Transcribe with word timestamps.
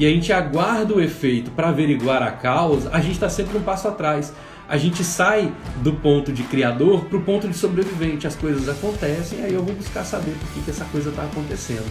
e 0.00 0.06
a 0.06 0.08
gente 0.08 0.32
aguarda 0.32 0.94
o 0.94 1.00
efeito 1.00 1.50
para 1.50 1.68
averiguar 1.68 2.22
a 2.22 2.30
causa, 2.30 2.88
a 2.90 3.00
gente 3.02 3.12
está 3.12 3.28
sempre 3.28 3.58
um 3.58 3.60
passo 3.60 3.86
atrás. 3.86 4.32
A 4.66 4.78
gente 4.78 5.04
sai 5.04 5.52
do 5.82 5.92
ponto 5.92 6.32
de 6.32 6.42
criador 6.44 7.04
para 7.04 7.18
o 7.18 7.22
ponto 7.22 7.46
de 7.46 7.52
sobrevivente. 7.52 8.26
As 8.26 8.34
coisas 8.34 8.66
acontecem, 8.66 9.44
aí 9.44 9.52
eu 9.52 9.62
vou 9.62 9.74
buscar 9.74 10.02
saber 10.04 10.30
por 10.40 10.48
que, 10.54 10.62
que 10.62 10.70
essa 10.70 10.86
coisa 10.86 11.10
está 11.10 11.24
acontecendo. 11.24 11.84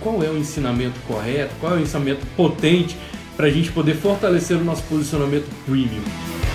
Qual 0.00 0.22
é 0.22 0.28
o 0.28 0.36
ensinamento 0.36 1.00
correto? 1.00 1.52
Qual 1.58 1.72
é 1.72 1.78
o 1.78 1.80
ensinamento 1.80 2.24
potente 2.36 2.96
para 3.36 3.48
a 3.48 3.50
gente 3.50 3.72
poder 3.72 3.96
fortalecer 3.96 4.56
o 4.56 4.62
nosso 4.62 4.84
posicionamento 4.84 5.48
premium? 5.66 6.51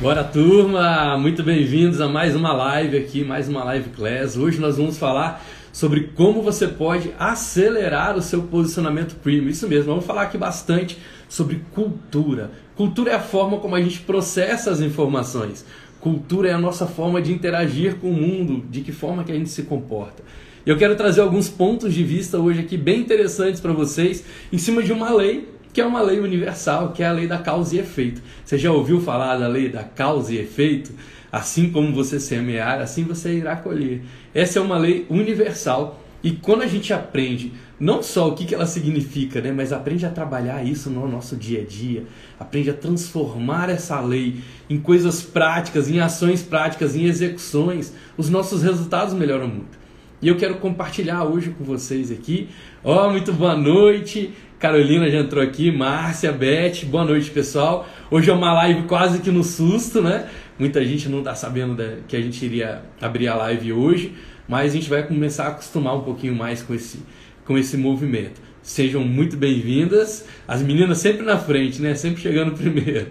Bora 0.00 0.24
turma, 0.24 1.18
muito 1.18 1.42
bem-vindos 1.42 2.00
a 2.00 2.08
mais 2.08 2.34
uma 2.34 2.54
live 2.54 2.96
aqui, 2.96 3.22
mais 3.22 3.50
uma 3.50 3.62
live 3.64 3.90
class. 3.90 4.34
Hoje 4.34 4.58
nós 4.58 4.78
vamos 4.78 4.96
falar 4.96 5.44
sobre 5.74 6.12
como 6.14 6.40
você 6.40 6.66
pode 6.66 7.12
acelerar 7.18 8.16
o 8.16 8.22
seu 8.22 8.44
posicionamento 8.44 9.16
premium. 9.16 9.50
Isso 9.50 9.68
mesmo, 9.68 9.90
vamos 9.90 10.06
falar 10.06 10.22
aqui 10.22 10.38
bastante 10.38 10.96
sobre 11.28 11.60
cultura. 11.74 12.50
Cultura 12.74 13.10
é 13.10 13.14
a 13.14 13.20
forma 13.20 13.58
como 13.58 13.76
a 13.76 13.82
gente 13.82 14.00
processa 14.00 14.70
as 14.70 14.80
informações. 14.80 15.66
Cultura 16.00 16.48
é 16.48 16.54
a 16.54 16.58
nossa 16.58 16.86
forma 16.86 17.20
de 17.20 17.34
interagir 17.34 17.96
com 17.96 18.08
o 18.08 18.14
mundo, 18.14 18.64
de 18.70 18.80
que 18.80 18.92
forma 18.92 19.22
que 19.22 19.32
a 19.32 19.34
gente 19.34 19.50
se 19.50 19.64
comporta. 19.64 20.22
Eu 20.64 20.78
quero 20.78 20.96
trazer 20.96 21.20
alguns 21.20 21.50
pontos 21.50 21.92
de 21.92 22.02
vista 22.02 22.38
hoje 22.38 22.60
aqui 22.60 22.78
bem 22.78 23.00
interessantes 23.00 23.60
para 23.60 23.74
vocês 23.74 24.24
em 24.50 24.56
cima 24.56 24.82
de 24.82 24.94
uma 24.94 25.12
lei 25.12 25.59
que 25.72 25.80
é 25.80 25.86
uma 25.86 26.00
lei 26.00 26.20
universal, 26.20 26.92
que 26.92 27.02
é 27.02 27.06
a 27.06 27.12
lei 27.12 27.26
da 27.26 27.38
causa 27.38 27.76
e 27.76 27.78
efeito. 27.78 28.22
Você 28.44 28.58
já 28.58 28.72
ouviu 28.72 29.00
falar 29.00 29.36
da 29.36 29.46
lei 29.46 29.68
da 29.68 29.84
causa 29.84 30.32
e 30.32 30.38
efeito? 30.38 30.92
Assim 31.30 31.70
como 31.70 31.94
você 31.94 32.18
semear, 32.18 32.80
assim 32.80 33.04
você 33.04 33.34
irá 33.34 33.54
colher. 33.56 34.02
Essa 34.34 34.58
é 34.58 34.62
uma 34.62 34.76
lei 34.76 35.06
universal 35.08 36.00
e 36.22 36.32
quando 36.32 36.62
a 36.62 36.66
gente 36.66 36.92
aprende 36.92 37.52
não 37.78 38.02
só 38.02 38.28
o 38.28 38.34
que 38.34 38.54
ela 38.54 38.66
significa, 38.66 39.40
né, 39.40 39.52
mas 39.52 39.72
aprende 39.72 40.04
a 40.04 40.10
trabalhar 40.10 40.62
isso 40.62 40.90
no 40.90 41.08
nosso 41.08 41.34
dia 41.34 41.62
a 41.62 41.64
dia, 41.64 42.04
aprende 42.38 42.68
a 42.68 42.74
transformar 42.74 43.70
essa 43.70 43.98
lei 44.00 44.40
em 44.68 44.78
coisas 44.78 45.22
práticas, 45.22 45.88
em 45.88 45.98
ações 45.98 46.42
práticas, 46.42 46.94
em 46.94 47.06
execuções, 47.06 47.94
os 48.18 48.28
nossos 48.28 48.62
resultados 48.62 49.14
melhoram 49.14 49.48
muito. 49.48 49.80
E 50.20 50.28
eu 50.28 50.36
quero 50.36 50.56
compartilhar 50.56 51.24
hoje 51.24 51.54
com 51.56 51.64
vocês 51.64 52.10
aqui. 52.10 52.50
Ó, 52.84 53.06
oh, 53.06 53.10
muito 53.10 53.32
boa 53.32 53.56
noite. 53.56 54.34
Carolina 54.60 55.10
já 55.10 55.20
entrou 55.20 55.42
aqui, 55.42 55.72
Márcia, 55.72 56.30
Beth, 56.30 56.84
boa 56.84 57.02
noite 57.02 57.30
pessoal. 57.30 57.88
Hoje 58.10 58.28
é 58.28 58.32
uma 58.34 58.52
live 58.52 58.82
quase 58.82 59.20
que 59.20 59.30
no 59.30 59.42
susto, 59.42 60.02
né? 60.02 60.28
Muita 60.58 60.84
gente 60.84 61.08
não 61.08 61.20
está 61.20 61.34
sabendo 61.34 61.82
que 62.06 62.14
a 62.14 62.20
gente 62.20 62.44
iria 62.44 62.82
abrir 63.00 63.28
a 63.28 63.34
live 63.36 63.72
hoje, 63.72 64.12
mas 64.46 64.72
a 64.72 64.74
gente 64.74 64.90
vai 64.90 65.02
começar 65.02 65.44
a 65.44 65.48
acostumar 65.48 65.96
um 65.96 66.02
pouquinho 66.02 66.34
mais 66.34 66.62
com 66.62 66.74
esse, 66.74 67.02
com 67.46 67.56
esse 67.56 67.78
movimento. 67.78 68.38
Sejam 68.62 69.02
muito 69.02 69.34
bem-vindas. 69.34 70.26
As 70.46 70.60
meninas 70.60 70.98
sempre 70.98 71.24
na 71.24 71.38
frente, 71.38 71.80
né? 71.80 71.94
Sempre 71.94 72.20
chegando 72.20 72.52
primeiro. 72.52 73.06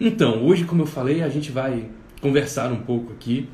Então, 0.00 0.40
hoje, 0.44 0.62
como 0.62 0.82
eu 0.82 0.86
falei, 0.86 1.20
a 1.20 1.28
gente 1.28 1.50
vai 1.50 1.86
conversar 2.20 2.70
um 2.70 2.78
pouco 2.78 3.12
aqui 3.12 3.48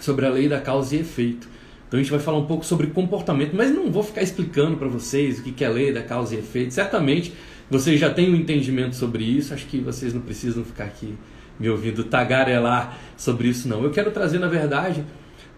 sobre 0.00 0.26
a 0.26 0.28
lei 0.28 0.48
da 0.48 0.60
causa 0.60 0.96
e 0.96 0.98
efeito. 0.98 1.48
Então 1.92 2.00
a 2.00 2.02
gente 2.02 2.10
vai 2.10 2.20
falar 2.20 2.38
um 2.38 2.46
pouco 2.46 2.64
sobre 2.64 2.86
comportamento, 2.86 3.54
mas 3.54 3.70
não 3.70 3.92
vou 3.92 4.02
ficar 4.02 4.22
explicando 4.22 4.78
para 4.78 4.88
vocês 4.88 5.40
o 5.40 5.42
que 5.42 5.62
é 5.62 5.68
lei 5.68 5.92
da 5.92 6.02
causa 6.02 6.34
e 6.34 6.38
efeito. 6.38 6.72
Certamente 6.72 7.34
vocês 7.68 8.00
já 8.00 8.08
têm 8.08 8.32
um 8.32 8.34
entendimento 8.34 8.96
sobre 8.96 9.22
isso, 9.22 9.52
acho 9.52 9.66
que 9.66 9.76
vocês 9.76 10.14
não 10.14 10.22
precisam 10.22 10.64
ficar 10.64 10.84
aqui 10.84 11.14
me 11.60 11.68
ouvindo 11.68 12.02
tagarelar 12.04 12.98
sobre 13.14 13.48
isso 13.48 13.68
não. 13.68 13.84
Eu 13.84 13.90
quero 13.90 14.10
trazer, 14.10 14.38
na 14.38 14.48
verdade, 14.48 15.04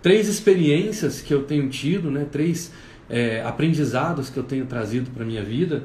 três 0.03 0.27
experiências 0.27 1.21
que 1.21 1.33
eu 1.33 1.45
tenho 1.45 1.69
tido, 1.69 2.11
né? 2.11 2.27
três 2.29 2.73
é, 3.09 3.41
aprendizados 3.43 4.29
que 4.29 4.37
eu 4.37 4.43
tenho 4.43 4.67
trazido 4.67 5.13
para 5.13 5.23
a 5.23 5.27
minha 5.27 5.45
vida 5.45 5.85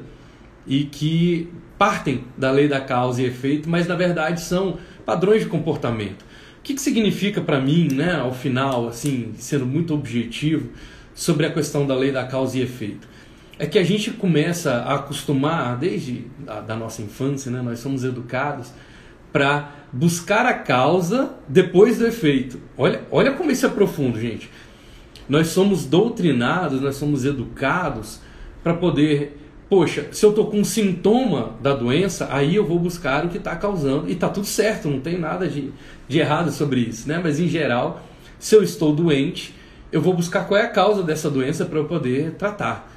e 0.66 0.82
que 0.82 1.48
partem 1.78 2.24
da 2.36 2.50
lei 2.50 2.66
da 2.66 2.80
causa 2.80 3.22
e 3.22 3.24
efeito, 3.24 3.70
mas 3.70 3.86
na 3.86 3.94
verdade 3.94 4.40
são 4.40 4.78
padrões 5.06 5.42
de 5.42 5.48
comportamento. 5.48 6.24
O 6.60 6.62
que, 6.62 6.74
que 6.74 6.80
significa 6.80 7.40
para 7.40 7.58
mim, 7.58 7.88
né, 7.90 8.16
ao 8.16 8.34
final, 8.34 8.86
assim, 8.86 9.32
sendo 9.38 9.64
muito 9.64 9.94
objetivo, 9.94 10.68
sobre 11.14 11.46
a 11.46 11.50
questão 11.50 11.86
da 11.86 11.94
lei 11.94 12.12
da 12.12 12.26
causa 12.26 12.58
e 12.58 12.60
efeito? 12.60 13.08
É 13.58 13.66
que 13.66 13.78
a 13.78 13.82
gente 13.82 14.10
começa 14.10 14.74
a 14.74 14.96
acostumar, 14.96 15.78
desde 15.78 16.26
a 16.46 16.60
da 16.60 16.76
nossa 16.76 17.00
infância, 17.00 17.50
né, 17.50 17.62
nós 17.62 17.78
somos 17.78 18.04
educados 18.04 18.70
para 19.32 19.70
buscar 19.90 20.44
a 20.44 20.52
causa 20.52 21.34
depois 21.48 21.98
do 21.98 22.06
efeito. 22.06 22.60
Olha, 22.76 23.04
olha 23.10 23.32
como 23.32 23.50
isso 23.50 23.64
é 23.64 23.68
profundo, 23.70 24.20
gente. 24.20 24.50
Nós 25.26 25.46
somos 25.48 25.86
doutrinados, 25.86 26.82
nós 26.82 26.96
somos 26.96 27.24
educados 27.24 28.20
para 28.62 28.74
poder 28.74 29.39
poxa, 29.70 30.08
se 30.10 30.26
eu 30.26 30.30
estou 30.30 30.48
com 30.48 30.58
um 30.58 30.64
sintoma 30.64 31.54
da 31.62 31.72
doença, 31.72 32.26
aí 32.32 32.56
eu 32.56 32.66
vou 32.66 32.76
buscar 32.76 33.24
o 33.24 33.28
que 33.28 33.38
está 33.38 33.54
causando. 33.54 34.08
E 34.08 34.12
está 34.12 34.28
tudo 34.28 34.46
certo, 34.46 34.90
não 34.90 34.98
tem 34.98 35.16
nada 35.16 35.46
de, 35.46 35.72
de 36.08 36.18
errado 36.18 36.50
sobre 36.50 36.80
isso, 36.80 37.08
né? 37.08 37.20
Mas 37.22 37.38
em 37.38 37.46
geral, 37.48 38.02
se 38.36 38.56
eu 38.56 38.64
estou 38.64 38.92
doente, 38.92 39.54
eu 39.92 40.02
vou 40.02 40.12
buscar 40.12 40.46
qual 40.48 40.58
é 40.60 40.64
a 40.64 40.68
causa 40.68 41.04
dessa 41.04 41.30
doença 41.30 41.64
para 41.64 41.78
eu 41.78 41.84
poder 41.84 42.32
tratar. 42.32 42.92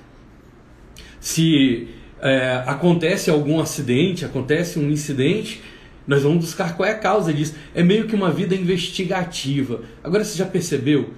Se 1.19 1.89
é, 2.19 2.63
acontece 2.66 3.29
algum 3.29 3.59
acidente, 3.59 4.25
acontece 4.25 4.79
um 4.79 4.90
incidente, 4.90 5.61
nós 6.07 6.23
vamos 6.23 6.44
buscar 6.44 6.75
qual 6.75 6.90
é 6.90 6.94
a 6.94 6.97
causa 6.97 7.31
disso. 7.31 7.53
É 7.75 7.84
meio 7.84 8.07
que 8.07 8.16
uma 8.16 8.31
vida 8.31 8.55
investigativa. 8.55 9.81
Agora 10.03 10.23
você 10.23 10.35
já 10.35 10.45
percebeu 10.45 11.11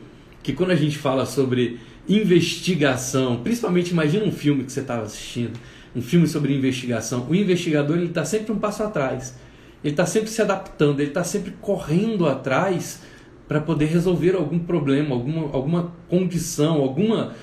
que 0.43 0.51
quando 0.51 0.71
a 0.71 0.75
gente 0.75 0.97
fala 0.97 1.25
sobre 1.25 1.79
investigação, 2.07 3.37
principalmente 3.43 3.91
imagina 3.91 4.25
um 4.25 4.31
filme 4.31 4.63
que 4.63 4.71
você 4.71 4.81
estava 4.81 5.03
assistindo, 5.03 5.59
um 5.95 6.01
filme 6.01 6.27
sobre 6.27 6.55
investigação, 6.55 7.25
o 7.29 7.35
investigador 7.35 7.97
ele 7.97 8.07
está 8.07 8.25
sempre 8.25 8.51
um 8.51 8.59
passo 8.59 8.83
atrás, 8.83 9.35
ele 9.83 9.93
está 9.93 10.05
sempre 10.05 10.29
se 10.29 10.41
adaptando, 10.41 10.99
ele 10.99 11.09
está 11.09 11.23
sempre 11.23 11.53
correndo 11.61 12.27
atrás 12.27 13.01
para 13.47 13.61
poder 13.61 13.85
resolver 13.85 14.35
algum 14.35 14.59
problema, 14.59 15.13
alguma, 15.13 15.41
alguma 15.53 15.93
condição, 16.09 16.81
alguma, 16.81 17.33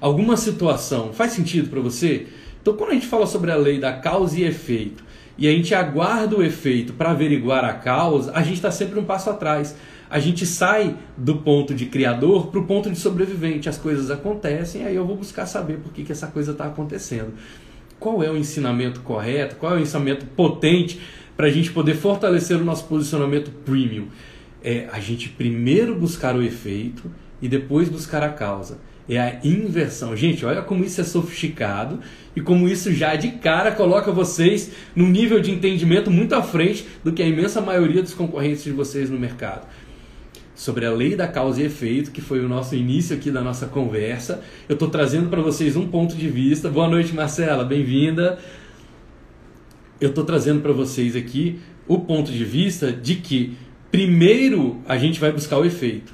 alguma 0.00 0.36
situação. 0.36 1.12
Faz 1.12 1.32
sentido 1.32 1.68
para 1.68 1.80
você? 1.80 2.26
Então, 2.60 2.74
quando 2.74 2.90
a 2.90 2.94
gente 2.94 3.06
fala 3.06 3.26
sobre 3.26 3.50
a 3.50 3.56
lei 3.56 3.78
da 3.78 3.92
causa 3.92 4.38
e 4.38 4.44
efeito, 4.44 5.04
e 5.36 5.48
a 5.48 5.50
gente 5.50 5.74
aguarda 5.74 6.36
o 6.36 6.42
efeito 6.42 6.92
para 6.92 7.10
averiguar 7.10 7.64
a 7.64 7.74
causa, 7.74 8.32
a 8.34 8.42
gente 8.42 8.54
está 8.54 8.70
sempre 8.70 8.98
um 8.98 9.04
passo 9.04 9.30
atrás 9.30 9.74
a 10.12 10.18
gente 10.18 10.44
sai 10.44 10.94
do 11.16 11.36
ponto 11.36 11.72
de 11.72 11.86
criador 11.86 12.48
para 12.48 12.60
o 12.60 12.66
ponto 12.66 12.90
de 12.90 12.98
sobrevivente. 12.98 13.70
As 13.70 13.78
coisas 13.78 14.10
acontecem, 14.10 14.84
aí 14.84 14.94
eu 14.94 15.06
vou 15.06 15.16
buscar 15.16 15.46
saber 15.46 15.78
por 15.78 15.90
que, 15.90 16.04
que 16.04 16.12
essa 16.12 16.26
coisa 16.26 16.52
está 16.52 16.66
acontecendo. 16.66 17.32
Qual 17.98 18.22
é 18.22 18.30
o 18.30 18.36
ensinamento 18.36 19.00
correto? 19.00 19.56
Qual 19.56 19.72
é 19.72 19.78
o 19.78 19.80
ensinamento 19.80 20.26
potente 20.26 21.00
para 21.34 21.46
a 21.46 21.50
gente 21.50 21.72
poder 21.72 21.94
fortalecer 21.94 22.58
o 22.58 22.64
nosso 22.64 22.84
posicionamento 22.84 23.50
premium? 23.64 24.08
É 24.62 24.86
a 24.92 25.00
gente 25.00 25.30
primeiro 25.30 25.94
buscar 25.94 26.36
o 26.36 26.42
efeito 26.42 27.10
e 27.40 27.48
depois 27.48 27.88
buscar 27.88 28.22
a 28.22 28.28
causa. 28.28 28.80
É 29.08 29.18
a 29.18 29.40
inversão. 29.42 30.14
Gente, 30.14 30.44
olha 30.44 30.60
como 30.60 30.84
isso 30.84 31.00
é 31.00 31.04
sofisticado 31.04 32.00
e 32.36 32.40
como 32.42 32.68
isso 32.68 32.92
já 32.92 33.16
de 33.16 33.30
cara 33.30 33.72
coloca 33.72 34.12
vocês 34.12 34.72
num 34.94 35.08
nível 35.08 35.40
de 35.40 35.50
entendimento 35.50 36.10
muito 36.10 36.34
à 36.34 36.42
frente 36.42 36.86
do 37.02 37.12
que 37.12 37.22
a 37.22 37.26
imensa 37.26 37.62
maioria 37.62 38.02
dos 38.02 38.12
concorrentes 38.12 38.62
de 38.62 38.72
vocês 38.72 39.08
no 39.08 39.18
mercado 39.18 39.66
sobre 40.54 40.84
a 40.84 40.92
lei 40.92 41.16
da 41.16 41.26
causa 41.26 41.62
e 41.62 41.64
efeito, 41.64 42.10
que 42.10 42.20
foi 42.20 42.40
o 42.44 42.48
nosso 42.48 42.74
início 42.74 43.16
aqui 43.16 43.30
da 43.30 43.40
nossa 43.40 43.66
conversa. 43.66 44.42
Eu 44.68 44.74
estou 44.74 44.88
trazendo 44.88 45.28
para 45.28 45.40
vocês 45.40 45.76
um 45.76 45.88
ponto 45.88 46.14
de 46.14 46.28
vista. 46.28 46.68
Boa 46.68 46.88
noite, 46.88 47.14
Marcela, 47.14 47.64
bem-vinda. 47.64 48.38
Eu 50.00 50.10
estou 50.10 50.24
trazendo 50.24 50.60
para 50.60 50.72
vocês 50.72 51.16
aqui 51.16 51.60
o 51.86 52.00
ponto 52.00 52.30
de 52.30 52.44
vista 52.44 52.92
de 52.92 53.16
que 53.16 53.56
primeiro 53.90 54.80
a 54.86 54.96
gente 54.98 55.20
vai 55.20 55.32
buscar 55.32 55.58
o 55.58 55.64
efeito 55.64 56.12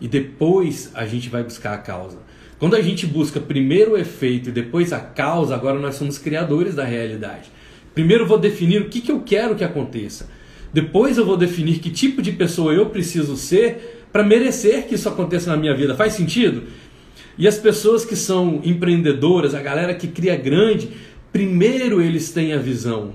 e 0.00 0.08
depois 0.08 0.90
a 0.94 1.06
gente 1.06 1.28
vai 1.28 1.42
buscar 1.42 1.74
a 1.74 1.78
causa. 1.78 2.18
Quando 2.58 2.76
a 2.76 2.80
gente 2.80 3.06
busca 3.06 3.40
primeiro 3.40 3.92
o 3.92 3.98
efeito 3.98 4.48
e 4.48 4.52
depois 4.52 4.92
a 4.92 5.00
causa, 5.00 5.54
agora 5.54 5.78
nós 5.78 5.96
somos 5.96 6.18
criadores 6.18 6.74
da 6.74 6.84
realidade. 6.84 7.50
Primeiro 7.94 8.26
vou 8.26 8.38
definir 8.38 8.82
o 8.82 8.88
que, 8.88 9.00
que 9.00 9.12
eu 9.12 9.20
quero 9.20 9.54
que 9.54 9.64
aconteça. 9.64 10.28
Depois 10.74 11.16
eu 11.16 11.24
vou 11.24 11.36
definir 11.36 11.78
que 11.78 11.88
tipo 11.88 12.20
de 12.20 12.32
pessoa 12.32 12.74
eu 12.74 12.86
preciso 12.86 13.36
ser 13.36 14.08
para 14.12 14.24
merecer 14.24 14.88
que 14.88 14.96
isso 14.96 15.08
aconteça 15.08 15.48
na 15.48 15.56
minha 15.56 15.72
vida. 15.72 15.94
Faz 15.94 16.14
sentido? 16.14 16.64
E 17.38 17.46
as 17.46 17.56
pessoas 17.56 18.04
que 18.04 18.16
são 18.16 18.60
empreendedoras, 18.64 19.54
a 19.54 19.62
galera 19.62 19.94
que 19.94 20.08
cria 20.08 20.34
grande, 20.34 20.90
primeiro 21.32 22.02
eles 22.02 22.32
têm 22.32 22.52
a 22.52 22.58
visão. 22.58 23.12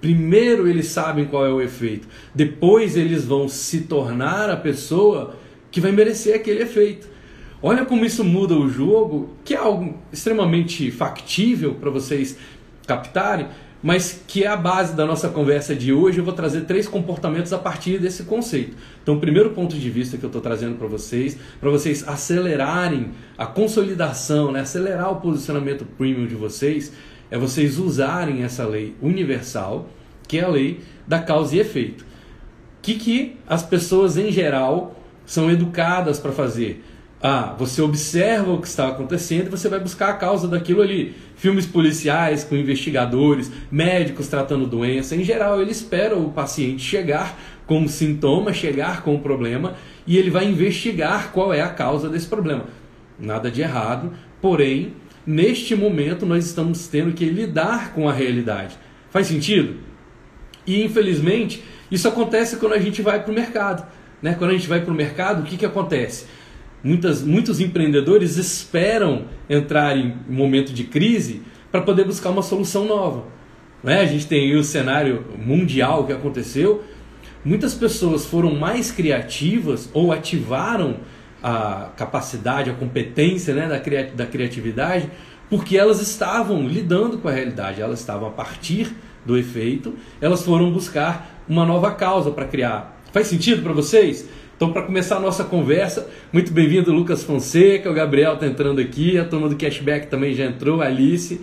Primeiro 0.00 0.66
eles 0.66 0.86
sabem 0.86 1.26
qual 1.26 1.44
é 1.44 1.50
o 1.50 1.60
efeito. 1.60 2.08
Depois 2.34 2.96
eles 2.96 3.26
vão 3.26 3.48
se 3.48 3.82
tornar 3.82 4.48
a 4.48 4.56
pessoa 4.56 5.36
que 5.70 5.82
vai 5.82 5.92
merecer 5.92 6.34
aquele 6.34 6.62
efeito. 6.62 7.06
Olha 7.62 7.84
como 7.84 8.06
isso 8.06 8.24
muda 8.24 8.54
o 8.54 8.66
jogo, 8.66 9.28
que 9.44 9.52
é 9.52 9.58
algo 9.58 9.98
extremamente 10.10 10.90
factível 10.90 11.74
para 11.74 11.90
vocês 11.90 12.38
captarem. 12.86 13.46
Mas 13.84 14.18
que 14.26 14.44
é 14.44 14.46
a 14.46 14.56
base 14.56 14.96
da 14.96 15.04
nossa 15.04 15.28
conversa 15.28 15.76
de 15.76 15.92
hoje. 15.92 16.16
Eu 16.16 16.24
vou 16.24 16.32
trazer 16.32 16.62
três 16.62 16.88
comportamentos 16.88 17.52
a 17.52 17.58
partir 17.58 17.98
desse 17.98 18.22
conceito. 18.22 18.74
Então, 19.02 19.16
o 19.16 19.20
primeiro 19.20 19.50
ponto 19.50 19.76
de 19.76 19.90
vista 19.90 20.16
que 20.16 20.24
eu 20.24 20.28
estou 20.28 20.40
trazendo 20.40 20.76
para 20.76 20.88
vocês, 20.88 21.36
para 21.60 21.68
vocês 21.68 22.02
acelerarem 22.08 23.10
a 23.36 23.44
consolidação, 23.44 24.50
né, 24.50 24.60
acelerar 24.60 25.12
o 25.12 25.20
posicionamento 25.20 25.84
premium 25.84 26.26
de 26.26 26.34
vocês, 26.34 26.94
é 27.30 27.36
vocês 27.36 27.78
usarem 27.78 28.42
essa 28.42 28.64
lei 28.66 28.96
universal, 29.02 29.90
que 30.26 30.38
é 30.38 30.44
a 30.44 30.48
lei 30.48 30.80
da 31.06 31.18
causa 31.18 31.54
e 31.54 31.60
efeito. 31.60 32.04
O 32.04 32.06
que, 32.80 32.94
que 32.94 33.36
as 33.46 33.62
pessoas 33.62 34.16
em 34.16 34.32
geral 34.32 34.98
são 35.26 35.50
educadas 35.50 36.18
para 36.18 36.32
fazer? 36.32 36.82
Ah, 37.26 37.54
você 37.56 37.80
observa 37.80 38.52
o 38.52 38.60
que 38.60 38.68
está 38.68 38.86
acontecendo 38.86 39.46
e 39.46 39.48
você 39.48 39.66
vai 39.66 39.80
buscar 39.80 40.10
a 40.10 40.12
causa 40.12 40.46
daquilo 40.46 40.82
ali. 40.82 41.14
Filmes 41.36 41.64
policiais 41.64 42.44
com 42.44 42.54
investigadores, 42.54 43.50
médicos 43.72 44.28
tratando 44.28 44.66
doença. 44.66 45.16
Em 45.16 45.24
geral, 45.24 45.58
ele 45.58 45.70
espera 45.70 46.14
o 46.14 46.30
paciente 46.32 46.82
chegar 46.82 47.40
com 47.66 47.78
um 47.78 47.88
sintoma, 47.88 48.52
chegar 48.52 49.00
com 49.00 49.14
um 49.14 49.20
problema 49.20 49.72
e 50.06 50.18
ele 50.18 50.28
vai 50.28 50.44
investigar 50.44 51.32
qual 51.32 51.50
é 51.54 51.62
a 51.62 51.70
causa 51.70 52.10
desse 52.10 52.26
problema. 52.26 52.66
Nada 53.18 53.50
de 53.50 53.62
errado, 53.62 54.12
porém, 54.38 54.92
neste 55.26 55.74
momento 55.74 56.26
nós 56.26 56.44
estamos 56.44 56.88
tendo 56.88 57.14
que 57.14 57.24
lidar 57.24 57.94
com 57.94 58.06
a 58.06 58.12
realidade. 58.12 58.76
Faz 59.08 59.28
sentido? 59.28 59.76
E 60.66 60.84
infelizmente, 60.84 61.64
isso 61.90 62.06
acontece 62.06 62.58
quando 62.58 62.74
a 62.74 62.78
gente 62.78 63.00
vai 63.00 63.22
para 63.22 63.32
o 63.32 63.34
mercado. 63.34 63.86
Né? 64.20 64.34
Quando 64.38 64.50
a 64.50 64.54
gente 64.54 64.68
vai 64.68 64.82
para 64.82 64.92
o 64.92 64.94
mercado, 64.94 65.40
o 65.40 65.44
que, 65.46 65.56
que 65.56 65.64
acontece? 65.64 66.26
Muitas, 66.84 67.22
muitos 67.22 67.60
empreendedores 67.60 68.36
esperam 68.36 69.24
entrar 69.48 69.96
em 69.96 70.14
momento 70.28 70.70
de 70.74 70.84
crise 70.84 71.40
para 71.72 71.80
poder 71.80 72.04
buscar 72.04 72.28
uma 72.28 72.42
solução 72.42 72.84
nova. 72.84 73.24
Né? 73.82 74.00
A 74.00 74.06
gente 74.06 74.26
tem 74.26 74.54
o 74.54 74.62
cenário 74.62 75.24
mundial 75.36 76.06
que 76.06 76.12
aconteceu. 76.12 76.84
Muitas 77.42 77.74
pessoas 77.74 78.26
foram 78.26 78.54
mais 78.54 78.92
criativas 78.92 79.88
ou 79.94 80.12
ativaram 80.12 80.96
a 81.42 81.90
capacidade, 81.96 82.70
a 82.70 82.74
competência 82.74 83.54
né, 83.54 83.66
da, 83.68 83.78
da 84.14 84.26
criatividade, 84.26 85.10
porque 85.48 85.76
elas 85.76 86.00
estavam 86.00 86.66
lidando 86.68 87.18
com 87.18 87.28
a 87.28 87.32
realidade, 87.32 87.80
elas 87.80 88.00
estavam 88.00 88.28
a 88.28 88.30
partir 88.30 88.94
do 89.24 89.36
efeito, 89.36 89.94
elas 90.20 90.42
foram 90.42 90.70
buscar 90.70 91.44
uma 91.48 91.64
nova 91.64 91.90
causa 91.92 92.30
para 92.30 92.46
criar. 92.46 93.00
Faz 93.12 93.26
sentido 93.26 93.62
para 93.62 93.72
vocês? 93.72 94.28
Então, 94.56 94.72
para 94.72 94.82
começar 94.82 95.16
a 95.16 95.20
nossa 95.20 95.42
conversa, 95.42 96.08
muito 96.32 96.52
bem-vindo 96.52 96.92
Lucas 96.92 97.24
Fonseca, 97.24 97.90
o 97.90 97.92
Gabriel 97.92 98.34
está 98.34 98.46
entrando 98.46 98.80
aqui, 98.80 99.18
a 99.18 99.24
turma 99.24 99.48
do 99.48 99.56
Cashback 99.56 100.06
também 100.06 100.32
já 100.32 100.44
entrou, 100.44 100.80
a 100.80 100.86
Alice. 100.86 101.40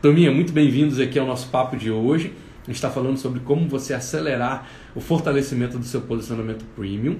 Tominha, 0.00 0.32
muito 0.32 0.50
bem-vindos 0.50 0.98
aqui 0.98 1.18
ao 1.18 1.26
nosso 1.26 1.48
papo 1.48 1.76
de 1.76 1.90
hoje. 1.90 2.32
A 2.62 2.66
gente 2.68 2.76
está 2.76 2.88
falando 2.88 3.18
sobre 3.18 3.40
como 3.40 3.68
você 3.68 3.92
acelerar 3.92 4.66
o 4.94 5.00
fortalecimento 5.00 5.76
do 5.76 5.84
seu 5.84 6.00
posicionamento 6.00 6.64
premium. 6.74 7.18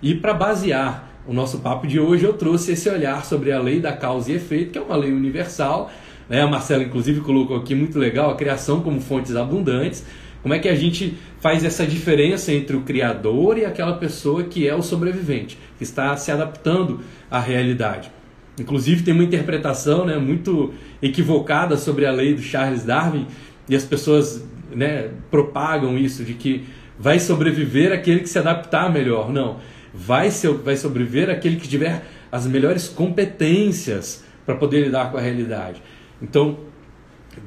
E 0.00 0.14
para 0.14 0.32
basear 0.32 1.10
o 1.26 1.32
nosso 1.34 1.58
papo 1.58 1.86
de 1.86 2.00
hoje, 2.00 2.24
eu 2.24 2.32
trouxe 2.32 2.72
esse 2.72 2.88
olhar 2.88 3.22
sobre 3.22 3.52
a 3.52 3.60
lei 3.60 3.80
da 3.80 3.92
causa 3.92 4.32
e 4.32 4.36
efeito, 4.36 4.72
que 4.72 4.78
é 4.78 4.80
uma 4.80 4.96
lei 4.96 5.12
universal. 5.12 5.90
Né? 6.26 6.40
A 6.40 6.46
Marcela, 6.46 6.82
inclusive, 6.82 7.20
colocou 7.20 7.58
aqui 7.58 7.74
muito 7.74 7.98
legal 7.98 8.30
a 8.30 8.34
criação 8.34 8.80
como 8.80 8.98
fontes 8.98 9.36
abundantes. 9.36 10.06
Como 10.42 10.54
é 10.54 10.58
que 10.58 10.68
a 10.68 10.74
gente 10.74 11.16
faz 11.40 11.64
essa 11.64 11.86
diferença 11.86 12.52
entre 12.52 12.76
o 12.76 12.82
criador 12.82 13.58
e 13.58 13.64
aquela 13.64 13.94
pessoa 13.94 14.44
que 14.44 14.68
é 14.68 14.74
o 14.74 14.82
sobrevivente, 14.82 15.58
que 15.76 15.84
está 15.84 16.16
se 16.16 16.30
adaptando 16.30 17.00
à 17.30 17.40
realidade? 17.40 18.10
Inclusive 18.58 19.02
tem 19.02 19.12
uma 19.12 19.24
interpretação 19.24 20.06
né, 20.06 20.16
muito 20.16 20.72
equivocada 21.02 21.76
sobre 21.76 22.06
a 22.06 22.12
lei 22.12 22.34
do 22.34 22.40
Charles 22.40 22.84
Darwin 22.84 23.26
e 23.68 23.76
as 23.76 23.84
pessoas 23.84 24.46
né, 24.74 25.10
propagam 25.30 25.98
isso 25.98 26.24
de 26.24 26.34
que 26.34 26.64
vai 26.98 27.18
sobreviver 27.20 27.92
aquele 27.92 28.20
que 28.20 28.28
se 28.28 28.38
adaptar 28.38 28.90
melhor. 28.90 29.30
Não, 29.30 29.58
vai, 29.92 30.30
ser, 30.30 30.52
vai 30.52 30.76
sobreviver 30.76 31.28
aquele 31.28 31.56
que 31.56 31.68
tiver 31.68 32.02
as 32.30 32.46
melhores 32.46 32.88
competências 32.88 34.24
para 34.44 34.54
poder 34.54 34.84
lidar 34.84 35.10
com 35.10 35.18
a 35.18 35.20
realidade. 35.20 35.82
Então, 36.22 36.58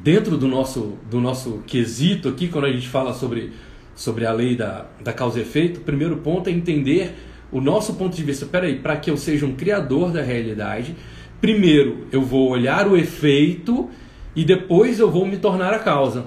dentro 0.04 0.38
do 0.38 0.48
nosso, 0.48 0.98
do 1.10 1.20
nosso 1.20 1.64
quesito 1.66 2.30
aqui, 2.30 2.48
quando 2.48 2.66
a 2.66 2.72
gente 2.72 2.88
fala 2.88 3.14
sobre, 3.14 3.52
sobre 3.96 4.26
a 4.26 4.32
lei 4.32 4.56
da, 4.56 4.86
da 5.02 5.12
causa 5.12 5.40
e 5.40 5.42
efeito, 5.42 5.80
o 5.80 5.84
primeiro 5.84 6.18
ponto 6.18 6.50
é 6.50 6.52
entender 6.52 7.16
o 7.52 7.60
nosso 7.60 7.94
ponto 7.96 8.16
de 8.16 8.24
vista. 8.24 8.46
Peraí, 8.46 8.78
para 8.78 8.96
que 8.98 9.10
eu 9.10 9.18
seja 9.18 9.46
um 9.46 9.56
criador 9.56 10.12
da 10.12 10.22
realidade, 10.22 10.96
primeiro 11.42 12.08
eu 12.12 12.22
vou 12.22 12.50
olhar 12.50 12.88
o 12.88 12.96
efeito 12.96 13.90
e 14.36 14.46
depois 14.46 15.00
eu 15.00 15.10
vou 15.10 15.26
me 15.26 15.38
tornar 15.38 15.74
a 15.74 15.80
causa. 15.80 16.26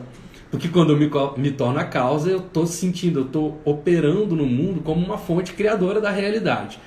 Porque 0.51 0.69
quando 0.69 0.91
eu 0.91 0.99
me, 0.99 1.11
me 1.39 1.51
torno 1.51 1.79
a 1.79 1.85
causa, 1.85 2.31
eu 2.31 2.39
estou 2.39 2.67
sentindo, 2.67 3.21
eu 3.21 3.25
estou 3.25 3.61
operando 3.65 4.37
no 4.37 4.45
mundo 4.45 4.83
como 4.83 5.05
uma 5.05 5.17
fonte 5.17 5.55
criadora 5.55 5.99
da 6.01 6.11
realidade. 6.11 6.79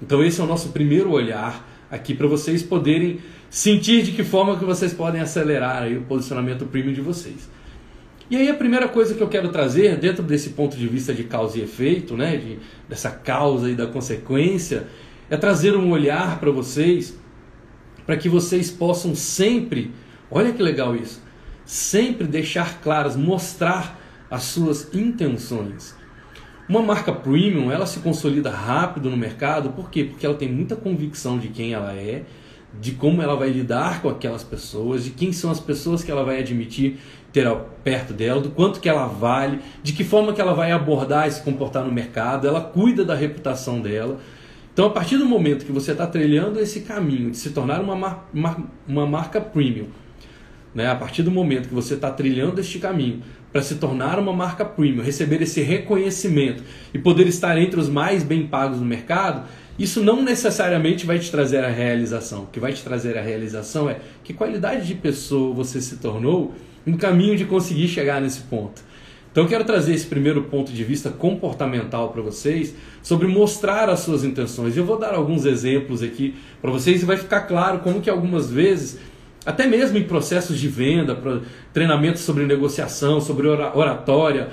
Então 0.00 0.22
esse 0.22 0.40
é 0.40 0.44
o 0.44 0.46
nosso 0.46 0.68
primeiro 0.68 1.10
olhar 1.10 1.68
aqui 1.90 2.14
para 2.14 2.28
vocês 2.28 2.62
poderem 2.62 3.18
sentir 3.50 4.04
de 4.04 4.12
que 4.12 4.22
forma 4.22 4.56
que 4.56 4.64
vocês 4.64 4.94
podem 4.94 5.20
acelerar 5.20 5.90
o 5.90 6.02
posicionamento 6.02 6.64
premium 6.66 6.94
de 6.94 7.00
vocês. 7.00 7.50
E 8.30 8.36
aí 8.36 8.48
a 8.48 8.54
primeira 8.54 8.86
coisa 8.88 9.12
que 9.12 9.20
eu 9.20 9.26
quero 9.26 9.48
trazer 9.48 9.96
dentro 9.96 10.22
desse 10.22 10.50
ponto 10.50 10.76
de 10.76 10.86
vista 10.86 11.12
de 11.12 11.24
causa 11.24 11.58
e 11.58 11.62
efeito, 11.62 12.16
né, 12.16 12.36
de, 12.36 12.60
dessa 12.88 13.10
causa 13.10 13.68
e 13.68 13.74
da 13.74 13.88
consequência, 13.88 14.86
é 15.28 15.36
trazer 15.36 15.76
um 15.76 15.90
olhar 15.90 16.38
para 16.38 16.52
vocês, 16.52 17.18
para 18.06 18.16
que 18.16 18.28
vocês 18.28 18.70
possam 18.70 19.16
sempre, 19.16 19.90
olha 20.30 20.52
que 20.52 20.62
legal 20.62 20.94
isso, 20.94 21.20
sempre 21.64 22.28
deixar 22.28 22.80
claras, 22.80 23.16
mostrar 23.16 23.98
as 24.30 24.44
suas 24.44 24.94
intenções. 24.94 25.96
Uma 26.68 26.82
marca 26.82 27.12
premium, 27.12 27.72
ela 27.72 27.84
se 27.84 27.98
consolida 27.98 28.48
rápido 28.48 29.10
no 29.10 29.16
mercado, 29.16 29.70
por 29.70 29.90
quê? 29.90 30.04
Porque 30.04 30.24
ela 30.24 30.36
tem 30.36 30.48
muita 30.48 30.76
convicção 30.76 31.36
de 31.36 31.48
quem 31.48 31.72
ela 31.72 31.92
é, 31.94 32.24
de 32.78 32.92
como 32.92 33.20
ela 33.20 33.34
vai 33.34 33.50
lidar 33.50 34.00
com 34.02 34.08
aquelas 34.08 34.44
pessoas, 34.44 35.04
de 35.04 35.10
quem 35.10 35.32
são 35.32 35.50
as 35.50 35.58
pessoas 35.58 36.04
que 36.04 36.10
ela 36.10 36.24
vai 36.24 36.38
admitir 36.38 36.98
ter 37.32 37.48
perto 37.84 38.12
dela, 38.12 38.40
do 38.40 38.50
quanto 38.50 38.80
que 38.80 38.88
ela 38.88 39.06
vale, 39.06 39.60
de 39.82 39.92
que 39.92 40.04
forma 40.04 40.32
que 40.32 40.40
ela 40.40 40.54
vai 40.54 40.72
abordar 40.72 41.28
e 41.28 41.30
se 41.30 41.42
comportar 41.42 41.84
no 41.84 41.92
mercado, 41.92 42.46
ela 42.46 42.60
cuida 42.60 43.04
da 43.04 43.14
reputação 43.14 43.80
dela. 43.80 44.18
Então, 44.72 44.86
a 44.86 44.90
partir 44.90 45.16
do 45.16 45.26
momento 45.26 45.64
que 45.64 45.72
você 45.72 45.92
está 45.92 46.06
trilhando 46.06 46.58
esse 46.60 46.80
caminho 46.80 47.30
de 47.30 47.36
se 47.36 47.50
tornar 47.50 47.80
uma, 47.80 47.94
mar, 47.94 48.28
uma, 48.86 49.06
marca 49.06 49.40
premium, 49.40 49.88
né? 50.74 50.88
a 50.88 50.94
partir 50.94 51.22
do 51.22 51.30
momento 51.30 51.68
que 51.68 51.74
você 51.74 51.94
está 51.94 52.10
trilhando 52.10 52.60
este 52.60 52.78
caminho 52.78 53.22
para 53.52 53.62
se 53.62 53.76
tornar 53.76 54.18
uma 54.18 54.32
marca 54.32 54.64
premium, 54.64 55.02
receber 55.02 55.42
esse 55.42 55.60
reconhecimento 55.60 56.62
e 56.94 56.98
poder 56.98 57.26
estar 57.26 57.58
entre 57.58 57.80
os 57.80 57.88
mais 57.88 58.22
bem 58.22 58.46
pagos 58.46 58.78
no 58.78 58.86
mercado, 58.86 59.46
isso 59.80 60.04
não 60.04 60.22
necessariamente 60.22 61.06
vai 61.06 61.18
te 61.18 61.30
trazer 61.30 61.64
a 61.64 61.70
realização. 61.70 62.42
O 62.42 62.46
que 62.48 62.60
vai 62.60 62.70
te 62.74 62.82
trazer 62.82 63.16
a 63.16 63.22
realização 63.22 63.88
é 63.88 63.98
que 64.22 64.34
qualidade 64.34 64.86
de 64.86 64.94
pessoa 64.94 65.54
você 65.54 65.80
se 65.80 65.96
tornou 65.96 66.54
no 66.84 66.98
caminho 66.98 67.34
de 67.34 67.46
conseguir 67.46 67.88
chegar 67.88 68.20
nesse 68.20 68.42
ponto. 68.42 68.82
Então 69.32 69.44
eu 69.44 69.48
quero 69.48 69.64
trazer 69.64 69.94
esse 69.94 70.06
primeiro 70.06 70.42
ponto 70.42 70.70
de 70.70 70.84
vista 70.84 71.08
comportamental 71.08 72.10
para 72.10 72.20
vocês 72.20 72.74
sobre 73.02 73.26
mostrar 73.26 73.88
as 73.88 74.00
suas 74.00 74.22
intenções. 74.22 74.76
Eu 74.76 74.84
vou 74.84 74.98
dar 74.98 75.14
alguns 75.14 75.46
exemplos 75.46 76.02
aqui 76.02 76.34
para 76.60 76.70
vocês 76.70 77.02
e 77.02 77.06
vai 77.06 77.16
ficar 77.16 77.42
claro 77.42 77.78
como 77.78 78.02
que 78.02 78.10
algumas 78.10 78.50
vezes, 78.50 78.98
até 79.46 79.66
mesmo 79.66 79.96
em 79.96 80.02
processos 80.02 80.58
de 80.58 80.68
venda, 80.68 81.18
treinamentos 81.72 82.20
sobre 82.20 82.44
negociação, 82.44 83.18
sobre 83.18 83.46
oratória, 83.48 84.50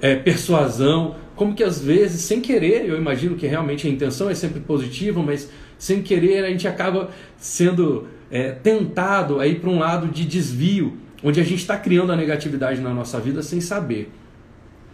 é, 0.00 0.14
persuasão, 0.14 1.16
como 1.36 1.54
que 1.54 1.64
às 1.64 1.80
vezes, 1.80 2.22
sem 2.22 2.40
querer, 2.40 2.88
eu 2.88 2.96
imagino 2.96 3.36
que 3.36 3.46
realmente 3.46 3.86
a 3.86 3.90
intenção 3.90 4.30
é 4.30 4.34
sempre 4.34 4.60
positiva, 4.60 5.22
mas 5.22 5.50
sem 5.78 6.02
querer 6.02 6.44
a 6.44 6.48
gente 6.48 6.68
acaba 6.68 7.10
sendo 7.36 8.06
é, 8.30 8.52
tentado 8.52 9.40
a 9.40 9.46
ir 9.46 9.60
para 9.60 9.70
um 9.70 9.78
lado 9.78 10.08
de 10.08 10.24
desvio, 10.24 10.96
onde 11.22 11.40
a 11.40 11.44
gente 11.44 11.60
está 11.60 11.76
criando 11.76 12.12
a 12.12 12.16
negatividade 12.16 12.80
na 12.80 12.94
nossa 12.94 13.18
vida 13.18 13.42
sem 13.42 13.60
saber. 13.60 14.12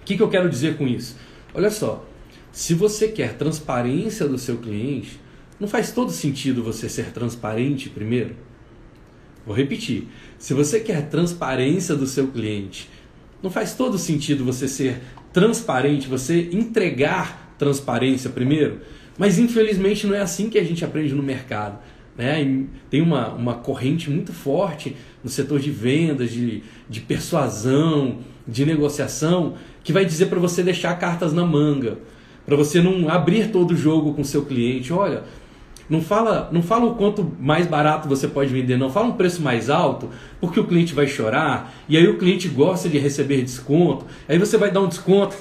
O 0.01 0.05
que, 0.05 0.17
que 0.17 0.23
eu 0.23 0.29
quero 0.29 0.49
dizer 0.49 0.77
com 0.77 0.87
isso? 0.87 1.17
Olha 1.53 1.71
só, 1.71 2.07
se 2.53 2.75
você 2.75 3.09
quer 3.09 3.35
transparência 3.35 4.27
do 4.27 4.39
seu 4.39 4.57
cliente, 4.57 5.21
não 5.59 5.69
faz 5.69 5.93
todo 5.93 6.11
sentido 6.11 6.63
você 6.63 6.89
ser 6.89 7.13
transparente 7.13 7.91
primeiro? 7.91 8.35
Vou 9.45 9.55
repetir. 9.55 10.09
Se 10.39 10.55
você 10.55 10.81
quer 10.81 11.09
transparência 11.09 11.95
do 11.95 12.07
seu 12.07 12.29
cliente, 12.29 12.89
não 13.43 13.51
faz 13.51 13.75
todo 13.75 13.99
sentido 13.99 14.45
você 14.45 14.69
ser 14.69 15.01
transparente, 15.33 16.09
você 16.09 16.49
entregar 16.53 17.55
transparência 17.59 18.31
primeiro, 18.31 18.81
mas 19.19 19.39
infelizmente 19.39 20.07
não 20.07 20.15
é 20.15 20.21
assim 20.21 20.49
que 20.49 20.59
a 20.59 20.65
gente 20.65 20.85
aprende 20.85 21.15
no 21.15 21.23
mercado. 21.23 21.79
Né? 22.17 22.65
Tem 22.91 23.01
uma, 23.01 23.29
uma 23.29 23.55
corrente 23.55 24.11
muito 24.11 24.33
forte 24.33 24.97
no 25.23 25.31
setor 25.31 25.61
de 25.61 25.71
vendas, 25.71 26.31
de, 26.31 26.63
de 26.89 27.01
persuasão, 27.01 28.19
de 28.47 28.65
negociação, 28.67 29.55
que 29.85 29.93
vai 29.93 30.05
dizer 30.05 30.27
para 30.27 30.39
você 30.39 30.63
deixar 30.63 30.99
cartas 30.99 31.33
na 31.33 31.45
manga, 31.45 31.99
para 32.45 32.57
você 32.57 32.83
não 32.83 33.09
abrir 33.09 33.51
todo 33.51 33.73
o 33.73 33.77
jogo 33.77 34.15
com 34.15 34.25
seu 34.25 34.45
cliente. 34.45 34.93
Olha, 34.93 35.25
Não 35.91 36.01
fala, 36.01 36.49
não 36.53 36.63
fala 36.63 36.87
o 36.87 36.95
quanto 36.95 37.33
mais 37.41 37.67
barato 37.67 38.09
você 38.09 38.29
pode 38.29 38.53
vender, 38.53 38.77
não 38.77 38.89
fala 38.89 39.09
um 39.09 39.15
preço 39.15 39.43
mais 39.43 39.69
alto, 39.69 40.09
porque 40.41 40.61
o 40.61 40.65
cliente 40.65 40.95
vai 40.95 41.09
chorar, 41.09 41.75
e 41.89 41.97
aí 41.97 42.07
o 42.07 42.17
cliente 42.17 42.47
gosta 42.49 42.89
de 42.89 42.97
receber 42.97 43.43
desconto, 43.43 44.07
aí 44.29 44.39
você 44.39 44.57
vai 44.57 44.71
dar 44.71 44.83
um 44.83 44.87
desconto. 44.87 45.37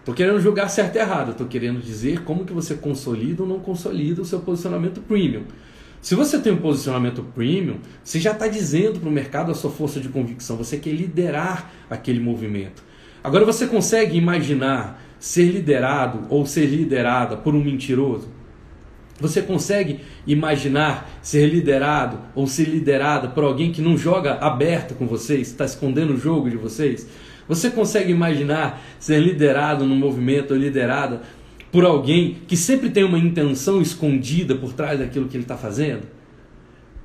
Estou 0.00 0.12
querendo 0.12 0.40
julgar 0.40 0.68
certo 0.68 0.96
e 0.96 0.98
errado, 0.98 1.30
estou 1.30 1.46
querendo 1.46 1.80
dizer 1.80 2.24
como 2.24 2.44
que 2.44 2.52
você 2.52 2.74
consolida 2.74 3.44
ou 3.44 3.48
não 3.48 3.60
consolida 3.60 4.20
o 4.20 4.24
seu 4.24 4.40
posicionamento 4.40 5.00
premium. 5.02 5.44
Se 6.02 6.16
você 6.16 6.40
tem 6.40 6.52
um 6.52 6.56
posicionamento 6.56 7.22
premium, 7.22 7.76
você 8.02 8.18
já 8.18 8.32
está 8.32 8.48
dizendo 8.48 8.98
para 8.98 9.08
o 9.08 9.12
mercado 9.12 9.52
a 9.52 9.54
sua 9.54 9.70
força 9.70 10.00
de 10.00 10.08
convicção, 10.08 10.56
você 10.56 10.78
quer 10.78 10.90
liderar 10.90 11.70
aquele 11.88 12.18
movimento. 12.18 12.82
Agora 13.22 13.44
você 13.44 13.68
consegue 13.68 14.18
imaginar 14.18 15.00
ser 15.20 15.44
liderado 15.44 16.22
ou 16.28 16.44
ser 16.44 16.66
liderada 16.66 17.36
por 17.36 17.54
um 17.54 17.62
mentiroso? 17.62 18.39
Você 19.20 19.42
consegue 19.42 20.00
imaginar 20.26 21.10
ser 21.22 21.46
liderado 21.46 22.18
ou 22.34 22.46
ser 22.46 22.64
liderada 22.64 23.28
por 23.28 23.44
alguém 23.44 23.70
que 23.70 23.82
não 23.82 23.96
joga 23.96 24.34
aberto 24.34 24.94
com 24.94 25.06
vocês, 25.06 25.48
está 25.48 25.64
escondendo 25.64 26.14
o 26.14 26.18
jogo 26.18 26.48
de 26.48 26.56
vocês? 26.56 27.06
Você 27.46 27.68
consegue 27.68 28.12
imaginar 28.12 28.80
ser 28.98 29.18
liderado 29.18 29.84
num 29.84 29.96
movimento 29.96 30.52
ou 30.52 30.56
liderada 30.56 31.20
por 31.72 31.84
alguém 31.84 32.38
que 32.46 32.56
sempre 32.56 32.90
tem 32.90 33.04
uma 33.04 33.18
intenção 33.18 33.82
escondida 33.82 34.54
por 34.54 34.72
trás 34.72 34.98
daquilo 34.98 35.28
que 35.28 35.36
ele 35.36 35.44
está 35.44 35.56
fazendo? 35.56 36.02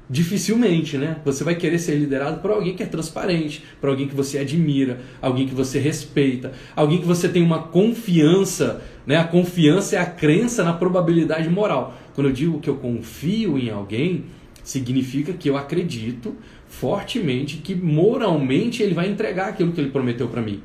Dificilmente, 0.07 1.00
né? 1.00 1.17
Você 1.25 1.43
vai 1.43 1.55
querer 1.55 1.79
ser 1.79 1.95
liderado 1.95 2.39
por 2.39 2.51
alguém 2.51 2.75
que 2.75 2.84
é 2.84 2.86
transparente, 2.86 3.63
por 3.81 3.89
alguém 3.89 4.07
que 4.07 4.13
você 4.13 4.38
admira, 4.38 5.00
alguém 5.19 5.48
que 5.48 5.55
você 5.55 5.79
respeita, 5.79 6.51
alguém 6.75 7.00
que 7.00 7.07
você 7.07 7.27
tem 7.27 7.41
uma 7.41 7.63
confiança, 7.63 8.84
né? 9.07 9.17
A 9.17 9.24
confiança 9.24 9.95
é 9.95 10.00
a 10.00 10.05
crença 10.05 10.63
na 10.63 10.74
probabilidade 10.74 11.50
moral. 11.50 11.98
Quando 12.15 12.27
eu 12.27 12.34
digo 12.34 12.60
que 12.60 12.69
eu 12.69 12.77
confio 12.77 13.60
em 13.60 13.69
alguém, 13.69 14.25
significa 14.63 15.34
que 15.34 15.50
eu 15.50 15.57
acredito 15.57 16.36
fortemente 16.67 17.57
que 17.57 17.75
moralmente 17.75 18.81
ele 18.81 18.93
vai 18.93 19.07
entregar 19.07 19.50
aquilo 19.50 19.72
que 19.74 19.79
ele 19.79 19.91
prometeu 19.91 20.27
para 20.27 20.41
mim. 20.41 20.62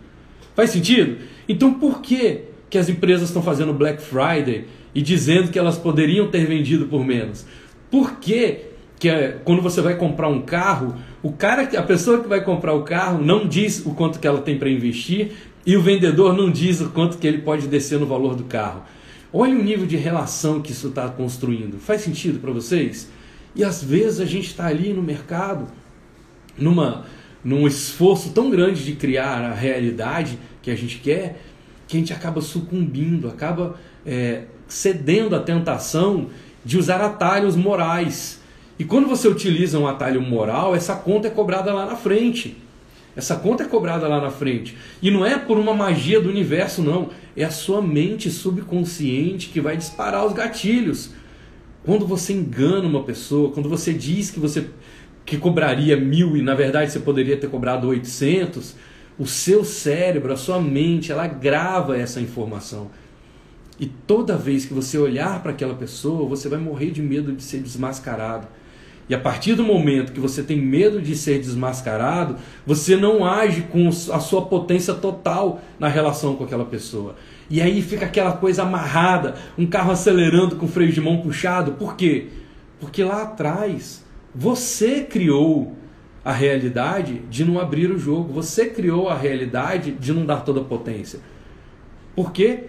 Faz 0.54 0.70
sentido? 0.70 1.18
Então 1.48 1.74
por 1.74 2.00
que 2.00 2.42
que 2.70 2.78
as 2.78 2.88
empresas 2.88 3.28
estão 3.28 3.42
fazendo 3.42 3.74
Black 3.74 4.00
Friday 4.00 4.64
e 4.94 5.02
dizendo 5.02 5.50
que 5.50 5.58
elas 5.58 5.76
poderiam 5.76 6.28
ter 6.28 6.46
vendido 6.46 6.86
por 6.86 7.04
menos? 7.04 7.44
Por 7.90 8.18
que 8.18 8.70
que 8.98 9.08
é, 9.08 9.38
quando 9.44 9.62
você 9.62 9.80
vai 9.80 9.96
comprar 9.96 10.28
um 10.28 10.42
carro, 10.42 10.94
o 11.22 11.32
cara, 11.32 11.62
a 11.62 11.82
pessoa 11.82 12.20
que 12.20 12.28
vai 12.28 12.44
comprar 12.44 12.74
o 12.74 12.82
carro 12.82 13.22
não 13.24 13.48
diz 13.48 13.84
o 13.84 13.94
quanto 13.94 14.20
que 14.20 14.26
ela 14.26 14.42
tem 14.42 14.58
para 14.58 14.68
investir 14.68 15.32
e 15.64 15.76
o 15.76 15.82
vendedor 15.82 16.36
não 16.36 16.50
diz 16.50 16.80
o 16.80 16.90
quanto 16.90 17.16
que 17.16 17.26
ele 17.26 17.38
pode 17.38 17.66
descer 17.66 17.98
no 17.98 18.06
valor 18.06 18.34
do 18.34 18.44
carro. 18.44 18.82
Olha 19.32 19.56
o 19.56 19.62
nível 19.62 19.86
de 19.86 19.96
relação 19.96 20.60
que 20.60 20.72
isso 20.72 20.88
está 20.88 21.08
construindo. 21.08 21.78
Faz 21.78 22.02
sentido 22.02 22.40
para 22.40 22.50
vocês? 22.50 23.08
E 23.54 23.64
às 23.64 23.82
vezes 23.82 24.20
a 24.20 24.24
gente 24.24 24.46
está 24.46 24.66
ali 24.66 24.92
no 24.92 25.02
mercado, 25.02 25.66
numa, 26.56 27.04
num 27.44 27.66
esforço 27.66 28.30
tão 28.30 28.50
grande 28.50 28.84
de 28.84 28.94
criar 28.94 29.44
a 29.44 29.54
realidade 29.54 30.38
que 30.62 30.70
a 30.70 30.76
gente 30.76 30.98
quer, 30.98 31.40
que 31.86 31.96
a 31.96 32.00
gente 32.00 32.12
acaba 32.12 32.40
sucumbindo, 32.40 33.28
acaba 33.28 33.76
é, 34.06 34.44
cedendo 34.68 35.34
à 35.34 35.40
tentação 35.40 36.28
de 36.64 36.78
usar 36.78 37.00
atalhos 37.00 37.56
morais 37.56 38.40
e 38.80 38.84
quando 38.84 39.06
você 39.06 39.28
utiliza 39.28 39.78
um 39.78 39.86
atalho 39.86 40.22
moral, 40.22 40.74
essa 40.74 40.96
conta 40.96 41.28
é 41.28 41.30
cobrada 41.30 41.70
lá 41.70 41.84
na 41.84 41.96
frente. 41.96 42.56
Essa 43.16 43.36
conta 43.36 43.64
é 43.64 43.66
cobrada 43.66 44.06
lá 44.06 44.20
na 44.20 44.30
frente. 44.30 44.76
E 45.02 45.10
não 45.10 45.26
é 45.26 45.36
por 45.36 45.58
uma 45.58 45.74
magia 45.74 46.20
do 46.20 46.28
universo, 46.28 46.82
não. 46.82 47.10
É 47.36 47.44
a 47.44 47.50
sua 47.50 47.82
mente 47.82 48.30
subconsciente 48.30 49.48
que 49.48 49.60
vai 49.60 49.76
disparar 49.76 50.24
os 50.26 50.32
gatilhos. 50.32 51.10
Quando 51.84 52.06
você 52.06 52.32
engana 52.32 52.86
uma 52.86 53.02
pessoa, 53.02 53.50
quando 53.50 53.68
você 53.68 53.92
diz 53.92 54.30
que 54.30 54.38
você 54.38 54.66
que 55.24 55.36
cobraria 55.36 55.96
mil 55.96 56.36
e 56.36 56.42
na 56.42 56.54
verdade 56.54 56.90
você 56.90 56.98
poderia 56.98 57.36
ter 57.36 57.48
cobrado 57.48 57.86
800, 57.86 58.74
o 59.18 59.26
seu 59.26 59.64
cérebro, 59.64 60.32
a 60.32 60.36
sua 60.36 60.60
mente, 60.60 61.12
ela 61.12 61.26
grava 61.26 61.96
essa 61.96 62.20
informação. 62.20 62.90
E 63.78 63.86
toda 63.86 64.36
vez 64.36 64.64
que 64.64 64.74
você 64.74 64.98
olhar 64.98 65.42
para 65.42 65.52
aquela 65.52 65.74
pessoa, 65.74 66.28
você 66.28 66.48
vai 66.48 66.58
morrer 66.58 66.90
de 66.90 67.00
medo 67.00 67.32
de 67.32 67.42
ser 67.42 67.60
desmascarado. 67.60 68.46
E 69.10 69.14
a 69.14 69.18
partir 69.18 69.56
do 69.56 69.64
momento 69.64 70.12
que 70.12 70.20
você 70.20 70.40
tem 70.40 70.56
medo 70.56 71.02
de 71.02 71.16
ser 71.16 71.40
desmascarado, 71.40 72.36
você 72.64 72.96
não 72.96 73.24
age 73.24 73.62
com 73.62 73.88
a 73.88 74.20
sua 74.20 74.42
potência 74.42 74.94
total 74.94 75.60
na 75.80 75.88
relação 75.88 76.36
com 76.36 76.44
aquela 76.44 76.64
pessoa. 76.64 77.16
E 77.50 77.60
aí 77.60 77.82
fica 77.82 78.06
aquela 78.06 78.34
coisa 78.34 78.62
amarrada, 78.62 79.34
um 79.58 79.66
carro 79.66 79.90
acelerando 79.90 80.54
com 80.54 80.68
freio 80.68 80.92
de 80.92 81.00
mão 81.00 81.20
puxado. 81.22 81.72
Por 81.72 81.96
quê? 81.96 82.28
Porque 82.78 83.02
lá 83.02 83.22
atrás 83.22 84.04
você 84.32 85.00
criou 85.00 85.74
a 86.24 86.32
realidade 86.32 87.20
de 87.28 87.44
não 87.44 87.58
abrir 87.58 87.90
o 87.90 87.98
jogo, 87.98 88.32
você 88.32 88.66
criou 88.66 89.08
a 89.08 89.18
realidade 89.18 89.90
de 89.90 90.12
não 90.12 90.24
dar 90.24 90.42
toda 90.42 90.60
a 90.60 90.64
potência. 90.64 91.18
Por 92.14 92.30
quê? 92.30 92.66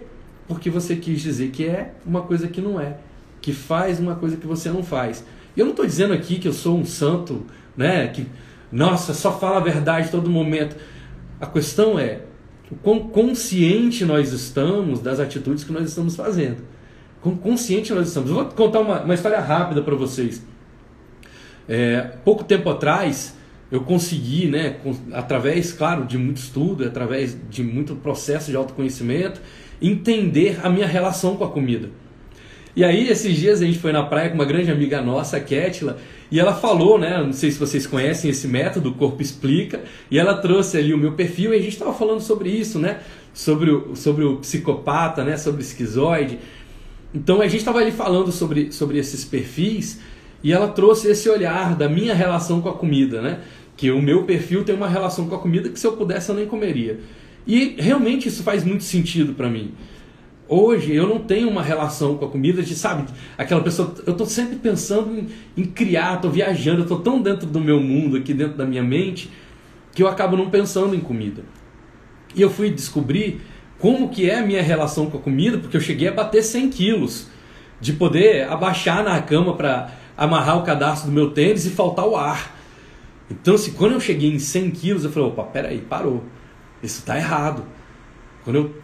Porque 0.48 0.68
você 0.68 0.96
quis 0.96 1.20
dizer 1.20 1.52
que 1.52 1.66
é 1.66 1.92
uma 2.04 2.22
coisa 2.22 2.48
que 2.48 2.60
não 2.60 2.80
é, 2.80 2.96
que 3.40 3.52
faz 3.52 4.00
uma 4.00 4.16
coisa 4.16 4.36
que 4.36 4.46
você 4.46 4.70
não 4.70 4.82
faz. 4.82 5.24
Eu 5.56 5.64
não 5.64 5.72
estou 5.72 5.86
dizendo 5.86 6.14
aqui 6.14 6.38
que 6.38 6.48
eu 6.48 6.52
sou 6.52 6.78
um 6.78 6.84
santo, 6.84 7.44
né? 7.76 8.08
Que, 8.08 8.26
nossa, 8.70 9.12
só 9.12 9.38
fala 9.38 9.58
a 9.58 9.60
verdade 9.60 10.10
todo 10.10 10.30
momento. 10.30 10.76
A 11.40 11.46
questão 11.46 11.98
é 11.98 12.20
o 12.70 12.76
quão 12.76 13.00
consciente 13.00 14.04
nós 14.04 14.32
estamos 14.32 15.00
das 15.00 15.20
atitudes 15.20 15.62
que 15.62 15.72
nós 15.72 15.88
estamos 15.88 16.16
fazendo. 16.16 16.62
Quão 17.20 17.36
consciente 17.36 17.92
nós 17.92 18.08
estamos. 18.08 18.30
Eu 18.30 18.36
vou 18.36 18.44
contar 18.46 18.80
uma, 18.80 19.02
uma 19.02 19.14
história 19.14 19.40
rápida 19.40 19.82
para 19.82 19.94
vocês. 19.94 20.42
É, 21.68 22.00
pouco 22.24 22.42
tempo 22.44 22.68
atrás, 22.70 23.36
eu 23.70 23.82
consegui, 23.82 24.48
né, 24.48 24.76
através, 25.12 25.72
claro, 25.72 26.04
de 26.04 26.18
muito 26.18 26.38
estudo, 26.38 26.84
através 26.84 27.36
de 27.48 27.62
muito 27.62 27.94
processo 27.96 28.50
de 28.50 28.56
autoconhecimento, 28.56 29.40
entender 29.80 30.60
a 30.62 30.68
minha 30.68 30.86
relação 30.86 31.36
com 31.36 31.44
a 31.44 31.50
comida. 31.50 31.90
E 32.74 32.82
aí, 32.82 33.08
esses 33.08 33.36
dias 33.36 33.60
a 33.60 33.66
gente 33.66 33.78
foi 33.78 33.92
na 33.92 34.02
praia 34.02 34.30
com 34.30 34.34
uma 34.34 34.46
grande 34.46 34.70
amiga 34.70 35.02
nossa, 35.02 35.36
a 35.36 35.40
Ketla, 35.40 35.98
e 36.30 36.40
ela 36.40 36.54
falou, 36.54 36.98
né? 36.98 37.22
Não 37.22 37.32
sei 37.34 37.50
se 37.50 37.58
vocês 37.58 37.86
conhecem 37.86 38.30
esse 38.30 38.48
método, 38.48 38.88
o 38.88 38.94
Corpo 38.94 39.20
Explica, 39.20 39.82
e 40.10 40.18
ela 40.18 40.34
trouxe 40.34 40.78
ali 40.78 40.94
o 40.94 40.98
meu 40.98 41.12
perfil 41.12 41.52
e 41.52 41.56
a 41.56 41.60
gente 41.60 41.74
estava 41.74 41.92
falando 41.92 42.20
sobre 42.20 42.48
isso, 42.48 42.78
né? 42.78 43.00
Sobre 43.34 43.70
o, 43.70 43.94
sobre 43.94 44.24
o 44.24 44.36
psicopata, 44.36 45.22
né? 45.22 45.36
Sobre 45.36 45.60
o 45.60 45.64
esquizoide. 45.64 46.38
Então 47.14 47.42
a 47.42 47.44
gente 47.44 47.58
estava 47.58 47.78
ali 47.78 47.92
falando 47.92 48.32
sobre, 48.32 48.72
sobre 48.72 48.96
esses 48.98 49.22
perfis 49.22 50.00
e 50.42 50.50
ela 50.50 50.68
trouxe 50.68 51.08
esse 51.08 51.28
olhar 51.28 51.76
da 51.76 51.90
minha 51.90 52.14
relação 52.14 52.62
com 52.62 52.70
a 52.70 52.72
comida, 52.72 53.20
né? 53.20 53.40
Que 53.76 53.90
o 53.90 54.00
meu 54.00 54.24
perfil 54.24 54.64
tem 54.64 54.74
uma 54.74 54.88
relação 54.88 55.28
com 55.28 55.34
a 55.34 55.38
comida 55.38 55.68
que 55.68 55.78
se 55.78 55.86
eu 55.86 55.92
pudesse 55.92 56.30
eu 56.30 56.34
nem 56.34 56.46
comeria. 56.46 57.00
E 57.46 57.76
realmente 57.78 58.28
isso 58.28 58.42
faz 58.42 58.64
muito 58.64 58.84
sentido 58.84 59.34
para 59.34 59.50
mim. 59.50 59.72
Hoje 60.54 60.94
eu 60.94 61.08
não 61.08 61.18
tenho 61.18 61.48
uma 61.48 61.62
relação 61.62 62.18
com 62.18 62.26
a 62.26 62.28
comida 62.28 62.62
de, 62.62 62.74
sabe, 62.74 63.10
aquela 63.38 63.62
pessoa. 63.62 63.94
Eu 64.06 64.12
estou 64.12 64.26
sempre 64.26 64.56
pensando 64.56 65.18
em, 65.18 65.28
em 65.56 65.64
criar, 65.64 66.16
estou 66.16 66.30
viajando, 66.30 66.82
estou 66.82 67.00
tão 67.00 67.22
dentro 67.22 67.46
do 67.46 67.58
meu 67.58 67.80
mundo, 67.80 68.18
aqui 68.18 68.34
dentro 68.34 68.58
da 68.58 68.66
minha 68.66 68.82
mente, 68.82 69.30
que 69.94 70.02
eu 70.02 70.08
acabo 70.08 70.36
não 70.36 70.50
pensando 70.50 70.94
em 70.94 71.00
comida. 71.00 71.42
E 72.34 72.42
eu 72.42 72.50
fui 72.50 72.68
descobrir 72.68 73.40
como 73.78 74.10
que 74.10 74.28
é 74.28 74.40
a 74.40 74.42
minha 74.42 74.62
relação 74.62 75.08
com 75.08 75.16
a 75.16 75.20
comida, 75.22 75.56
porque 75.56 75.74
eu 75.74 75.80
cheguei 75.80 76.08
a 76.08 76.12
bater 76.12 76.42
100 76.42 76.68
quilos, 76.68 77.28
de 77.80 77.94
poder 77.94 78.46
abaixar 78.46 79.02
na 79.02 79.22
cama 79.22 79.56
para 79.56 79.90
amarrar 80.18 80.58
o 80.58 80.64
cadastro 80.64 81.08
do 81.08 81.14
meu 81.14 81.30
tênis 81.30 81.64
e 81.64 81.70
faltar 81.70 82.06
o 82.06 82.14
ar. 82.14 82.54
Então, 83.30 83.54
assim, 83.54 83.72
quando 83.72 83.92
eu 83.92 84.00
cheguei 84.00 84.30
em 84.30 84.38
100 84.38 84.70
quilos, 84.72 85.02
eu 85.02 85.10
falei, 85.10 85.30
opa, 85.30 85.44
peraí, 85.44 85.78
parou. 85.78 86.22
Isso 86.82 86.98
está 86.98 87.16
errado. 87.16 87.64
Quando 88.44 88.56
eu 88.56 88.81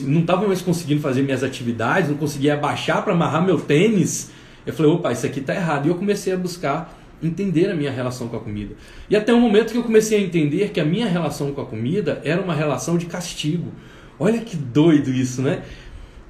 não 0.00 0.20
estava 0.20 0.46
mais 0.46 0.60
conseguindo 0.60 1.00
fazer 1.00 1.22
minhas 1.22 1.44
atividades, 1.44 2.10
não 2.10 2.16
conseguia 2.16 2.54
abaixar 2.54 3.02
para 3.02 3.12
amarrar 3.12 3.44
meu 3.44 3.58
tênis. 3.58 4.30
Eu 4.66 4.72
falei, 4.72 4.92
opa, 4.92 5.12
isso 5.12 5.26
aqui 5.26 5.40
está 5.40 5.54
errado. 5.54 5.86
E 5.86 5.88
eu 5.88 5.94
comecei 5.94 6.32
a 6.32 6.36
buscar 6.36 6.98
entender 7.22 7.70
a 7.70 7.74
minha 7.74 7.90
relação 7.90 8.28
com 8.28 8.36
a 8.36 8.40
comida. 8.40 8.74
E 9.08 9.16
até 9.16 9.32
o 9.32 9.40
momento 9.40 9.72
que 9.72 9.78
eu 9.78 9.82
comecei 9.82 10.18
a 10.18 10.20
entender 10.20 10.70
que 10.70 10.80
a 10.80 10.84
minha 10.84 11.06
relação 11.06 11.52
com 11.52 11.60
a 11.60 11.66
comida 11.66 12.20
era 12.24 12.40
uma 12.40 12.54
relação 12.54 12.96
de 12.96 13.06
castigo. 13.06 13.72
Olha 14.18 14.40
que 14.40 14.56
doido 14.56 15.10
isso, 15.10 15.42
né? 15.42 15.62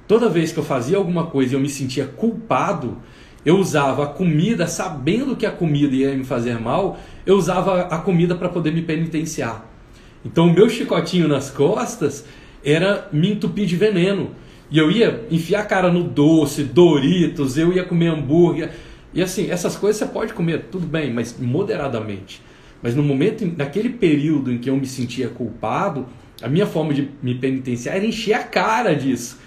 Toda 0.07 0.29
vez 0.29 0.51
que 0.51 0.59
eu 0.59 0.63
fazia 0.63 0.97
alguma 0.97 1.27
coisa 1.27 1.53
e 1.53 1.55
eu 1.55 1.59
me 1.59 1.69
sentia 1.69 2.05
culpado, 2.05 2.97
eu 3.45 3.57
usava 3.57 4.03
a 4.03 4.07
comida, 4.07 4.67
sabendo 4.67 5.35
que 5.35 5.45
a 5.45 5.51
comida 5.51 5.95
ia 5.95 6.15
me 6.15 6.23
fazer 6.23 6.59
mal, 6.59 6.99
eu 7.25 7.37
usava 7.37 7.81
a 7.81 7.97
comida 7.97 8.35
para 8.35 8.49
poder 8.49 8.71
me 8.71 8.81
penitenciar. 8.81 9.65
Então 10.23 10.47
o 10.47 10.53
meu 10.53 10.69
chicotinho 10.69 11.27
nas 11.27 11.49
costas 11.49 12.25
era 12.63 13.07
me 13.11 13.31
entupir 13.31 13.65
de 13.65 13.75
veneno. 13.75 14.31
E 14.69 14.77
eu 14.77 14.89
ia 14.89 15.25
enfiar 15.29 15.61
a 15.61 15.65
cara 15.65 15.91
no 15.91 16.03
doce, 16.03 16.63
Doritos, 16.63 17.57
eu 17.57 17.73
ia 17.73 17.83
comer 17.83 18.07
hambúrguer. 18.07 18.71
E 19.13 19.21
assim, 19.21 19.49
essas 19.49 19.75
coisas 19.75 19.99
você 19.99 20.05
pode 20.05 20.33
comer, 20.33 20.67
tudo 20.71 20.87
bem, 20.87 21.13
mas 21.13 21.37
moderadamente. 21.37 22.41
Mas 22.81 22.95
no 22.95 23.03
momento, 23.03 23.45
naquele 23.57 23.89
período 23.89 24.51
em 24.51 24.57
que 24.57 24.69
eu 24.69 24.77
me 24.77 24.87
sentia 24.87 25.27
culpado, 25.27 26.07
a 26.41 26.47
minha 26.47 26.65
forma 26.65 26.93
de 26.93 27.09
me 27.21 27.35
penitenciar 27.35 27.95
era 27.97 28.05
encher 28.05 28.33
a 28.33 28.43
cara 28.43 28.95
disso. 28.95 29.39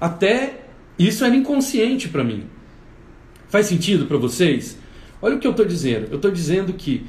Até 0.00 0.64
isso 0.98 1.24
era 1.24 1.34
inconsciente 1.34 2.08
para 2.08 2.24
mim. 2.24 2.44
Faz 3.48 3.66
sentido 3.66 4.06
para 4.06 4.16
vocês? 4.16 4.78
Olha 5.22 5.36
o 5.36 5.38
que 5.38 5.46
eu 5.46 5.52
estou 5.52 5.66
dizendo. 5.66 6.08
Eu 6.10 6.16
estou 6.16 6.30
dizendo 6.30 6.72
que 6.72 7.06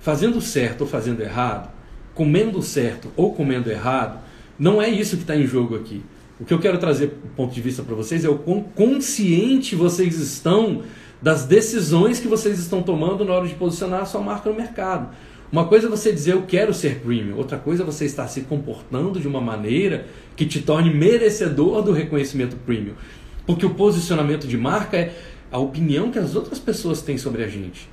fazendo 0.00 0.40
certo 0.40 0.82
ou 0.82 0.86
fazendo 0.86 1.20
errado, 1.20 1.70
comendo 2.14 2.62
certo 2.62 3.12
ou 3.16 3.34
comendo 3.34 3.70
errado, 3.70 4.18
não 4.58 4.82
é 4.82 4.88
isso 4.88 5.16
que 5.16 5.22
está 5.22 5.36
em 5.36 5.46
jogo 5.46 5.76
aqui. 5.76 6.02
O 6.40 6.44
que 6.44 6.54
eu 6.54 6.58
quero 6.58 6.78
trazer 6.78 7.06
do 7.08 7.34
ponto 7.34 7.54
de 7.54 7.60
vista 7.60 7.82
para 7.82 7.94
vocês 7.94 8.24
é 8.24 8.28
o 8.28 8.38
quão 8.38 8.62
consciente 8.62 9.74
vocês 9.74 10.18
estão 10.18 10.82
das 11.20 11.44
decisões 11.44 12.20
que 12.20 12.28
vocês 12.28 12.58
estão 12.58 12.82
tomando 12.82 13.24
na 13.24 13.32
hora 13.32 13.46
de 13.46 13.54
posicionar 13.54 14.02
a 14.02 14.06
sua 14.06 14.20
marca 14.20 14.48
no 14.48 14.56
mercado. 14.56 15.14
Uma 15.50 15.66
coisa 15.66 15.86
é 15.86 15.90
você 15.90 16.12
dizer 16.12 16.34
eu 16.34 16.42
quero 16.42 16.74
ser 16.74 17.00
premium, 17.00 17.36
outra 17.36 17.58
coisa 17.58 17.82
é 17.82 17.86
você 17.86 18.04
estar 18.04 18.28
se 18.28 18.42
comportando 18.42 19.18
de 19.18 19.26
uma 19.26 19.40
maneira 19.40 20.06
que 20.36 20.44
te 20.44 20.60
torne 20.60 20.92
merecedor 20.92 21.82
do 21.82 21.92
reconhecimento 21.92 22.56
premium. 22.56 22.94
Porque 23.46 23.64
o 23.64 23.70
posicionamento 23.70 24.46
de 24.46 24.58
marca 24.58 24.96
é 24.96 25.14
a 25.50 25.58
opinião 25.58 26.10
que 26.10 26.18
as 26.18 26.36
outras 26.36 26.58
pessoas 26.58 27.00
têm 27.00 27.16
sobre 27.16 27.42
a 27.42 27.48
gente. 27.48 27.88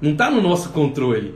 Não 0.00 0.12
está 0.12 0.30
no 0.30 0.40
nosso 0.40 0.70
controle. 0.70 1.34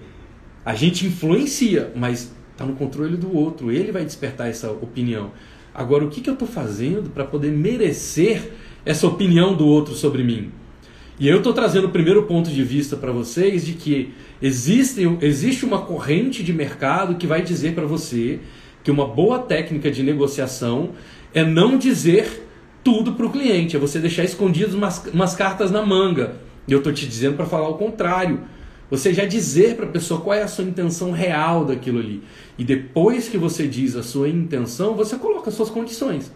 A 0.65 0.75
gente 0.75 1.07
influencia, 1.07 1.93
mas 1.95 2.35
está 2.55 2.65
no 2.65 2.75
controle 2.75 3.17
do 3.17 3.37
outro. 3.37 3.71
Ele 3.71 3.93
vai 3.93 4.05
despertar 4.05 4.49
essa 4.49 4.71
opinião. 4.71 5.33
Agora, 5.75 6.05
o 6.05 6.09
que, 6.09 6.21
que 6.21 6.31
eu 6.31 6.35
estou 6.35 6.49
fazendo 6.49 7.11
para 7.11 7.25
poder 7.25 7.51
merecer 7.51 8.53
essa 8.87 9.07
opinião 9.07 9.55
do 9.55 9.67
outro 9.67 9.95
sobre 9.95 10.23
mim? 10.23 10.51
E 11.19 11.29
eu 11.29 11.39
estou 11.39 11.53
trazendo 11.53 11.87
o 11.87 11.91
primeiro 11.91 12.25
ponto 12.25 12.51
de 12.51 12.65
vista 12.65 12.97
para 12.97 13.13
vocês 13.13 13.65
de 13.65 13.75
que 13.75 14.13
existe, 14.43 15.03
existe 15.21 15.65
uma 15.65 15.83
corrente 15.83 16.43
de 16.43 16.53
mercado 16.53 17.17
que 17.17 17.27
vai 17.27 17.43
dizer 17.43 17.75
para 17.75 17.87
você 17.87 18.41
que 18.83 18.91
uma 18.91 19.07
boa 19.07 19.39
técnica 19.39 19.91
de 19.91 20.03
negociação 20.03 20.91
é 21.33 21.45
não 21.45 21.79
dizer 21.79 22.43
tudo 22.83 23.13
para 23.13 23.27
o 23.27 23.31
cliente, 23.31 23.77
é 23.77 23.79
você 23.79 23.99
deixar 23.99 24.25
escondidas 24.25 24.75
umas, 24.75 25.05
umas 25.07 25.35
cartas 25.35 25.71
na 25.71 25.85
manga. 25.85 26.37
E 26.69 26.73
eu 26.73 26.79
estou 26.79 26.93
te 26.93 27.07
dizendo 27.07 27.37
para 27.37 27.47
falar 27.47 27.69
o 27.69 27.75
contrário. 27.75 28.41
Você 28.91 29.13
já 29.13 29.25
dizer 29.25 29.77
para 29.77 29.87
a 29.87 29.91
pessoa 29.91 30.21
qual 30.21 30.35
é 30.35 30.43
a 30.43 30.49
sua 30.49 30.65
intenção 30.65 31.11
real 31.11 31.65
daquilo 31.65 31.99
ali. 31.99 32.23
E 32.59 32.65
depois 32.65 33.29
que 33.29 33.39
você 33.39 33.67
diz 33.67 33.97
a 33.97 34.03
sua 34.03 34.29
intenção, 34.29 34.95
você 34.95 35.17
coloca 35.17 35.49
as 35.49 35.57
suas 35.57 35.71
condições. 35.71 36.31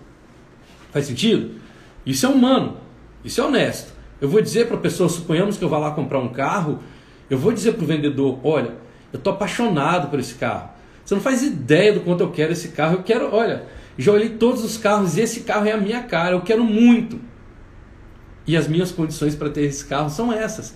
Faz 0.90 1.06
sentido? 1.06 1.56
Isso 2.04 2.24
é 2.24 2.28
humano. 2.28 2.78
Isso 3.24 3.40
é 3.40 3.44
honesto. 3.44 3.92
Eu 4.20 4.28
vou 4.28 4.40
dizer 4.40 4.66
para 4.66 4.76
a 4.76 4.80
pessoa, 4.80 5.08
suponhamos 5.08 5.56
que 5.56 5.64
eu 5.64 5.68
vá 5.68 5.78
lá 5.78 5.90
comprar 5.92 6.18
um 6.18 6.28
carro, 6.28 6.80
eu 7.30 7.38
vou 7.38 7.52
dizer 7.52 7.72
para 7.72 7.84
o 7.84 7.86
vendedor, 7.86 8.40
olha, 8.42 8.74
eu 9.12 9.18
estou 9.18 9.32
apaixonado 9.32 10.08
por 10.08 10.18
esse 10.18 10.34
carro. 10.34 10.70
Você 11.04 11.14
não 11.14 11.22
faz 11.22 11.42
ideia 11.42 11.92
do 11.92 12.00
quanto 12.00 12.22
eu 12.22 12.30
quero 12.30 12.52
esse 12.52 12.68
carro. 12.68 12.96
Eu 12.96 13.02
quero, 13.02 13.34
olha, 13.34 13.64
já 13.96 14.12
olhei 14.12 14.30
todos 14.30 14.62
os 14.62 14.76
carros 14.76 15.16
e 15.16 15.20
esse 15.20 15.40
carro 15.40 15.66
é 15.66 15.72
a 15.72 15.76
minha 15.76 16.02
cara. 16.02 16.34
Eu 16.34 16.42
quero 16.42 16.62
muito. 16.62 17.18
E 18.46 18.56
as 18.56 18.68
minhas 18.68 18.92
condições 18.92 19.34
para 19.34 19.50
ter 19.50 19.62
esse 19.62 19.84
carro 19.84 20.10
são 20.10 20.32
essas. 20.32 20.74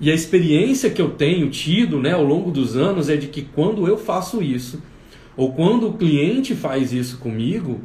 E 0.00 0.10
a 0.10 0.14
experiência 0.14 0.90
que 0.90 1.02
eu 1.02 1.10
tenho 1.10 1.50
tido 1.50 2.00
né, 2.00 2.12
ao 2.12 2.24
longo 2.24 2.50
dos 2.50 2.76
anos 2.76 3.08
é 3.08 3.16
de 3.16 3.26
que 3.26 3.42
quando 3.42 3.86
eu 3.86 3.98
faço 3.98 4.42
isso, 4.42 4.82
ou 5.36 5.52
quando 5.52 5.88
o 5.88 5.94
cliente 5.94 6.54
faz 6.54 6.92
isso 6.92 7.18
comigo, 7.18 7.80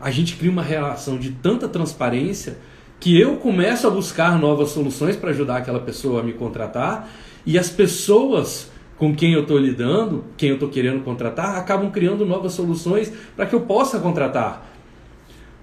a 0.00 0.10
gente 0.10 0.36
cria 0.36 0.50
uma 0.50 0.62
relação 0.62 1.18
de 1.18 1.30
tanta 1.30 1.68
transparência 1.68 2.58
que 3.00 3.18
eu 3.18 3.36
começo 3.36 3.86
a 3.86 3.90
buscar 3.90 4.38
novas 4.38 4.70
soluções 4.70 5.16
para 5.16 5.30
ajudar 5.30 5.58
aquela 5.58 5.80
pessoa 5.80 6.20
a 6.20 6.22
me 6.22 6.32
contratar 6.32 7.08
e 7.46 7.56
as 7.58 7.70
pessoas 7.70 8.70
com 8.96 9.14
quem 9.14 9.32
eu 9.32 9.42
estou 9.42 9.58
lidando, 9.58 10.24
quem 10.36 10.48
eu 10.48 10.56
estou 10.56 10.68
querendo 10.68 11.04
contratar, 11.04 11.56
acabam 11.56 11.90
criando 11.90 12.26
novas 12.26 12.52
soluções 12.52 13.12
para 13.36 13.46
que 13.46 13.54
eu 13.54 13.60
possa 13.60 14.00
contratar. 14.00 14.68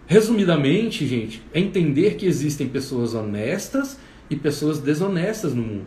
Resumidamente, 0.08 1.06
gente, 1.06 1.42
é 1.54 1.60
entender 1.60 2.16
que 2.16 2.26
existem 2.26 2.68
pessoas 2.70 3.14
honestas 3.14 4.00
e 4.30 4.36
pessoas 4.36 4.80
desonestas 4.80 5.54
no 5.54 5.62
mundo. 5.62 5.86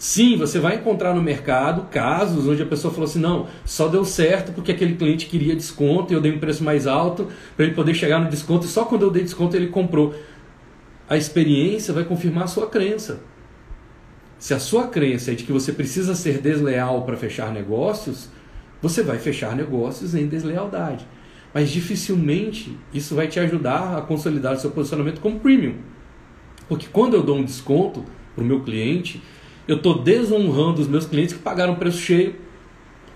Sim, 0.00 0.38
você 0.38 0.58
vai 0.58 0.76
encontrar 0.76 1.14
no 1.14 1.22
mercado 1.22 1.88
casos 1.90 2.48
onde 2.48 2.62
a 2.62 2.66
pessoa 2.66 2.92
falou 2.92 3.06
assim: 3.06 3.18
não, 3.18 3.48
só 3.66 3.86
deu 3.86 4.02
certo 4.02 4.50
porque 4.52 4.72
aquele 4.72 4.96
cliente 4.96 5.26
queria 5.26 5.54
desconto 5.54 6.12
e 6.12 6.16
eu 6.16 6.22
dei 6.22 6.32
um 6.32 6.38
preço 6.38 6.64
mais 6.64 6.86
alto 6.86 7.28
para 7.54 7.66
ele 7.66 7.74
poder 7.74 7.92
chegar 7.92 8.18
no 8.18 8.30
desconto 8.30 8.64
e 8.64 8.68
só 8.68 8.86
quando 8.86 9.02
eu 9.02 9.10
dei 9.10 9.22
desconto 9.22 9.54
ele 9.54 9.66
comprou. 9.68 10.14
A 11.06 11.18
experiência 11.18 11.92
vai 11.92 12.04
confirmar 12.04 12.44
a 12.44 12.46
sua 12.46 12.66
crença. 12.66 13.20
Se 14.38 14.54
a 14.54 14.58
sua 14.58 14.86
crença 14.86 15.32
é 15.32 15.34
de 15.34 15.44
que 15.44 15.52
você 15.52 15.70
precisa 15.70 16.14
ser 16.14 16.38
desleal 16.38 17.02
para 17.02 17.14
fechar 17.18 17.52
negócios, 17.52 18.30
você 18.80 19.02
vai 19.02 19.18
fechar 19.18 19.54
negócios 19.54 20.14
em 20.14 20.26
deslealdade. 20.26 21.06
Mas 21.52 21.68
dificilmente 21.68 22.74
isso 22.94 23.14
vai 23.14 23.28
te 23.28 23.38
ajudar 23.38 23.98
a 23.98 24.00
consolidar 24.00 24.54
o 24.54 24.58
seu 24.58 24.70
posicionamento 24.70 25.20
como 25.20 25.40
premium. 25.40 25.74
Porque 26.70 26.86
quando 26.86 27.14
eu 27.14 27.22
dou 27.24 27.36
um 27.36 27.44
desconto 27.44 28.04
para 28.32 28.44
o 28.44 28.46
meu 28.46 28.60
cliente, 28.60 29.20
eu 29.66 29.74
estou 29.74 29.98
desonrando 29.98 30.80
os 30.80 30.86
meus 30.86 31.04
clientes 31.04 31.34
que 31.34 31.40
pagaram 31.40 31.74
preço 31.74 31.98
cheio. 31.98 32.36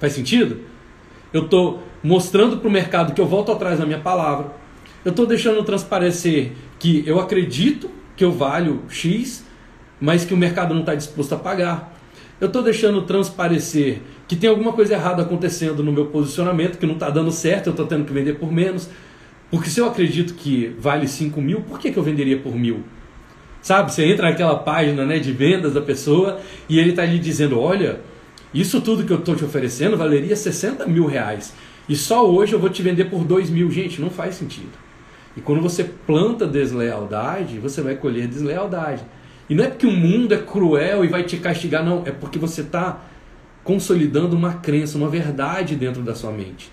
Faz 0.01 0.13
sentido? 0.13 0.63
Eu 1.33 1.45
estou 1.45 1.81
mostrando 2.03 2.57
para 2.57 2.67
o 2.67 2.71
mercado 2.71 3.15
que 3.15 3.21
eu 3.21 3.27
volto 3.27 3.53
atrás 3.53 3.79
da 3.79 3.87
minha 3.87 4.01
palavra. 4.01 4.51
Eu 5.05 5.11
estou 5.11 5.25
deixando 5.25 5.63
transparecer 5.63 6.51
que 6.81 7.05
eu 7.07 7.21
acredito 7.21 7.89
que 8.17 8.25
eu 8.25 8.33
valho 8.33 8.83
X, 8.89 9.45
mas 10.01 10.25
que 10.25 10.35
o 10.35 10.37
mercado 10.37 10.75
não 10.75 10.81
está 10.81 10.97
disposto 10.97 11.35
a 11.35 11.39
pagar. 11.39 11.97
Eu 12.41 12.49
estou 12.49 12.61
deixando 12.61 13.03
transparecer 13.03 14.01
que 14.27 14.35
tem 14.35 14.51
alguma 14.51 14.73
coisa 14.73 14.95
errada 14.95 15.23
acontecendo 15.23 15.81
no 15.81 15.93
meu 15.93 16.07
posicionamento, 16.07 16.77
que 16.77 16.87
não 16.87 16.95
está 16.95 17.09
dando 17.09 17.31
certo, 17.31 17.69
eu 17.69 17.71
estou 17.71 17.87
tendo 17.87 18.05
que 18.05 18.13
vender 18.13 18.33
por 18.33 18.51
menos. 18.51 18.91
Porque 19.49 19.71
se 19.71 19.79
eu 19.79 19.87
acredito 19.87 20.35
que 20.35 20.75
vale 20.77 21.07
5 21.07 21.41
mil, 21.41 21.61
por 21.61 21.79
que, 21.79 21.93
que 21.93 21.97
eu 21.97 22.03
venderia 22.03 22.41
por 22.41 22.53
mil? 22.53 22.83
Sabe, 23.65 23.95
você 23.95 24.05
entra 24.05 24.29
naquela 24.29 24.57
página 24.57 25.07
né, 25.07 25.19
de 25.19 25.33
vendas 25.33 25.73
da 25.73 25.81
pessoa 25.81 26.39
e 26.69 26.79
ele 26.79 26.91
está 26.91 27.03
ali 27.03 27.19
dizendo: 27.19 27.59
Olha, 27.59 27.99
isso 28.53 28.79
tudo 28.83 29.05
que 29.05 29.11
eu 29.11 29.19
estou 29.19 29.35
te 29.35 29.43
oferecendo 29.43 29.97
valeria 29.97 30.37
60 30.37 30.87
mil 30.87 31.07
reais. 31.07 31.55
E 31.89 31.97
só 31.97 32.29
hoje 32.31 32.53
eu 32.53 32.59
vou 32.59 32.69
te 32.69 32.83
vender 32.83 33.07
por 33.07 33.25
2 33.25 33.49
mil. 33.49 33.71
Gente, 33.71 34.03
não 34.03 34.11
faz 34.11 34.35
sentido. 34.35 34.73
E 35.35 35.41
quando 35.41 35.63
você 35.63 35.83
planta 35.83 36.47
deslealdade, 36.47 37.59
você 37.59 37.81
vai 37.81 37.97
colher 37.97 38.29
deslealdade. 38.29 39.03
E 39.49 39.55
não 39.55 39.65
é 39.65 39.69
porque 39.69 39.87
o 39.87 39.93
mundo 39.93 40.35
é 40.35 40.39
cruel 40.39 41.03
e 41.03 41.09
vai 41.09 41.23
te 41.23 41.39
castigar, 41.39 41.83
não. 41.83 42.03
É 42.05 42.11
porque 42.11 42.39
você 42.39 42.61
está 42.61 43.03
consolidando 43.65 44.37
uma 44.37 44.53
crença, 44.53 44.99
uma 44.99 45.09
verdade 45.09 45.75
dentro 45.75 46.03
da 46.03 46.15
sua 46.15 46.31
mente. 46.31 46.71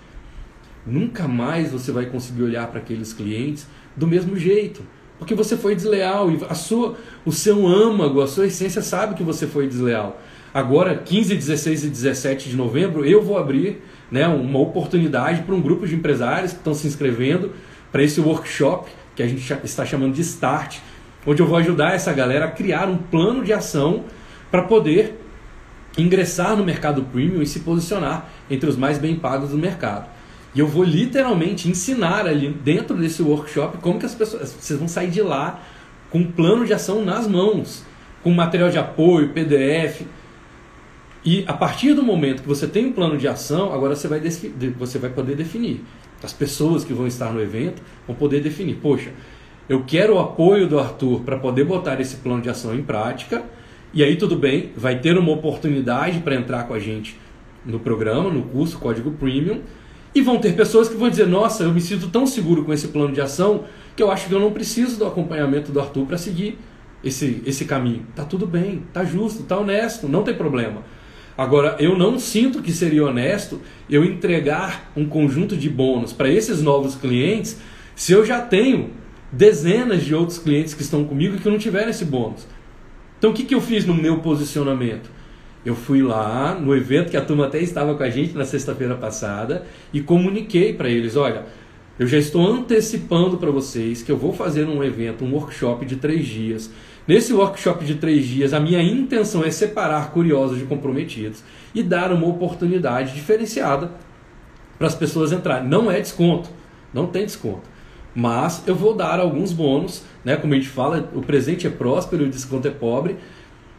Nunca 0.86 1.26
mais 1.26 1.72
você 1.72 1.90
vai 1.90 2.08
conseguir 2.08 2.44
olhar 2.44 2.68
para 2.68 2.82
aqueles 2.82 3.14
clientes 3.14 3.66
do 3.96 4.06
mesmo 4.06 4.36
jeito. 4.36 4.84
Porque 5.22 5.36
você 5.36 5.56
foi 5.56 5.76
desleal 5.76 6.32
e 6.32 6.40
a 6.50 6.56
sua, 6.56 6.98
o 7.24 7.32
seu 7.32 7.68
âmago, 7.68 8.22
a 8.22 8.28
sua 8.28 8.48
essência 8.48 8.82
sabe 8.82 9.14
que 9.14 9.22
você 9.22 9.46
foi 9.46 9.68
desleal. 9.68 10.20
Agora, 10.52 10.96
15, 10.96 11.36
16 11.36 11.84
e 11.84 11.90
17 11.90 12.50
de 12.50 12.56
novembro, 12.56 13.06
eu 13.06 13.22
vou 13.22 13.38
abrir 13.38 13.84
né, 14.10 14.28
uma 14.28 14.58
oportunidade 14.58 15.44
para 15.44 15.54
um 15.54 15.62
grupo 15.62 15.86
de 15.86 15.94
empresários 15.94 16.54
que 16.54 16.58
estão 16.58 16.74
se 16.74 16.88
inscrevendo 16.88 17.52
para 17.92 18.02
esse 18.02 18.20
workshop 18.20 18.90
que 19.16 19.22
a 19.22 19.28
gente 19.28 19.48
está 19.64 19.86
chamando 19.86 20.16
de 20.16 20.22
Start, 20.22 20.80
onde 21.24 21.40
eu 21.40 21.46
vou 21.46 21.58
ajudar 21.58 21.94
essa 21.94 22.12
galera 22.12 22.46
a 22.46 22.52
criar 22.52 22.90
um 22.90 22.98
plano 22.98 23.44
de 23.44 23.54
ação 23.54 24.06
para 24.50 24.64
poder 24.64 25.22
ingressar 26.00 26.58
no 26.58 26.66
mercado 26.66 27.04
premium 27.04 27.44
e 27.44 27.46
se 27.46 27.60
posicionar 27.60 28.28
entre 28.50 28.68
os 28.68 28.76
mais 28.76 28.98
bem 28.98 29.16
pagos 29.16 29.52
do 29.52 29.58
mercado. 29.60 30.10
E 30.54 30.60
eu 30.60 30.68
vou 30.68 30.84
literalmente 30.84 31.70
ensinar 31.70 32.28
ali 32.28 32.50
dentro 32.50 32.98
desse 32.98 33.22
workshop 33.22 33.78
como 33.78 34.00
que 34.00 34.06
as 34.06 34.14
pessoas. 34.14 34.52
Vocês 34.52 34.78
vão 34.78 34.88
sair 34.88 35.10
de 35.10 35.22
lá 35.22 35.62
com 36.10 36.20
um 36.20 36.32
plano 36.32 36.66
de 36.66 36.74
ação 36.74 37.04
nas 37.04 37.26
mãos, 37.26 37.86
com 38.22 38.32
material 38.32 38.70
de 38.70 38.78
apoio, 38.78 39.30
PDF. 39.30 40.02
E 41.24 41.46
a 41.48 41.54
partir 41.54 41.94
do 41.94 42.04
momento 42.04 42.42
que 42.42 42.48
você 42.48 42.68
tem 42.68 42.88
um 42.88 42.92
plano 42.92 43.18
de 43.18 43.28
ação, 43.28 43.74
agora 43.74 43.96
você 43.96 44.08
vai, 44.08 44.20
você 44.78 45.00
vai 45.00 45.10
poder 45.10 45.36
definir. 45.36 45.82
As 46.22 46.34
pessoas 46.34 46.84
que 46.84 46.94
vão 46.94 47.08
estar 47.08 47.32
no 47.32 47.42
evento 47.42 47.82
vão 48.06 48.16
poder 48.16 48.42
definir. 48.42 48.76
Poxa, 48.76 49.12
eu 49.70 49.84
quero 49.86 50.16
o 50.16 50.20
apoio 50.20 50.68
do 50.68 50.78
Arthur 50.78 51.22
para 51.22 51.38
poder 51.38 51.64
botar 51.64 52.00
esse 52.02 52.18
plano 52.18 52.42
de 52.42 52.50
ação 52.50 52.76
em 52.76 52.84
prática. 52.84 53.44
E 53.94 54.04
aí 54.04 54.18
tudo 54.18 54.36
bem, 54.36 54.72
vai 54.76 55.00
ter 55.00 55.18
uma 55.18 55.32
oportunidade 55.32 56.20
para 56.20 56.36
entrar 56.36 56.64
com 56.64 56.74
a 56.74 56.80
gente 56.80 57.18
no 57.66 57.80
programa, 57.80 58.30
no 58.30 58.44
curso 58.44 58.78
Código 58.80 59.12
Premium 59.12 59.62
e 60.14 60.22
vão 60.22 60.40
ter 60.40 60.56
pessoas 60.56 60.90
que 60.90 60.96
vão 60.96 61.10
dizer: 61.10 61.28
Nossa, 61.28 61.64
eu 61.64 61.74
me 61.74 61.82
sinto 61.82 62.10
tão 62.10 62.28
seguro 62.28 62.64
com 62.64 62.74
esse 62.74 62.90
plano 62.90 63.14
de 63.14 63.22
ação 63.22 63.66
que 63.96 64.04
eu 64.04 64.12
acho 64.12 64.28
que 64.28 64.34
eu 64.34 64.40
não 64.40 64.52
preciso 64.52 64.98
do 64.98 65.06
acompanhamento 65.06 65.72
do 65.72 65.80
Arthur 65.80 66.06
para 66.06 66.18
seguir 66.18 66.58
esse, 67.04 67.42
esse 67.46 67.66
caminho. 67.66 68.06
Tá 68.16 68.24
tudo 68.24 68.46
bem, 68.46 68.84
tá 68.94 69.04
justo, 69.04 69.44
tá 69.44 69.58
honesto, 69.58 70.08
não 70.08 70.24
tem 70.24 70.34
problema. 70.34 70.84
Agora, 71.38 71.76
eu 71.80 71.98
não 71.98 72.20
sinto 72.20 72.62
que 72.62 72.72
seria 72.72 73.06
honesto 73.06 73.62
eu 73.90 74.04
entregar 74.04 74.92
um 74.96 75.06
conjunto 75.06 75.56
de 75.56 75.70
bônus 75.70 76.14
para 76.14 76.30
esses 76.30 76.62
novos 76.62 76.96
clientes 76.96 77.58
se 77.96 78.12
eu 78.12 78.26
já 78.26 78.42
tenho 78.42 78.92
dezenas 79.32 80.04
de 80.04 80.14
outros 80.14 80.38
clientes 80.38 80.74
que 80.74 80.82
estão 80.82 81.06
comigo 81.06 81.36
e 81.36 81.40
que 81.40 81.50
não 81.50 81.58
tiveram 81.58 81.90
esse 81.90 82.04
bônus. 82.06 82.46
Então, 83.18 83.32
o 83.32 83.34
que, 83.34 83.44
que 83.44 83.56
eu 83.56 83.62
fiz 83.62 83.86
no 83.86 83.94
meu 83.94 84.20
posicionamento? 84.20 85.10
Eu 85.66 85.76
fui 85.76 86.02
lá 86.02 86.56
no 86.56 86.76
evento 86.76 87.12
que 87.12 87.18
a 87.18 87.22
turma 87.24 87.46
até 87.46 87.60
estava 87.60 87.94
com 87.96 88.04
a 88.04 88.10
gente 88.10 88.36
na 88.36 88.46
sexta-feira 88.46 88.96
passada 88.96 89.66
e 89.94 90.02
comuniquei 90.02 90.74
para 90.74 90.90
eles: 90.90 91.16
olha, 91.16 91.46
eu 92.00 92.08
já 92.08 92.18
estou 92.18 92.46
antecipando 92.46 93.38
para 93.38 93.52
vocês 93.52 94.02
que 94.02 94.12
eu 94.12 94.18
vou 94.18 94.34
fazer 94.34 94.66
um 94.66 94.84
evento, 94.84 95.24
um 95.24 95.34
workshop 95.34 95.86
de 95.86 95.98
três 95.98 96.26
dias, 96.26 96.72
Nesse 97.08 97.34
workshop 97.34 97.84
de 97.84 97.96
três 97.96 98.26
dias, 98.26 98.54
a 98.54 98.60
minha 98.60 98.82
intenção 98.82 99.44
é 99.44 99.50
separar 99.50 100.12
curiosos 100.12 100.60
de 100.60 100.66
comprometidos 100.66 101.44
e 101.74 101.82
dar 101.82 102.12
uma 102.12 102.28
oportunidade 102.28 103.14
diferenciada 103.14 103.92
para 104.78 104.88
as 104.88 104.94
pessoas 104.94 105.32
entrarem. 105.32 105.68
Não 105.68 105.92
é 105.92 106.00
desconto, 106.00 106.50
não 106.94 107.08
tem 107.08 107.26
desconto. 107.26 107.70
Mas 108.14 108.64
eu 108.68 108.76
vou 108.76 108.94
dar 108.94 109.20
alguns 109.20 109.52
bônus, 109.52 110.04
né? 110.24 110.36
Como 110.36 110.54
a 110.54 110.58
gente 110.58 110.70
fala, 110.70 111.10
o 111.16 111.22
presente 111.22 111.66
é 111.66 111.70
próspero 111.70 112.24
e 112.24 112.28
o 112.28 112.30
desconto 112.30 112.68
é 112.68 112.72
pobre. 112.72 113.18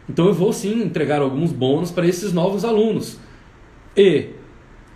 Então 0.09 0.27
eu 0.27 0.33
vou 0.33 0.51
sim 0.51 0.81
entregar 0.83 1.21
alguns 1.21 1.51
bônus 1.51 1.91
para 1.91 2.07
esses 2.07 2.33
novos 2.33 2.65
alunos. 2.65 3.19
E 3.95 4.29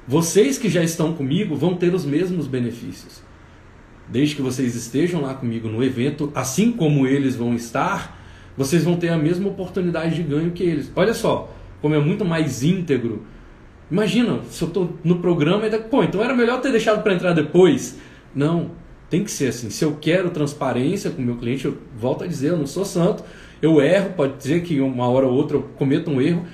vocês 0.07 0.57
que 0.57 0.69
já 0.69 0.83
estão 0.83 1.13
comigo 1.13 1.55
vão 1.55 1.75
ter 1.75 1.93
os 1.93 2.05
mesmos 2.05 2.47
benefícios. 2.47 3.21
Desde 4.07 4.35
que 4.35 4.41
vocês 4.41 4.75
estejam 4.75 5.21
lá 5.21 5.33
comigo 5.33 5.67
no 5.67 5.83
evento, 5.83 6.31
assim 6.33 6.71
como 6.71 7.05
eles 7.05 7.35
vão 7.35 7.53
estar, 7.53 8.17
vocês 8.55 8.83
vão 8.83 8.95
ter 8.95 9.09
a 9.09 9.17
mesma 9.17 9.49
oportunidade 9.49 10.15
de 10.15 10.23
ganho 10.23 10.51
que 10.51 10.63
eles. 10.63 10.91
Olha 10.95 11.13
só, 11.13 11.53
como 11.81 11.93
é 11.93 11.99
muito 11.99 12.23
mais 12.23 12.63
íntegro. 12.63 13.23
Imagina, 13.91 14.41
se 14.49 14.61
eu 14.61 14.67
estou 14.67 14.97
no 15.03 15.19
programa 15.19 15.67
e 15.67 15.79
pô, 15.79 16.03
então 16.03 16.23
era 16.23 16.33
melhor 16.33 16.59
ter 16.61 16.71
deixado 16.71 17.03
para 17.03 17.13
entrar 17.13 17.33
depois. 17.33 17.97
Não, 18.33 18.71
tem 19.09 19.23
que 19.23 19.31
ser 19.31 19.47
assim. 19.47 19.69
Se 19.69 19.85
eu 19.85 19.97
quero 19.99 20.29
transparência 20.29 21.11
com 21.11 21.21
o 21.21 21.25
meu 21.25 21.37
cliente, 21.37 21.65
eu 21.65 21.77
volto 21.97 22.23
a 22.23 22.27
dizer, 22.27 22.49
eu 22.49 22.57
não 22.57 22.67
sou 22.67 22.83
santo, 22.83 23.23
eu 23.61 23.81
erro, 23.81 24.13
pode 24.15 24.37
dizer 24.37 24.63
que 24.63 24.79
uma 24.79 25.07
hora 25.07 25.25
ou 25.25 25.33
outra 25.33 25.57
eu 25.57 25.63
cometo 25.63 26.11
um 26.11 26.21
erro, 26.21 26.45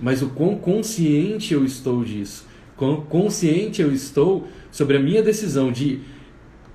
mas 0.00 0.22
o 0.22 0.28
quão 0.30 0.56
consciente 0.56 1.54
eu 1.54 1.64
estou 1.64 2.04
disso, 2.04 2.46
quão 2.76 3.00
consciente 3.00 3.80
eu 3.80 3.92
estou 3.92 4.46
sobre 4.70 4.96
a 4.96 5.00
minha 5.00 5.22
decisão 5.22 5.70
de 5.70 6.00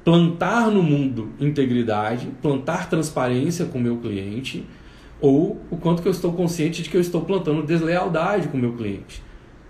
plantar 0.03 0.71
no 0.71 0.81
mundo 0.81 1.29
integridade, 1.39 2.29
plantar 2.41 2.89
transparência 2.89 3.65
com 3.65 3.77
o 3.77 3.81
meu 3.81 3.97
cliente, 3.97 4.65
ou 5.19 5.61
o 5.69 5.77
quanto 5.77 6.01
que 6.01 6.07
eu 6.07 6.11
estou 6.11 6.31
consciente 6.31 6.81
de 6.81 6.89
que 6.89 6.95
eu 6.95 7.01
estou 7.01 7.21
plantando 7.21 7.63
deslealdade 7.63 8.47
com 8.47 8.57
o 8.57 8.61
meu 8.61 8.73
cliente. 8.73 9.21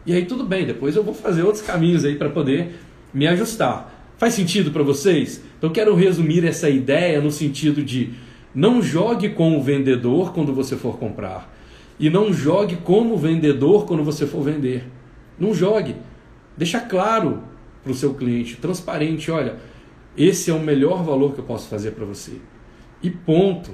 E 0.06 0.14
aí 0.14 0.26
tudo 0.26 0.46
bem, 0.46 0.66
depois 0.66 0.96
eu 0.96 1.04
vou 1.04 1.14
fazer 1.14 1.44
outros 1.44 1.64
caminhos 1.64 2.06
aí 2.06 2.16
para 2.16 2.30
poder 2.30 2.76
me 3.14 3.28
ajustar. 3.28 4.14
Faz 4.18 4.34
sentido 4.34 4.72
para 4.72 4.84
vocês? 4.84 5.44
Então 5.58 5.70
quero 5.70 5.96
resumir 5.96 6.46
essa 6.46 6.70
ideia 6.70 7.20
no 7.22 7.32
sentido 7.32 7.84
de 7.84 8.12
não 8.58 8.82
jogue 8.82 9.30
com 9.30 9.56
o 9.56 9.62
vendedor 9.62 10.34
quando 10.34 10.52
você 10.52 10.76
for 10.76 10.98
comprar 10.98 11.56
e 12.00 12.10
não 12.10 12.34
jogue 12.34 12.78
como 12.78 13.16
vendedor 13.16 13.86
quando 13.86 14.04
você 14.04 14.26
for 14.26 14.42
vender. 14.42 14.84
Não 15.38 15.54
jogue. 15.54 15.96
Deixa 16.58 16.80
claro 16.80 17.44
para 17.84 17.92
o 17.92 17.96
seu 17.96 18.16
cliente, 18.16 18.56
transparente, 18.56 19.30
olha, 19.30 19.58
esse 20.18 20.50
é 20.50 20.54
o 20.56 20.60
melhor 20.60 21.04
valor 21.04 21.36
que 21.36 21.40
eu 21.40 21.44
posso 21.44 21.70
fazer 21.70 21.92
para 21.92 22.04
você. 22.04 22.42
E 23.04 23.12
ponto. 23.12 23.70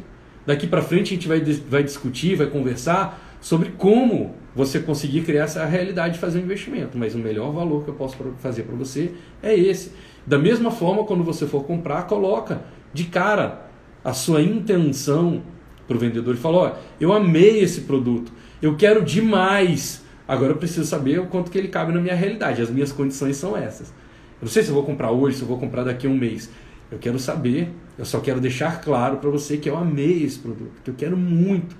Daqui 0.45 0.67
para 0.67 0.81
frente 0.81 1.13
a 1.13 1.15
gente 1.15 1.29
vai, 1.29 1.39
vai 1.39 1.81
discutir, 1.81 2.35
vai 2.35 2.47
conversar 2.47 3.37
sobre 3.39 3.69
como 3.77 4.35
você 4.53 4.81
conseguir 4.81 5.21
criar 5.21 5.45
essa 5.45 5.63
realidade 5.63 6.15
de 6.15 6.19
fazer 6.19 6.39
um 6.39 6.41
investimento. 6.41 6.97
Mas 6.97 7.15
o 7.15 7.19
melhor 7.19 7.53
valor 7.53 7.85
que 7.85 7.89
eu 7.89 7.95
posso 7.95 8.17
fazer 8.39 8.63
para 8.63 8.75
você 8.75 9.13
é 9.41 9.55
esse. 9.55 9.93
Da 10.27 10.37
mesma 10.37 10.71
forma, 10.71 11.05
quando 11.05 11.23
você 11.23 11.47
for 11.47 11.63
comprar, 11.63 12.03
coloca 12.03 12.63
de 12.93 13.05
cara 13.05 13.71
a 14.03 14.13
sua 14.13 14.41
intenção 14.41 15.41
para 15.87 15.95
o 15.95 15.99
vendedor 15.99 16.35
e 16.35 16.37
fala: 16.37 16.57
Ó, 16.57 16.75
eu 16.99 17.13
amei 17.13 17.59
esse 17.59 17.81
produto, 17.81 18.31
eu 18.61 18.75
quero 18.75 19.03
demais. 19.03 20.03
Agora 20.27 20.53
eu 20.53 20.57
preciso 20.57 20.85
saber 20.85 21.19
o 21.19 21.27
quanto 21.27 21.51
que 21.51 21.57
ele 21.57 21.67
cabe 21.67 21.91
na 21.91 21.99
minha 21.99 22.15
realidade. 22.15 22.61
As 22.61 22.69
minhas 22.69 22.91
condições 22.91 23.35
são 23.35 23.57
essas. 23.57 23.89
Eu 23.89 24.45
não 24.45 24.47
sei 24.47 24.63
se 24.63 24.69
eu 24.69 24.75
vou 24.75 24.83
comprar 24.83 25.11
hoje, 25.11 25.37
se 25.37 25.43
eu 25.43 25.47
vou 25.47 25.57
comprar 25.57 25.83
daqui 25.83 26.07
a 26.07 26.09
um 26.09 26.17
mês. 26.17 26.49
Eu 26.89 26.97
quero 26.97 27.19
saber, 27.19 27.69
eu 27.97 28.05
só 28.05 28.19
quero 28.19 28.39
deixar 28.39 28.81
claro 28.81 29.17
para 29.17 29.29
você 29.29 29.57
que 29.57 29.69
eu 29.69 29.75
amei 29.75 30.23
esse 30.23 30.39
produto, 30.39 30.81
que 30.83 30.91
eu 30.91 30.95
quero 30.95 31.17
muito 31.17 31.75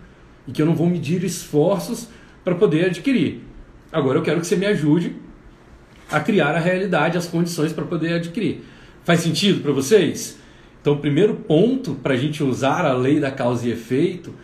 e 0.48 0.52
que 0.52 0.62
eu 0.62 0.66
não 0.66 0.76
vou 0.76 0.88
medir 0.88 1.24
esforços 1.24 2.10
para 2.44 2.56
poder 2.56 2.86
adquirir. 2.86 3.42
Agora 3.92 4.18
eu 4.18 4.24
quero 4.24 4.42
que 4.42 4.48
você 4.48 4.56
me 4.56 4.66
ajude 4.66 5.16
a 6.12 6.20
criar 6.20 6.56
a 6.56 6.60
realidade, 6.60 7.18
as 7.18 7.28
condições 7.28 7.72
para 7.72 7.86
poder 7.86 8.14
adquirir. 8.14 8.64
Faz 9.04 9.22
sentido 9.22 9.62
para 9.62 9.72
vocês? 9.72 10.38
Então, 10.84 10.96
o 10.96 10.98
primeiro 10.98 11.36
ponto 11.36 11.96
para 11.96 12.14
a 12.14 12.18
gente 12.18 12.44
usar 12.44 12.86
a 12.86 12.92
lei 12.92 13.18
da 13.18 13.32
causa 13.32 13.66
e 13.66 13.72
efeito 13.72 14.36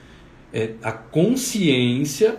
é 0.54 0.72
a 0.82 0.90
consciência 0.90 2.38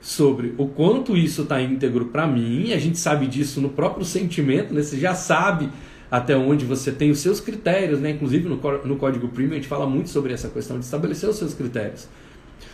sobre 0.00 0.54
o 0.56 0.66
quanto 0.66 1.14
isso 1.14 1.42
está 1.42 1.60
íntegro 1.60 2.06
para 2.06 2.26
mim. 2.26 2.72
A 2.72 2.78
gente 2.78 2.98
sabe 2.98 3.26
disso 3.26 3.60
no 3.60 3.68
próprio 3.68 4.06
sentimento, 4.06 4.72
né? 4.72 4.82
você 4.82 4.98
já 4.98 5.14
sabe 5.14 5.68
até 6.10 6.34
onde 6.34 6.64
você 6.64 6.90
tem 6.90 7.10
os 7.10 7.18
seus 7.18 7.40
critérios, 7.40 8.00
né? 8.00 8.12
inclusive 8.12 8.48
no, 8.48 8.56
no 8.86 8.96
Código 8.96 9.28
Premium 9.28 9.52
a 9.52 9.56
gente 9.56 9.68
fala 9.68 9.86
muito 9.86 10.08
sobre 10.08 10.32
essa 10.32 10.48
questão 10.48 10.78
de 10.78 10.86
estabelecer 10.86 11.28
os 11.28 11.36
seus 11.36 11.52
critérios. 11.52 12.08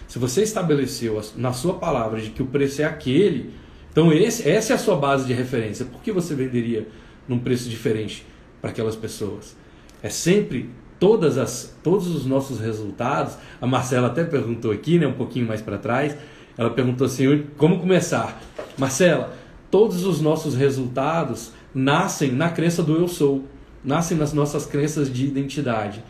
Se 0.06 0.16
você 0.20 0.44
estabeleceu 0.44 1.20
na 1.34 1.52
sua 1.52 1.74
palavra 1.74 2.20
de 2.20 2.30
que 2.30 2.40
o 2.40 2.46
preço 2.46 2.82
é 2.82 2.84
aquele, 2.84 3.50
então 3.90 4.12
esse, 4.12 4.48
essa 4.48 4.74
é 4.74 4.76
a 4.76 4.78
sua 4.78 4.94
base 4.94 5.26
de 5.26 5.32
referência. 5.32 5.84
Por 5.84 6.00
que 6.02 6.12
você 6.12 6.36
venderia 6.36 6.86
num 7.26 7.40
preço 7.40 7.68
diferente 7.68 8.24
para 8.60 8.70
aquelas 8.70 8.94
pessoas? 8.94 9.56
É 10.02 10.08
sempre 10.08 10.70
todas 10.98 11.38
as, 11.38 11.76
todos 11.82 12.08
os 12.08 12.26
nossos 12.26 12.60
resultados. 12.60 13.36
A 13.60 13.66
Marcela 13.66 14.08
até 14.08 14.24
perguntou 14.24 14.70
aqui, 14.70 14.98
né, 14.98 15.06
um 15.06 15.12
pouquinho 15.12 15.46
mais 15.46 15.60
para 15.60 15.78
trás. 15.78 16.16
Ela 16.56 16.70
perguntou 16.70 17.06
assim: 17.06 17.44
como 17.56 17.78
começar? 17.78 18.40
Marcela, 18.76 19.34
todos 19.70 20.04
os 20.04 20.20
nossos 20.20 20.54
resultados 20.54 21.52
nascem 21.74 22.32
na 22.32 22.48
crença 22.50 22.82
do 22.82 22.96
eu 22.96 23.08
sou, 23.08 23.44
nascem 23.84 24.16
nas 24.16 24.32
nossas 24.32 24.66
crenças 24.66 25.12
de 25.12 25.26
identidade. 25.26 26.02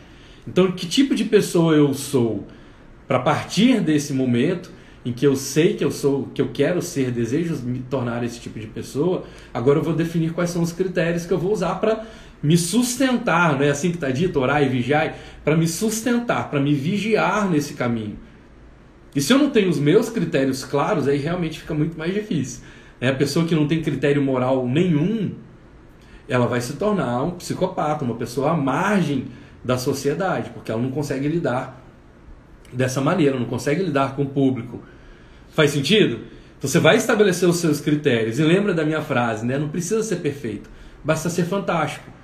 Então, 0.47 0.71
que 0.71 0.87
tipo 0.87 1.13
de 1.13 1.25
pessoa 1.25 1.73
eu 1.75 1.93
sou? 1.93 2.47
Para 3.07 3.19
partir 3.19 3.81
desse 3.81 4.13
momento, 4.13 4.71
em 5.05 5.13
que 5.13 5.25
eu 5.25 5.35
sei 5.35 5.75
que 5.75 5.83
eu 5.83 5.91
sou, 5.91 6.27
que 6.33 6.41
eu 6.41 6.49
quero 6.53 6.81
ser, 6.81 7.11
desejo 7.11 7.55
me 7.63 7.79
tornar 7.79 8.23
esse 8.23 8.39
tipo 8.39 8.59
de 8.59 8.67
pessoa, 8.67 9.23
agora 9.53 9.79
eu 9.79 9.83
vou 9.83 9.93
definir 9.93 10.33
quais 10.33 10.49
são 10.49 10.61
os 10.61 10.71
critérios 10.71 11.25
que 11.25 11.33
eu 11.33 11.37
vou 11.37 11.51
usar 11.51 11.75
para 11.75 12.05
me 12.41 12.57
sustentar, 12.57 13.53
não 13.55 13.63
é 13.63 13.69
assim 13.69 13.89
que 13.89 13.97
está 13.97 14.09
dito, 14.09 14.39
orar 14.39 14.63
e 14.63 14.69
vigiar, 14.69 15.15
para 15.43 15.57
me 15.57 15.67
sustentar, 15.67 16.49
para 16.49 16.59
me 16.59 16.73
vigiar 16.73 17.49
nesse 17.49 17.73
caminho. 17.73 18.17
E 19.15 19.21
se 19.21 19.33
eu 19.33 19.37
não 19.37 19.49
tenho 19.49 19.69
os 19.69 19.79
meus 19.79 20.09
critérios 20.09 20.63
claros, 20.63 21.07
aí 21.07 21.17
realmente 21.17 21.59
fica 21.59 21.73
muito 21.73 21.97
mais 21.97 22.13
difícil. 22.13 22.61
É 23.01 23.09
a 23.09 23.15
pessoa 23.15 23.45
que 23.45 23.55
não 23.55 23.67
tem 23.67 23.81
critério 23.81 24.21
moral 24.21 24.67
nenhum, 24.67 25.33
ela 26.27 26.47
vai 26.47 26.61
se 26.61 26.73
tornar 26.73 27.23
um 27.23 27.31
psicopata, 27.31 28.05
uma 28.05 28.15
pessoa 28.15 28.51
à 28.51 28.53
margem 28.55 29.27
da 29.63 29.77
sociedade, 29.77 30.51
porque 30.51 30.71
ela 30.71 30.81
não 30.81 30.91
consegue 30.91 31.27
lidar 31.27 31.83
dessa 32.71 33.01
maneira, 33.01 33.37
não 33.37 33.47
consegue 33.47 33.83
lidar 33.83 34.15
com 34.15 34.23
o 34.23 34.29
público. 34.29 34.81
Faz 35.49 35.71
sentido? 35.71 36.19
Então 36.57 36.69
você 36.69 36.79
vai 36.79 36.97
estabelecer 36.97 37.49
os 37.49 37.57
seus 37.57 37.81
critérios. 37.81 38.37
E 38.37 38.43
lembra 38.43 38.73
da 38.73 38.85
minha 38.85 39.01
frase, 39.01 39.45
né? 39.45 39.57
Não 39.57 39.69
precisa 39.69 40.03
ser 40.03 40.17
perfeito, 40.17 40.69
basta 41.03 41.29
ser 41.29 41.45
fantástico. 41.45 42.18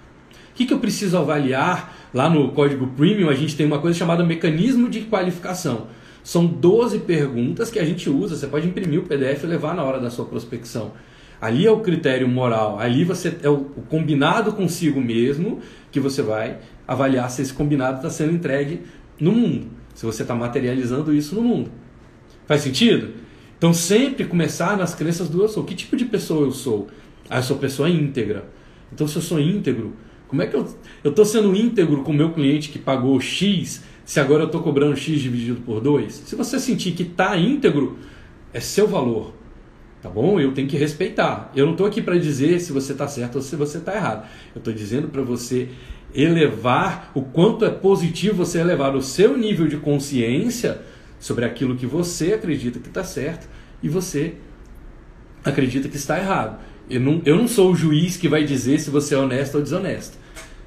O 0.55 0.57
que, 0.57 0.65
que 0.65 0.73
eu 0.73 0.79
preciso 0.79 1.17
avaliar? 1.17 1.93
Lá 2.13 2.29
no 2.29 2.53
código 2.53 2.87
premium 2.87 3.29
a 3.29 3.35
gente 3.35 3.55
tem 3.55 3.65
uma 3.65 3.79
coisa 3.79 3.99
chamada 3.99 4.23
mecanismo 4.23 4.89
de 4.89 5.01
qualificação. 5.01 5.87
São 6.23 6.45
12 6.45 6.99
perguntas 6.99 7.69
que 7.69 7.77
a 7.77 7.85
gente 7.85 8.09
usa. 8.09 8.35
Você 8.35 8.47
pode 8.47 8.65
imprimir 8.65 9.01
o 9.01 9.03
PDF 9.03 9.43
e 9.43 9.47
levar 9.47 9.75
na 9.75 9.83
hora 9.83 9.99
da 9.99 10.09
sua 10.09 10.25
prospecção. 10.25 10.93
Ali 11.39 11.67
é 11.67 11.69
o 11.69 11.81
critério 11.81 12.27
moral, 12.27 12.79
ali 12.79 13.03
você 13.03 13.35
é 13.43 13.49
o 13.49 13.57
combinado 13.89 14.53
consigo 14.53 15.01
mesmo 15.01 15.59
que 15.91 15.99
você 15.99 16.21
vai 16.21 16.59
avaliar 16.87 17.29
se 17.29 17.41
esse 17.41 17.53
combinado 17.53 17.97
está 17.97 18.09
sendo 18.09 18.33
entregue 18.33 18.83
no 19.19 19.33
mundo 19.33 19.67
se 19.95 20.05
você 20.05 20.21
está 20.21 20.35
materializando 20.35 21.15
isso 21.15 21.33
no 21.33 21.41
mundo. 21.41 21.71
Faz 22.45 22.61
sentido? 22.61 23.13
Então 23.57 23.73
sempre 23.73 24.25
começar 24.25 24.77
nas 24.77 24.93
crenças 24.93 25.29
do 25.29 25.41
eu 25.41 25.47
sou. 25.47 25.63
Que 25.63 25.73
tipo 25.73 25.95
de 25.95 26.05
pessoa 26.05 26.45
eu 26.45 26.51
sou? 26.51 26.87
Ah, 27.29 27.37
eu 27.37 27.43
sou 27.43 27.57
pessoa 27.57 27.89
íntegra. 27.89 28.45
Então 28.93 29.07
se 29.07 29.15
eu 29.15 29.21
sou 29.21 29.39
íntegro, 29.39 29.93
como 30.35 30.41
é 30.41 30.47
que 30.47 30.55
eu 30.57 30.67
estou 31.05 31.23
sendo 31.23 31.55
íntegro 31.55 32.03
com 32.03 32.11
o 32.11 32.13
meu 32.13 32.33
cliente 32.33 32.67
que 32.67 32.77
pagou 32.77 33.17
X, 33.21 33.81
se 34.03 34.19
agora 34.19 34.43
eu 34.43 34.47
estou 34.47 34.61
cobrando 34.61 34.93
X 34.97 35.21
dividido 35.21 35.61
por 35.61 35.79
2? 35.79 36.13
Se 36.13 36.35
você 36.35 36.59
sentir 36.59 36.91
que 36.91 37.03
está 37.03 37.37
íntegro, 37.37 37.97
é 38.53 38.59
seu 38.59 38.85
valor. 38.85 39.33
Tá 40.01 40.09
bom? 40.09 40.37
Eu 40.37 40.51
tenho 40.51 40.67
que 40.67 40.75
respeitar. 40.75 41.51
Eu 41.55 41.65
não 41.65 41.71
estou 41.71 41.87
aqui 41.87 42.01
para 42.01 42.17
dizer 42.19 42.59
se 42.59 42.73
você 42.73 42.91
está 42.91 43.07
certo 43.07 43.35
ou 43.37 43.41
se 43.41 43.55
você 43.55 43.77
está 43.77 43.95
errado. 43.95 44.27
Eu 44.53 44.59
estou 44.59 44.73
dizendo 44.73 45.07
para 45.07 45.21
você 45.21 45.69
elevar 46.13 47.11
o 47.15 47.21
quanto 47.21 47.63
é 47.63 47.69
positivo 47.69 48.35
você 48.35 48.59
elevar 48.59 48.93
o 48.93 49.01
seu 49.01 49.37
nível 49.37 49.69
de 49.69 49.77
consciência 49.77 50.81
sobre 51.17 51.45
aquilo 51.45 51.77
que 51.77 51.85
você 51.85 52.33
acredita 52.33 52.77
que 52.77 52.89
está 52.89 53.05
certo 53.05 53.47
e 53.81 53.87
você 53.87 54.33
acredita 55.45 55.87
que 55.87 55.95
está 55.95 56.19
errado. 56.19 56.59
Eu 56.89 56.99
não, 56.99 57.21
eu 57.25 57.37
não 57.37 57.47
sou 57.47 57.71
o 57.71 57.75
juiz 57.75 58.17
que 58.17 58.27
vai 58.27 58.43
dizer 58.43 58.79
se 58.79 58.89
você 58.89 59.15
é 59.15 59.17
honesto 59.17 59.55
ou 59.55 59.61
desonesto. 59.61 60.24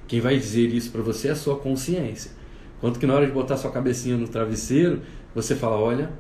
Quem 0.09 0.21
vai 0.21 0.37
dizer 0.37 0.75
isso 0.75 0.91
para 0.91 1.03
você 1.03 1.29
é 1.29 1.31
a 1.33 1.37
sua 1.37 1.57
consciência. 1.57 2.33
Quanto 2.81 2.99
que 2.99 3.07
na 3.07 3.15
hora 3.15 3.27
de 3.27 3.33
botar 3.33 3.57
sua 3.57 3.71
cabecinha 3.71 4.17
no 4.17 4.27
travesseiro, 4.27 5.03
você 5.35 5.55
fala: 5.55 5.77
Olha, 5.77 6.11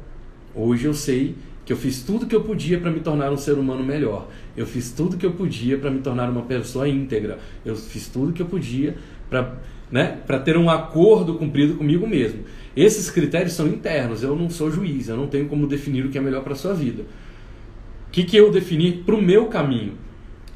hoje 0.54 0.84
eu 0.84 0.94
sei 0.94 1.34
que 1.64 1.72
eu 1.72 1.76
fiz 1.76 2.02
tudo 2.02 2.26
que 2.26 2.36
eu 2.36 2.42
podia 2.42 2.78
para 2.78 2.90
me 2.90 3.00
tornar 3.00 3.32
um 3.32 3.36
ser 3.36 3.54
humano 3.54 3.82
melhor. 3.82 4.28
Eu 4.56 4.66
fiz 4.66 4.92
tudo 4.92 5.16
que 5.16 5.26
eu 5.26 5.32
podia 5.32 5.78
para 5.78 5.90
me 5.90 6.00
tornar 6.00 6.30
uma 6.30 6.42
pessoa 6.42 6.88
íntegra. 6.88 7.38
Eu 7.64 7.74
fiz 7.74 8.06
tudo 8.06 8.32
que 8.32 8.42
eu 8.42 8.46
podia 8.46 8.96
para 9.28 9.58
né? 9.90 10.18
Para 10.26 10.38
ter 10.38 10.56
um 10.56 10.68
acordo 10.68 11.34
cumprido 11.34 11.74
comigo 11.74 12.06
mesmo. 12.06 12.44
Esses 12.76 13.10
critérios 13.10 13.54
são 13.54 13.66
internos, 13.66 14.22
eu 14.22 14.36
não 14.36 14.50
sou 14.50 14.70
juiz, 14.70 15.08
eu 15.08 15.16
não 15.16 15.26
tenho 15.26 15.48
como 15.48 15.66
definir 15.66 16.04
o 16.04 16.10
que 16.10 16.18
é 16.18 16.20
melhor 16.20 16.44
para 16.44 16.54
sua 16.54 16.74
vida. 16.74 17.02
O 18.08 18.10
que, 18.10 18.24
que 18.24 18.36
eu 18.36 18.50
defini 18.50 18.92
para 18.92 19.14
o 19.14 19.22
meu 19.22 19.46
caminho? 19.46 19.94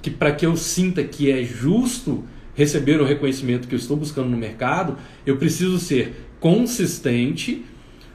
Que 0.01 0.11
para 0.11 0.33
que 0.33 0.45
eu 0.45 0.57
sinta 0.57 1.03
que 1.03 1.31
é 1.31 1.43
justo 1.43 2.25
receber 2.55 3.01
o 3.01 3.05
reconhecimento 3.05 3.67
que 3.67 3.75
eu 3.75 3.79
estou 3.79 3.97
buscando 3.97 4.29
no 4.29 4.37
mercado, 4.37 4.97
eu 5.25 5.37
preciso 5.37 5.79
ser 5.79 6.15
consistente, 6.39 7.65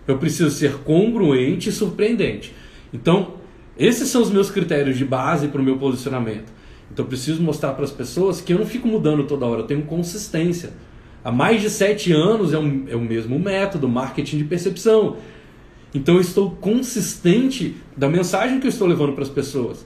eu 0.08 0.18
preciso 0.18 0.52
ser 0.52 0.76
congruente 0.80 1.70
e 1.70 1.72
surpreendente. 1.72 2.54
Então, 2.94 3.36
esses 3.78 4.10
são 4.10 4.22
os 4.22 4.30
meus 4.30 4.50
critérios 4.50 4.98
de 4.98 5.06
base 5.06 5.48
para 5.48 5.62
o 5.62 5.64
meu 5.64 5.78
posicionamento. 5.78 6.52
Então, 6.92 7.06
eu 7.06 7.10
preciso 7.10 7.42
mostrar 7.42 7.74
para 7.74 7.84
as 7.84 7.92
pessoas 7.92 8.40
que 8.42 8.54
eu 8.54 8.60
não 8.60 8.66
fico 8.66 8.88
mudando 8.88 9.26
toda 9.26 9.46
hora, 9.46 9.62
eu 9.62 9.68
tenho 9.68 9.84
consistência. 9.84 10.72
Há 11.24 11.32
mais 11.32 11.62
de 11.62 11.70
sete 11.70 12.14
anos 12.14 12.54
é, 12.54 12.60
um, 12.60 12.86
é 12.88 12.96
o 12.96 13.02
mesmo 13.02 13.38
método, 13.38 13.88
marketing 13.90 14.38
de 14.38 14.44
percepção. 14.46 15.18
Então, 15.94 16.16
eu 16.16 16.22
estou 16.22 16.52
consistente 16.52 17.76
da 17.96 18.08
mensagem 18.08 18.60
que 18.60 18.68
eu 18.68 18.70
estou 18.70 18.88
levando 18.88 19.14
para 19.14 19.24
as 19.24 19.30
pessoas. 19.30 19.86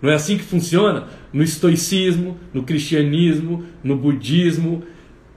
Não 0.00 0.10
é 0.10 0.14
assim 0.14 0.36
que 0.36 0.44
funciona? 0.44 1.08
No 1.32 1.42
estoicismo, 1.42 2.36
no 2.54 2.62
cristianismo, 2.62 3.64
no 3.82 3.96
budismo. 3.96 4.82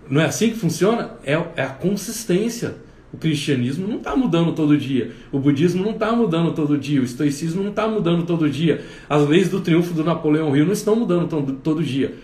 Não 0.10 0.22
é 0.22 0.26
assim 0.26 0.52
que 0.52 0.58
funciona? 0.58 1.12
É, 1.24 1.34
é 1.56 1.64
a 1.64 1.70
consistência. 1.70 2.76
O 3.14 3.18
cristianismo 3.18 3.88
não 3.88 3.98
está 3.98 4.16
mudando 4.16 4.54
todo 4.54 4.78
dia. 4.78 5.12
O 5.32 5.40
budismo 5.40 5.84
não 5.84 5.92
está 5.92 6.14
mudando 6.14 6.54
todo 6.54 6.78
dia. 6.78 7.02
O 7.02 7.04
estoicismo 7.04 7.62
não 7.62 7.72
está 7.72 7.88
mudando 7.88 8.26
todo 8.26 8.50
dia. 8.50 8.86
As 9.10 9.28
leis 9.28 9.50
do 9.50 9.60
triunfo 9.60 9.94
do 9.94 10.04
Napoleão 10.04 10.56
Hill 10.56 10.66
não 10.66 10.74
estão 10.74 10.96
mudando 10.96 11.28
todo, 11.28 11.54
todo 11.54 11.84
dia. 11.84 12.16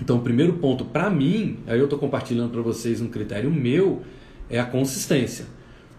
Então, 0.00 0.16
o 0.16 0.20
primeiro 0.20 0.54
ponto, 0.54 0.84
para 0.84 1.10
mim, 1.10 1.58
aí 1.66 1.78
eu 1.78 1.84
estou 1.84 1.98
compartilhando 1.98 2.50
para 2.50 2.62
vocês 2.62 3.00
um 3.00 3.08
critério 3.08 3.50
meu, 3.50 4.02
é 4.48 4.58
a 4.58 4.64
consistência. 4.64 5.46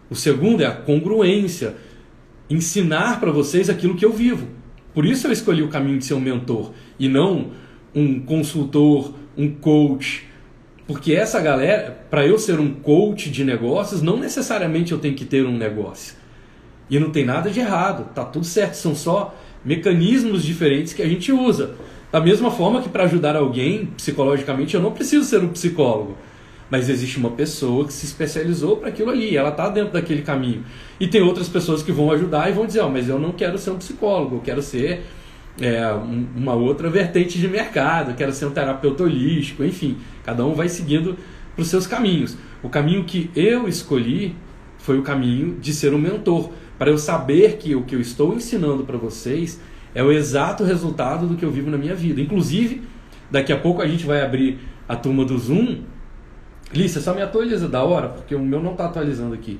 O 0.10 0.16
segundo 0.16 0.62
é 0.62 0.66
a 0.66 0.72
congruência. 0.72 1.76
Ensinar 2.50 3.20
para 3.20 3.32
vocês 3.32 3.70
aquilo 3.70 3.96
que 3.96 4.06
eu 4.06 4.14
vivo. 4.14 4.48
Por 4.98 5.06
isso 5.06 5.28
eu 5.28 5.32
escolhi 5.32 5.62
o 5.62 5.68
caminho 5.68 6.00
de 6.00 6.06
ser 6.06 6.16
um 6.16 6.20
mentor 6.20 6.72
e 6.98 7.08
não 7.08 7.52
um 7.94 8.20
consultor, 8.20 9.14
um 9.38 9.48
coach. 9.48 10.26
Porque 10.88 11.14
essa 11.14 11.40
galera, 11.40 12.04
para 12.10 12.26
eu 12.26 12.40
ser 12.40 12.60
um 12.60 12.74
coach 12.74 13.30
de 13.30 13.44
negócios, 13.44 14.02
não 14.02 14.18
necessariamente 14.18 14.94
eu 14.94 14.98
tenho 14.98 15.14
que 15.14 15.24
ter 15.24 15.46
um 15.46 15.56
negócio. 15.56 16.16
E 16.90 16.98
não 16.98 17.12
tem 17.12 17.24
nada 17.24 17.52
de 17.52 17.60
errado, 17.60 18.12
tá 18.12 18.26
tudo 18.26 18.44
certo, 18.44 18.74
são 18.74 18.96
só 18.96 19.36
mecanismos 19.64 20.42
diferentes 20.42 20.94
que 20.94 21.04
a 21.04 21.08
gente 21.08 21.32
usa. 21.32 21.76
Da 22.12 22.20
mesma 22.20 22.50
forma 22.50 22.82
que 22.82 22.90
para 22.90 23.04
ajudar 23.04 23.36
alguém 23.36 23.86
psicologicamente 23.98 24.74
eu 24.74 24.82
não 24.82 24.94
preciso 24.94 25.26
ser 25.26 25.44
um 25.44 25.50
psicólogo. 25.50 26.18
Mas 26.70 26.90
existe 26.90 27.18
uma 27.18 27.32
pessoa 27.32 27.86
que 27.86 27.94
se 27.94 28.06
especializou 28.06 28.78
para 28.78 28.90
aquilo 28.90 29.10
ali, 29.10 29.38
ela 29.38 29.50
está 29.50 29.70
dentro 29.70 29.94
daquele 29.94 30.22
caminho. 30.22 30.66
E 31.00 31.08
tem 31.08 31.22
outras 31.22 31.48
pessoas 31.48 31.82
que 31.82 31.92
vão 31.92 32.12
ajudar 32.12 32.50
e 32.50 32.54
vão 32.54 32.66
dizer: 32.66 32.82
oh, 32.82 32.90
mas 32.90 33.08
eu 33.08 33.20
não 33.20 33.32
quero 33.32 33.58
ser 33.58 33.72
um 33.72 33.78
psicólogo, 33.78 34.36
eu 34.36 34.42
quero 34.42 34.62
ser 34.62 35.06
é, 35.62 35.82
uma 36.36 36.54
outra 36.54 36.90
vertente 36.90 37.40
de 37.40 37.48
mercado, 37.48 38.12
eu 38.12 38.16
quero 38.16 38.34
ser 38.34 38.46
um 38.46 38.52
terapeuta 38.52 39.04
holístico, 39.04 39.64
enfim. 39.64 39.98
Cada 40.24 40.46
um 40.46 40.54
vai 40.54 40.68
seguindo 40.68 41.18
para 41.56 41.62
os 41.62 41.70
seus 41.70 41.88
caminhos. 41.88 42.38
O 42.62 42.70
caminho 42.70 43.04
que 43.06 43.32
eu 43.36 43.68
escolhi 43.68 44.36
foi 44.78 45.00
o 45.00 45.04
caminho 45.04 45.58
de 45.60 45.74
ser 45.74 45.94
um 45.94 45.98
mentor, 45.98 46.52
para 46.78 46.92
eu 46.92 46.98
saber 46.98 47.58
que 47.58 47.76
o 47.76 47.84
que 47.84 47.96
eu 47.96 48.02
estou 48.02 48.34
ensinando 48.34 48.84
para 48.84 48.98
vocês 48.98 49.60
é 49.96 50.04
o 50.04 50.12
exato 50.12 50.64
resultado 50.64 51.26
do 51.26 51.36
que 51.36 51.44
eu 51.44 51.50
vivo 51.50 51.72
na 51.72 51.78
minha 51.78 51.96
vida. 51.96 52.22
Inclusive, 52.22 52.84
daqui 53.32 53.52
a 53.52 53.58
pouco 53.58 53.82
a 53.82 53.88
gente 53.88 54.06
vai 54.06 54.22
abrir 54.22 54.60
a 54.88 54.96
turma 54.96 55.26
do 55.26 55.38
Zoom 55.38 55.80
Lícia, 56.74 57.00
só 57.02 57.14
me 57.14 57.22
atualiza 57.22 57.68
da 57.68 57.84
hora, 57.84 58.10
porque 58.10 58.36
o 58.36 58.40
meu 58.40 58.62
não 58.62 58.72
está 58.72 58.86
atualizando 58.86 59.34
aqui. 59.34 59.60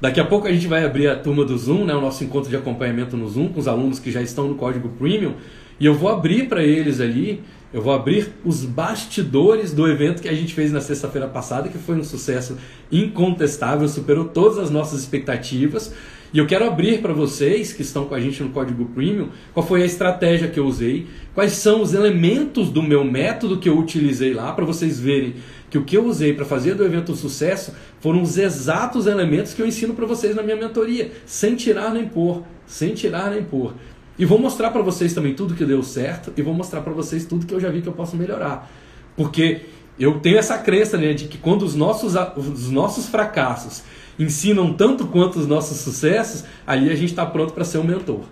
Daqui 0.00 0.20
a 0.20 0.24
pouco 0.24 0.46
a 0.46 0.52
gente 0.52 0.68
vai 0.68 0.84
abrir 0.84 1.08
a 1.08 1.16
turma 1.16 1.44
do 1.44 1.58
Zoom, 1.58 1.84
né, 1.84 1.94
o 1.94 2.00
nosso 2.00 2.22
encontro 2.22 2.48
de 2.48 2.56
acompanhamento 2.56 3.16
no 3.16 3.28
Zoom, 3.28 3.48
com 3.48 3.58
os 3.58 3.66
alunos 3.66 3.98
que 3.98 4.12
já 4.12 4.22
estão 4.22 4.46
no 4.46 4.54
código 4.54 4.90
Premium. 4.90 5.34
E 5.80 5.86
eu 5.86 5.94
vou 5.94 6.08
abrir 6.08 6.48
para 6.48 6.62
eles 6.62 7.00
ali, 7.00 7.42
eu 7.72 7.82
vou 7.82 7.92
abrir 7.92 8.32
os 8.44 8.64
bastidores 8.64 9.72
do 9.72 9.88
evento 9.88 10.22
que 10.22 10.28
a 10.28 10.34
gente 10.34 10.54
fez 10.54 10.70
na 10.70 10.80
sexta-feira 10.80 11.26
passada, 11.26 11.68
que 11.68 11.78
foi 11.78 11.96
um 11.96 12.04
sucesso 12.04 12.56
incontestável, 12.92 13.88
superou 13.88 14.26
todas 14.26 14.58
as 14.58 14.70
nossas 14.70 15.00
expectativas. 15.00 15.92
E 16.32 16.38
eu 16.38 16.46
quero 16.46 16.66
abrir 16.66 17.00
para 17.00 17.14
vocês 17.14 17.72
que 17.72 17.80
estão 17.80 18.04
com 18.04 18.14
a 18.14 18.20
gente 18.20 18.42
no 18.42 18.50
Código 18.50 18.84
Premium 18.86 19.28
qual 19.54 19.66
foi 19.66 19.82
a 19.82 19.86
estratégia 19.86 20.48
que 20.48 20.60
eu 20.60 20.66
usei, 20.66 21.06
quais 21.34 21.52
são 21.52 21.80
os 21.80 21.94
elementos 21.94 22.68
do 22.68 22.82
meu 22.82 23.02
método 23.02 23.56
que 23.56 23.68
eu 23.68 23.78
utilizei 23.78 24.34
lá, 24.34 24.52
para 24.52 24.66
vocês 24.66 25.00
verem 25.00 25.36
que 25.70 25.78
o 25.78 25.84
que 25.84 25.96
eu 25.96 26.04
usei 26.04 26.34
para 26.34 26.44
fazer 26.44 26.74
do 26.74 26.84
evento 26.84 27.12
um 27.12 27.16
sucesso 27.16 27.72
foram 28.00 28.20
os 28.20 28.36
exatos 28.36 29.06
elementos 29.06 29.54
que 29.54 29.62
eu 29.62 29.66
ensino 29.66 29.94
para 29.94 30.04
vocês 30.04 30.36
na 30.36 30.42
minha 30.42 30.56
mentoria, 30.56 31.12
sem 31.24 31.56
tirar 31.56 31.92
nem 31.92 32.06
pôr, 32.06 32.42
sem 32.66 32.92
tirar 32.92 33.30
nem 33.30 33.42
pôr. 33.42 33.74
E 34.18 34.24
vou 34.24 34.38
mostrar 34.38 34.70
para 34.70 34.82
vocês 34.82 35.14
também 35.14 35.32
tudo 35.32 35.54
que 35.54 35.64
deu 35.64 35.82
certo 35.82 36.32
e 36.36 36.42
vou 36.42 36.52
mostrar 36.52 36.82
para 36.82 36.92
vocês 36.92 37.24
tudo 37.24 37.46
que 37.46 37.54
eu 37.54 37.60
já 37.60 37.70
vi 37.70 37.80
que 37.80 37.88
eu 37.88 37.92
posso 37.92 38.16
melhorar. 38.16 38.70
Porque 39.16 39.62
eu 39.98 40.20
tenho 40.20 40.38
essa 40.38 40.58
crença 40.58 40.98
né, 40.98 41.12
de 41.12 41.26
que 41.26 41.38
quando 41.38 41.62
os 41.62 41.74
nossos, 41.74 42.14
os 42.36 42.70
nossos 42.70 43.06
fracassos 43.06 43.82
ensinam 44.18 44.72
tanto 44.72 45.06
quanto 45.06 45.38
os 45.38 45.46
nossos 45.46 45.78
sucessos, 45.78 46.44
ali 46.66 46.90
a 46.90 46.94
gente 46.94 47.10
está 47.10 47.24
pronto 47.24 47.52
para 47.52 47.64
ser 47.64 47.78
um 47.78 47.84
mentor. 47.84 48.24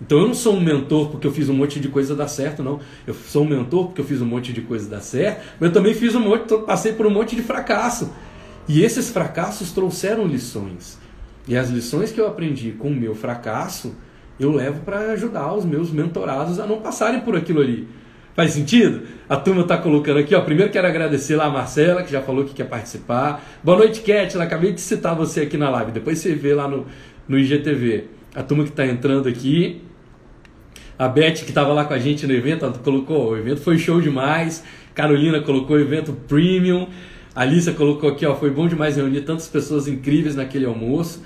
Então 0.00 0.18
eu 0.18 0.26
não 0.26 0.34
sou 0.34 0.56
um 0.56 0.60
mentor 0.60 1.10
porque 1.10 1.26
eu 1.26 1.32
fiz 1.32 1.48
um 1.48 1.54
monte 1.54 1.78
de 1.78 1.88
coisa 1.88 2.14
dar 2.14 2.28
certo, 2.28 2.62
não. 2.62 2.80
Eu 3.06 3.14
sou 3.14 3.44
um 3.44 3.48
mentor 3.48 3.86
porque 3.86 4.00
eu 4.00 4.04
fiz 4.04 4.20
um 4.20 4.26
monte 4.26 4.52
de 4.52 4.60
coisa 4.60 4.88
dar 4.88 5.00
certo, 5.00 5.42
mas 5.60 5.68
eu 5.68 5.72
também 5.72 5.94
fiz 5.94 6.14
um 6.14 6.20
monte, 6.20 6.56
passei 6.66 6.92
por 6.92 7.06
um 7.06 7.10
monte 7.10 7.36
de 7.36 7.42
fracasso. 7.42 8.10
E 8.68 8.82
esses 8.82 9.10
fracassos 9.10 9.70
trouxeram 9.70 10.26
lições. 10.26 10.98
E 11.46 11.56
as 11.56 11.70
lições 11.70 12.10
que 12.10 12.20
eu 12.20 12.26
aprendi 12.26 12.72
com 12.72 12.88
o 12.88 12.94
meu 12.94 13.14
fracasso, 13.14 13.94
eu 14.38 14.52
levo 14.52 14.80
para 14.80 15.12
ajudar 15.12 15.54
os 15.54 15.64
meus 15.64 15.90
mentorados 15.90 16.58
a 16.58 16.66
não 16.66 16.80
passarem 16.80 17.20
por 17.20 17.36
aquilo 17.36 17.60
ali. 17.60 17.88
Faz 18.34 18.52
sentido? 18.52 19.02
A 19.28 19.36
turma 19.36 19.60
está 19.60 19.76
colocando 19.76 20.18
aqui, 20.18 20.34
ó. 20.34 20.40
Primeiro 20.40 20.72
quero 20.72 20.86
agradecer 20.86 21.36
lá 21.36 21.44
a 21.44 21.50
Marcela, 21.50 22.02
que 22.02 22.10
já 22.10 22.22
falou 22.22 22.44
que 22.44 22.54
quer 22.54 22.64
participar. 22.64 23.44
Boa 23.62 23.76
noite, 23.76 24.00
Cat. 24.00 24.38
Acabei 24.38 24.72
de 24.72 24.80
citar 24.80 25.14
você 25.14 25.42
aqui 25.42 25.58
na 25.58 25.68
live. 25.68 25.92
Depois 25.92 26.18
você 26.18 26.34
vê 26.34 26.54
lá 26.54 26.66
no, 26.66 26.86
no 27.28 27.38
IGTV. 27.38 28.04
A 28.34 28.42
turma 28.42 28.64
que 28.64 28.70
está 28.70 28.86
entrando 28.86 29.28
aqui. 29.28 29.82
A 30.98 31.08
Beth, 31.08 31.32
que 31.44 31.50
estava 31.50 31.74
lá 31.74 31.84
com 31.84 31.92
a 31.92 31.98
gente 31.98 32.26
no 32.26 32.32
evento, 32.32 32.64
ela 32.64 32.72
colocou: 32.72 33.32
o 33.32 33.36
evento 33.36 33.60
foi 33.60 33.78
show 33.78 34.00
demais. 34.00 34.64
Carolina 34.94 35.42
colocou 35.42 35.76
o 35.76 35.80
evento 35.80 36.14
premium. 36.26 36.88
A 37.34 37.42
Alissa 37.42 37.72
colocou 37.72 38.10
aqui, 38.10 38.24
ó, 38.24 38.34
foi 38.34 38.50
bom 38.50 38.66
demais 38.66 38.96
reunir 38.96 39.22
tantas 39.22 39.48
pessoas 39.48 39.86
incríveis 39.88 40.36
naquele 40.36 40.64
almoço. 40.64 41.22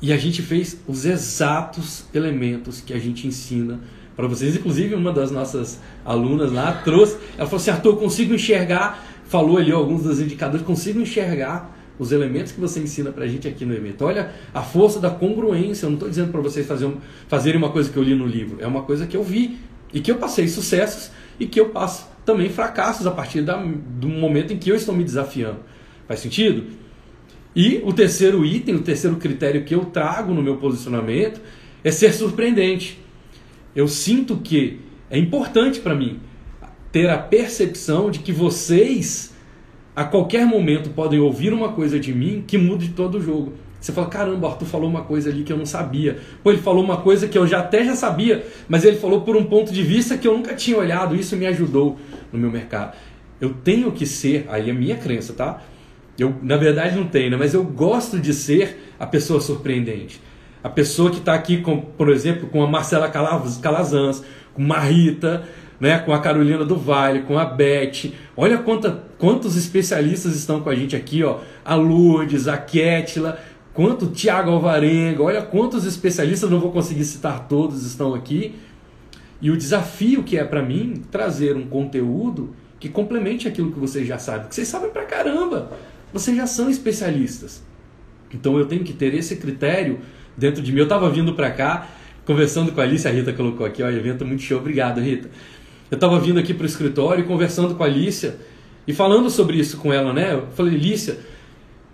E 0.00 0.12
a 0.12 0.16
gente 0.16 0.42
fez 0.42 0.80
os 0.86 1.04
exatos 1.04 2.04
elementos 2.14 2.80
que 2.80 2.92
a 2.92 2.98
gente 2.98 3.26
ensina 3.26 3.80
para 4.20 4.28
vocês. 4.28 4.54
Inclusive, 4.54 4.94
uma 4.94 5.12
das 5.12 5.30
nossas 5.30 5.80
alunas 6.04 6.52
lá 6.52 6.72
trouxe, 6.84 7.16
ela 7.36 7.46
falou 7.46 7.56
assim: 7.56 7.70
Arthur, 7.70 7.90
eu 7.90 7.96
consigo 7.96 8.34
enxergar, 8.34 9.04
falou 9.24 9.56
ali 9.56 9.72
alguns 9.72 10.02
dos 10.02 10.20
indicadores, 10.20 10.64
consigo 10.64 11.00
enxergar 11.00 11.76
os 11.98 12.12
elementos 12.12 12.52
que 12.52 12.60
você 12.60 12.80
ensina 12.80 13.10
para 13.10 13.24
a 13.24 13.26
gente 13.26 13.48
aqui 13.48 13.64
no 13.64 13.74
evento. 13.74 14.04
Olha 14.04 14.32
a 14.54 14.62
força 14.62 15.00
da 15.00 15.10
congruência. 15.10 15.86
Eu 15.86 15.90
não 15.90 15.96
estou 15.96 16.08
dizendo 16.08 16.30
para 16.30 16.40
vocês 16.40 16.66
fazer 16.66 16.90
fazerem 17.28 17.58
uma 17.58 17.70
coisa 17.70 17.90
que 17.90 17.96
eu 17.96 18.02
li 18.02 18.14
no 18.14 18.26
livro, 18.26 18.58
é 18.60 18.66
uma 18.66 18.82
coisa 18.82 19.06
que 19.06 19.16
eu 19.16 19.22
vi 19.22 19.58
e 19.92 20.00
que 20.00 20.10
eu 20.10 20.16
passei 20.16 20.46
sucessos 20.48 21.10
e 21.38 21.46
que 21.46 21.58
eu 21.58 21.70
passo 21.70 22.08
também 22.24 22.50
fracassos 22.50 23.06
a 23.06 23.10
partir 23.10 23.42
da, 23.42 23.56
do 23.56 24.08
momento 24.08 24.52
em 24.52 24.58
que 24.58 24.70
eu 24.70 24.76
estou 24.76 24.94
me 24.94 25.02
desafiando. 25.02 25.60
Faz 26.06 26.20
sentido? 26.20 26.64
E 27.54 27.82
o 27.84 27.92
terceiro 27.92 28.44
item, 28.44 28.76
o 28.76 28.82
terceiro 28.82 29.16
critério 29.16 29.64
que 29.64 29.74
eu 29.74 29.86
trago 29.86 30.32
no 30.32 30.42
meu 30.42 30.56
posicionamento 30.58 31.40
é 31.82 31.90
ser 31.90 32.12
surpreendente. 32.12 33.00
Eu 33.74 33.86
sinto 33.86 34.36
que 34.36 34.80
é 35.10 35.18
importante 35.18 35.80
para 35.80 35.94
mim 35.94 36.20
ter 36.90 37.08
a 37.08 37.18
percepção 37.18 38.10
de 38.10 38.18
que 38.18 38.32
vocês 38.32 39.34
a 39.94 40.04
qualquer 40.04 40.46
momento 40.46 40.90
podem 40.90 41.20
ouvir 41.20 41.52
uma 41.52 41.72
coisa 41.72 41.98
de 41.98 42.12
mim 42.12 42.44
que 42.46 42.56
mude 42.56 42.90
todo 42.90 43.18
o 43.18 43.20
jogo. 43.20 43.52
Você 43.80 43.92
fala, 43.92 44.08
caramba, 44.08 44.48
Arthur 44.48 44.66
falou 44.66 44.88
uma 44.88 45.02
coisa 45.02 45.30
ali 45.30 45.42
que 45.42 45.52
eu 45.52 45.56
não 45.56 45.64
sabia. 45.64 46.18
Pô, 46.42 46.50
ele 46.50 46.60
falou 46.60 46.84
uma 46.84 46.98
coisa 46.98 47.26
que 47.26 47.38
eu 47.38 47.46
já 47.46 47.60
até 47.60 47.84
já 47.84 47.96
sabia, 47.96 48.44
mas 48.68 48.84
ele 48.84 48.96
falou 48.98 49.22
por 49.22 49.36
um 49.36 49.44
ponto 49.44 49.72
de 49.72 49.82
vista 49.82 50.18
que 50.18 50.28
eu 50.28 50.36
nunca 50.36 50.54
tinha 50.54 50.76
olhado. 50.76 51.16
Isso 51.16 51.34
me 51.36 51.46
ajudou 51.46 51.98
no 52.30 52.38
meu 52.38 52.50
mercado. 52.50 52.96
Eu 53.40 53.54
tenho 53.54 53.90
que 53.90 54.04
ser, 54.04 54.46
aí 54.50 54.68
é 54.68 54.72
minha 54.72 54.96
crença, 54.96 55.32
tá? 55.32 55.62
Eu, 56.18 56.34
na 56.42 56.58
verdade, 56.58 56.94
não 56.94 57.06
tenho, 57.06 57.30
né? 57.30 57.36
mas 57.38 57.54
eu 57.54 57.64
gosto 57.64 58.18
de 58.18 58.34
ser 58.34 58.92
a 58.98 59.06
pessoa 59.06 59.40
surpreendente. 59.40 60.20
A 60.62 60.68
pessoa 60.68 61.10
que 61.10 61.18
está 61.18 61.34
aqui, 61.34 61.62
com, 61.62 61.80
por 61.80 62.10
exemplo, 62.10 62.48
com 62.48 62.62
a 62.62 62.66
Marcela 62.66 63.08
Calazans, 63.08 64.22
com 64.52 64.72
a 64.72 64.78
Rita, 64.80 65.44
né, 65.80 65.98
com 65.98 66.12
a 66.12 66.20
Carolina 66.20 66.64
do 66.64 66.76
Vale, 66.76 67.22
com 67.22 67.38
a 67.38 67.44
Beth. 67.46 68.12
Olha 68.36 68.58
quanta, 68.58 69.02
quantos 69.18 69.56
especialistas 69.56 70.36
estão 70.36 70.60
com 70.60 70.68
a 70.68 70.74
gente 70.74 70.94
aqui, 70.94 71.24
ó. 71.24 71.38
A 71.64 71.74
Lourdes, 71.74 72.46
a 72.46 72.58
Kétila, 72.58 73.38
quanto 73.72 74.08
Tiago 74.08 74.50
Alvarenga, 74.50 75.22
olha 75.22 75.40
quantos 75.40 75.86
especialistas, 75.86 76.50
não 76.50 76.60
vou 76.60 76.70
conseguir 76.70 77.04
citar 77.04 77.48
todos, 77.48 77.86
estão 77.86 78.14
aqui. 78.14 78.54
E 79.40 79.50
o 79.50 79.56
desafio 79.56 80.22
que 80.22 80.36
é 80.36 80.44
para 80.44 80.62
mim 80.62 81.02
trazer 81.10 81.56
um 81.56 81.66
conteúdo 81.66 82.54
que 82.78 82.90
complemente 82.90 83.48
aquilo 83.48 83.72
que 83.72 83.78
vocês 83.78 84.06
já 84.06 84.18
sabem. 84.18 84.48
Que 84.48 84.54
vocês 84.54 84.68
sabem 84.68 84.90
pra 84.90 85.04
caramba. 85.04 85.70
Vocês 86.12 86.36
já 86.36 86.46
são 86.46 86.68
especialistas. 86.68 87.62
Então 88.32 88.58
eu 88.58 88.66
tenho 88.66 88.84
que 88.84 88.92
ter 88.92 89.14
esse 89.14 89.36
critério 89.36 90.00
dentro 90.40 90.62
de 90.62 90.72
mim. 90.72 90.78
Eu 90.78 90.84
estava 90.84 91.08
vindo 91.10 91.34
para 91.34 91.50
cá, 91.50 91.86
conversando 92.24 92.72
com 92.72 92.80
a 92.80 92.84
Alice, 92.84 93.06
a 93.06 93.10
Rita 93.10 93.32
colocou 93.32 93.64
aqui, 93.64 93.82
ó, 93.82 93.90
evento 93.90 94.24
muito 94.24 94.42
show. 94.42 94.58
Obrigado, 94.58 95.00
Rita. 95.00 95.30
Eu 95.90 95.96
estava 95.96 96.18
vindo 96.18 96.40
aqui 96.40 96.54
para 96.54 96.64
o 96.64 96.66
escritório 96.66 97.24
conversando 97.24 97.74
com 97.74 97.82
a 97.82 97.86
Alicia 97.86 98.38
e 98.86 98.92
falando 98.92 99.28
sobre 99.28 99.58
isso 99.58 99.76
com 99.76 99.92
ela, 99.92 100.12
né? 100.12 100.32
Eu 100.32 100.46
falei, 100.54 100.74
Alicia, 100.74 101.18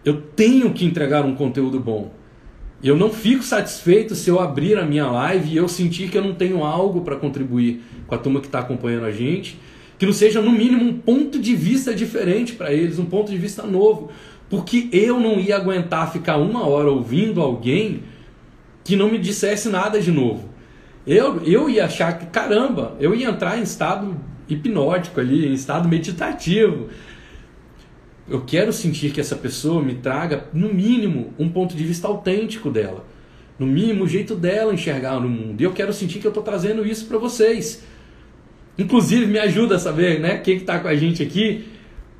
eu 0.04 0.22
tenho 0.22 0.72
que 0.72 0.84
entregar 0.84 1.24
um 1.24 1.34
conteúdo 1.34 1.80
bom. 1.80 2.14
Eu 2.82 2.96
não 2.96 3.10
fico 3.10 3.42
satisfeito 3.42 4.14
se 4.14 4.30
eu 4.30 4.38
abrir 4.38 4.78
a 4.78 4.84
minha 4.84 5.06
live 5.10 5.50
e 5.50 5.56
eu 5.56 5.66
sentir 5.66 6.08
que 6.08 6.16
eu 6.16 6.22
não 6.22 6.34
tenho 6.34 6.62
algo 6.62 7.00
para 7.00 7.16
contribuir 7.16 7.82
com 8.06 8.14
a 8.14 8.18
turma 8.18 8.38
que 8.40 8.46
está 8.46 8.60
acompanhando 8.60 9.06
a 9.06 9.10
gente, 9.10 9.58
que 9.98 10.06
não 10.06 10.12
seja 10.12 10.42
no 10.42 10.52
mínimo 10.52 10.84
um 10.84 10.92
ponto 10.92 11.38
de 11.38 11.56
vista 11.56 11.94
diferente 11.94 12.52
para 12.52 12.72
eles, 12.72 12.98
um 12.98 13.06
ponto 13.06 13.30
de 13.30 13.38
vista 13.38 13.62
novo, 13.62 14.10
porque 14.48 14.88
eu 14.92 15.18
não 15.18 15.40
ia 15.40 15.56
aguentar 15.56 16.12
ficar 16.12 16.36
uma 16.36 16.66
hora 16.66 16.90
ouvindo 16.90 17.40
alguém 17.40 18.02
que 18.86 18.94
não 18.94 19.10
me 19.10 19.18
dissesse 19.18 19.68
nada 19.68 20.00
de 20.00 20.12
novo. 20.12 20.48
Eu, 21.04 21.42
eu 21.42 21.68
ia 21.68 21.86
achar 21.86 22.16
que, 22.16 22.26
caramba, 22.26 22.96
eu 23.00 23.12
ia 23.16 23.28
entrar 23.28 23.58
em 23.58 23.62
estado 23.62 24.16
hipnótico 24.48 25.18
ali, 25.18 25.48
em 25.48 25.52
estado 25.54 25.88
meditativo. 25.88 26.86
Eu 28.28 28.42
quero 28.42 28.72
sentir 28.72 29.10
que 29.10 29.20
essa 29.20 29.34
pessoa 29.34 29.82
me 29.82 29.96
traga, 29.96 30.46
no 30.52 30.72
mínimo, 30.72 31.34
um 31.36 31.48
ponto 31.48 31.74
de 31.74 31.82
vista 31.82 32.06
autêntico 32.06 32.70
dela. 32.70 33.04
No 33.58 33.66
mínimo, 33.66 34.04
o 34.04 34.08
jeito 34.08 34.36
dela 34.36 34.72
enxergar 34.72 35.18
no 35.18 35.28
mundo. 35.28 35.60
E 35.60 35.64
eu 35.64 35.72
quero 35.72 35.92
sentir 35.92 36.20
que 36.20 36.26
eu 36.26 36.30
estou 36.30 36.44
trazendo 36.44 36.86
isso 36.86 37.06
para 37.06 37.18
vocês. 37.18 37.82
Inclusive, 38.78 39.26
me 39.26 39.40
ajuda 39.40 39.76
a 39.76 39.78
saber 39.80 40.20
né, 40.20 40.38
quem 40.38 40.58
está 40.58 40.78
com 40.78 40.86
a 40.86 40.94
gente 40.94 41.24
aqui. 41.24 41.64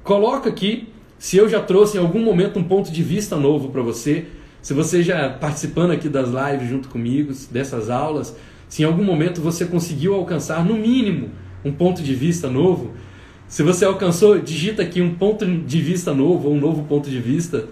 Coloca 0.02 0.48
aqui 0.48 0.88
se 1.16 1.36
eu 1.36 1.48
já 1.48 1.60
trouxe 1.60 1.96
em 1.96 2.00
algum 2.00 2.20
momento 2.20 2.58
um 2.58 2.64
ponto 2.64 2.90
de 2.90 3.04
vista 3.04 3.36
novo 3.36 3.68
para 3.68 3.82
você. 3.82 4.26
Se 4.66 4.74
você 4.74 5.00
já 5.00 5.30
participando 5.30 5.92
aqui 5.92 6.08
das 6.08 6.28
lives 6.28 6.68
junto 6.68 6.88
comigo, 6.88 7.32
dessas 7.52 7.88
aulas, 7.88 8.36
se 8.68 8.82
em 8.82 8.84
algum 8.84 9.04
momento 9.04 9.40
você 9.40 9.64
conseguiu 9.64 10.12
alcançar, 10.12 10.64
no 10.64 10.74
mínimo, 10.74 11.30
um 11.64 11.70
ponto 11.70 12.02
de 12.02 12.12
vista 12.16 12.50
novo. 12.50 12.90
Se 13.46 13.62
você 13.62 13.84
alcançou, 13.84 14.40
digita 14.40 14.82
aqui 14.82 15.00
um 15.00 15.14
ponto 15.14 15.46
de 15.46 15.80
vista 15.80 16.12
novo 16.12 16.48
ou 16.48 16.54
um 16.56 16.58
novo 16.58 16.82
ponto 16.82 17.08
de 17.08 17.20
vista. 17.20 17.66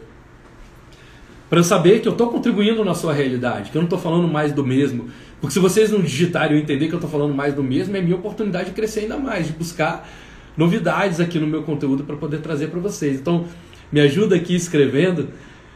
Para 1.50 1.58
eu 1.58 1.64
saber 1.64 2.00
que 2.00 2.06
eu 2.06 2.12
estou 2.12 2.28
contribuindo 2.28 2.84
na 2.84 2.94
sua 2.94 3.12
realidade, 3.12 3.72
que 3.72 3.76
eu 3.76 3.80
não 3.80 3.88
estou 3.88 3.98
falando 3.98 4.28
mais 4.28 4.52
do 4.52 4.64
mesmo. 4.64 5.06
Porque 5.40 5.52
se 5.52 5.58
vocês 5.58 5.90
não 5.90 6.00
digitarem 6.00 6.56
e 6.56 6.62
entender 6.62 6.86
que 6.86 6.94
eu 6.94 6.98
estou 6.98 7.10
falando 7.10 7.34
mais 7.34 7.54
do 7.54 7.62
mesmo, 7.64 7.96
é 7.96 8.00
minha 8.00 8.14
oportunidade 8.14 8.66
de 8.66 8.70
crescer 8.70 9.00
ainda 9.00 9.18
mais, 9.18 9.48
de 9.48 9.52
buscar 9.52 10.08
novidades 10.56 11.18
aqui 11.18 11.40
no 11.40 11.46
meu 11.48 11.64
conteúdo 11.64 12.04
para 12.04 12.14
poder 12.14 12.38
trazer 12.38 12.68
para 12.68 12.78
vocês. 12.78 13.18
Então, 13.18 13.46
me 13.90 14.00
ajuda 14.00 14.36
aqui 14.36 14.54
escrevendo 14.54 15.30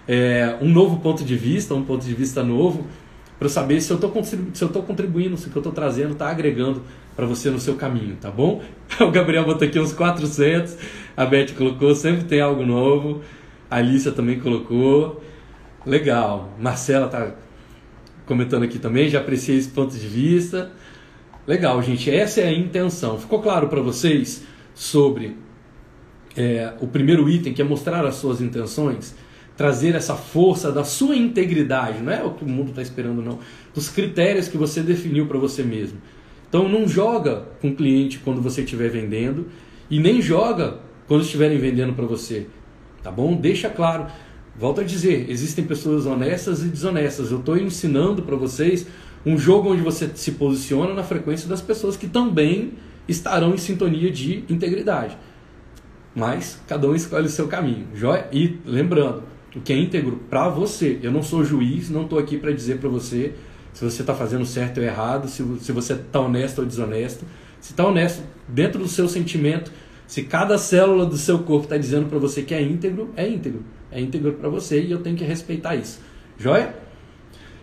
é, 0.09 0.57
um 0.62 0.71
novo 0.71 1.01
ponto 1.01 1.23
de 1.23 1.37
vista, 1.37 1.75
um 1.75 1.85
ponto 1.85 2.05
de 2.05 2.14
vista 2.14 2.42
novo, 2.42 2.87
para 3.38 3.49
saber 3.49 3.81
se 3.81 3.92
eu 3.92 3.97
estou 3.97 4.83
contribuindo, 4.83 5.37
se 5.37 5.47
o 5.47 5.51
que 5.51 5.57
eu 5.57 5.61
estou 5.61 5.73
trazendo 5.73 6.12
está 6.12 6.29
agregando 6.29 6.83
para 7.14 7.27
você 7.27 7.51
no 7.51 7.61
seu 7.61 7.75
caminho, 7.75 8.16
tá 8.21 8.31
bom? 8.31 8.62
O 9.01 9.11
Gabriel 9.11 9.44
botou 9.44 9.68
aqui 9.68 9.79
uns 9.79 9.92
400, 9.92 10.77
a 11.16 11.27
Beth 11.27 11.53
colocou, 11.57 11.94
sempre 11.94 12.25
tem 12.25 12.40
algo 12.40 12.64
novo, 12.64 13.21
a 13.71 13.77
Alicia 13.77 14.11
também 14.11 14.40
colocou, 14.40 15.23
legal, 15.87 16.53
Marcela 16.59 17.07
está 17.07 17.35
comentando 18.27 18.62
aqui 18.64 18.79
também, 18.79 19.09
já 19.09 19.21
apreciei 19.21 19.57
esse 19.57 19.68
ponto 19.68 19.97
de 19.97 20.07
vista. 20.07 20.71
Legal, 21.47 21.81
gente, 21.83 22.11
essa 22.11 22.40
é 22.42 22.49
a 22.49 22.53
intenção. 22.53 23.18
Ficou 23.18 23.40
claro 23.40 23.68
para 23.68 23.81
vocês 23.81 24.44
sobre 24.75 25.37
é, 26.37 26.75
o 26.81 26.87
primeiro 26.87 27.29
item, 27.29 27.55
que 27.55 27.62
é 27.62 27.64
mostrar 27.64 28.05
as 28.05 28.16
suas 28.16 28.40
intenções? 28.40 29.14
Trazer 29.59 29.97
essa 29.97 30.14
força 30.14 30.71
da 30.71 30.85
sua 30.85 31.16
integridade, 31.16 32.01
não 32.01 32.12
é 32.12 32.23
o 32.23 32.31
que 32.31 32.44
o 32.44 32.49
mundo 32.49 32.68
está 32.68 32.81
esperando, 32.81 33.21
não, 33.21 33.40
dos 33.75 33.88
critérios 33.88 34.47
que 34.47 34.57
você 34.57 34.81
definiu 34.83 35.27
para 35.27 35.37
você 35.37 35.64
mesmo. 35.64 35.99
Então 36.49 36.68
não 36.68 36.87
joga 36.87 37.42
com 37.61 37.71
o 37.71 37.75
cliente 37.75 38.21
quando 38.21 38.40
você 38.40 38.62
estiver 38.62 38.88
vendendo 38.88 39.49
e 39.90 39.99
nem 39.99 40.23
joga 40.23 40.79
quando 41.09 41.23
estiverem 41.23 41.59
vendendo 41.59 41.92
para 41.92 42.07
você, 42.07 42.47
tá 43.03 43.11
bom? 43.11 43.35
Deixa 43.35 43.68
claro. 43.68 44.07
Volto 44.57 44.81
a 44.81 44.85
dizer, 44.85 45.29
existem 45.29 45.64
pessoas 45.64 46.07
honestas 46.07 46.62
e 46.62 46.68
desonestas. 46.68 47.33
Eu 47.33 47.40
estou 47.40 47.57
ensinando 47.59 48.23
para 48.23 48.37
vocês 48.37 48.87
um 49.27 49.37
jogo 49.37 49.73
onde 49.73 49.83
você 49.83 50.09
se 50.14 50.33
posiciona 50.33 50.94
na 50.94 51.03
frequência 51.03 51.49
das 51.49 51.61
pessoas 51.61 51.97
que 51.97 52.07
também 52.07 52.75
estarão 53.09 53.55
em 53.55 53.59
sintonia 53.59 54.11
de 54.11 54.44
integridade. 54.49 55.18
Mas 56.14 56.62
cada 56.68 56.88
um 56.88 56.94
escolhe 56.94 57.27
o 57.27 57.31
seu 57.31 57.49
caminho, 57.49 57.88
joia? 57.94 58.29
E 58.33 58.59
lembrando, 58.64 59.25
o 59.54 59.61
que 59.61 59.72
é 59.72 59.76
íntegro 59.76 60.20
para 60.28 60.48
você. 60.48 60.98
Eu 61.02 61.11
não 61.11 61.22
sou 61.22 61.44
juiz, 61.44 61.90
não 61.90 62.02
estou 62.02 62.18
aqui 62.18 62.37
para 62.37 62.52
dizer 62.52 62.78
para 62.78 62.88
você 62.88 63.34
se 63.72 63.84
você 63.84 64.02
está 64.02 64.14
fazendo 64.14 64.44
certo 64.44 64.78
ou 64.78 64.84
errado, 64.84 65.28
se, 65.28 65.44
se 65.61 65.72
você 65.72 65.92
está 65.92 66.20
honesto 66.20 66.61
ou 66.61 66.66
desonesto. 66.66 67.24
Se 67.61 67.72
está 67.72 67.87
honesto 67.87 68.22
dentro 68.46 68.80
do 68.80 68.88
seu 68.88 69.08
sentimento, 69.08 69.72
se 70.06 70.22
cada 70.22 70.56
célula 70.58 71.04
do 71.04 71.16
seu 71.16 71.40
corpo 71.40 71.64
está 71.64 71.76
dizendo 71.76 72.08
para 72.08 72.18
você 72.18 72.42
que 72.42 72.54
é 72.54 72.62
íntegro, 72.62 73.11
é 73.16 73.28
íntegro. 73.28 73.62
É 73.90 74.00
íntegro 74.00 74.32
para 74.32 74.48
você 74.48 74.80
e 74.80 74.90
eu 74.90 75.00
tenho 75.00 75.16
que 75.16 75.24
respeitar 75.24 75.74
isso. 75.74 76.00
Joia? 76.38 76.74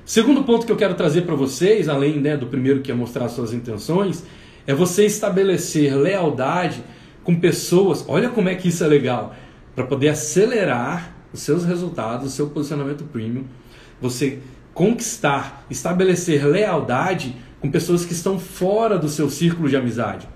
Segundo 0.06 0.44
ponto 0.44 0.66
que 0.66 0.72
eu 0.72 0.76
quero 0.76 0.94
trazer 0.94 1.24
para 1.24 1.34
vocês, 1.34 1.90
além 1.90 2.20
né, 2.20 2.38
do 2.38 2.46
primeiro 2.46 2.82
que 2.82 2.92
é 2.92 2.96
mostrar 2.96 3.28
suas 3.30 3.54
intenções, 3.54 4.24
é 4.68 4.74
você 4.74 5.06
estabelecer 5.06 5.96
lealdade 5.96 6.84
com 7.24 7.40
pessoas. 7.40 8.06
Olha 8.08 8.30
como 8.30 8.50
é 8.50 8.56
que 8.56 8.68
isso 8.68 8.84
é 8.84 8.88
legal. 8.88 9.36
Para 9.76 9.86
poder 9.86 10.10
acelerar 10.10 11.15
os 11.36 11.42
seus 11.42 11.64
resultados, 11.64 12.28
o 12.28 12.30
seu 12.30 12.48
posicionamento 12.48 13.04
premium, 13.04 13.44
você 14.02 14.40
conquistar, 14.74 15.66
estabelecer 15.70 16.46
lealdade 16.46 17.36
com 17.60 17.70
pessoas 17.70 18.06
que 18.06 18.14
estão 18.14 18.40
fora 18.40 18.98
do 18.98 19.08
seu 19.08 19.30
círculo 19.30 19.70
de 19.70 19.76
amizade. 19.76 20.28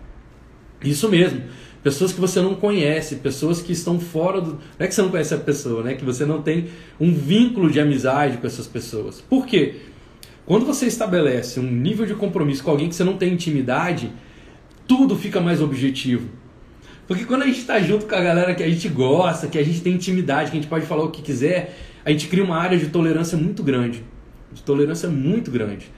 Isso 0.83 1.09
mesmo. 1.09 1.41
Pessoas 1.81 2.11
que 2.11 2.19
você 2.19 2.41
não 2.41 2.55
conhece, 2.55 3.15
pessoas 3.17 3.61
que 3.61 3.71
estão 3.71 3.99
fora 3.99 4.41
do. 4.41 4.51
Não 4.51 4.59
é 4.79 4.87
que 4.87 4.93
você 4.93 5.01
não 5.01 5.09
conhece 5.09 5.33
a 5.33 5.37
pessoa, 5.37 5.81
né? 5.81 5.93
Que 5.93 6.03
você 6.03 6.25
não 6.25 6.41
tem 6.41 6.67
um 6.99 7.13
vínculo 7.13 7.69
de 7.69 7.79
amizade 7.79 8.37
com 8.37 8.47
essas 8.47 8.67
pessoas. 8.67 9.21
Por 9.21 9.45
quê? 9.45 9.75
Quando 10.45 10.65
você 10.65 10.87
estabelece 10.87 11.59
um 11.59 11.71
nível 11.71 12.05
de 12.05 12.15
compromisso 12.15 12.63
com 12.63 12.71
alguém 12.71 12.89
que 12.89 12.95
você 12.95 13.03
não 13.03 13.17
tem 13.17 13.33
intimidade, 13.33 14.11
tudo 14.87 15.15
fica 15.15 15.39
mais 15.39 15.61
objetivo. 15.61 16.27
Porque 17.09 17.25
quando 17.25 17.41
a 17.41 17.47
gente 17.47 17.61
está 17.61 17.79
junto 17.79 18.05
com 18.05 18.13
a 18.13 18.21
galera 18.21 18.53
que 18.53 18.61
a 18.61 18.69
gente 18.69 18.87
gosta, 18.87 19.47
que 19.47 19.57
a 19.57 19.65
gente 19.65 19.81
tem 19.81 19.95
intimidade, 19.95 20.51
que 20.51 20.57
a 20.57 20.61
gente 20.61 20.69
pode 20.69 20.85
falar 20.85 21.05
o 21.05 21.09
que 21.09 21.23
quiser, 21.23 21.75
a 22.05 22.11
gente 22.11 22.27
cria 22.27 22.43
uma 22.43 22.55
área 22.55 22.77
de 22.77 22.85
tolerância 22.85 23.35
muito 23.35 23.63
grande. 23.63 24.03
De 24.51 24.61
tolerância 24.61 25.09
muito 25.09 25.49
grande. 25.49 25.91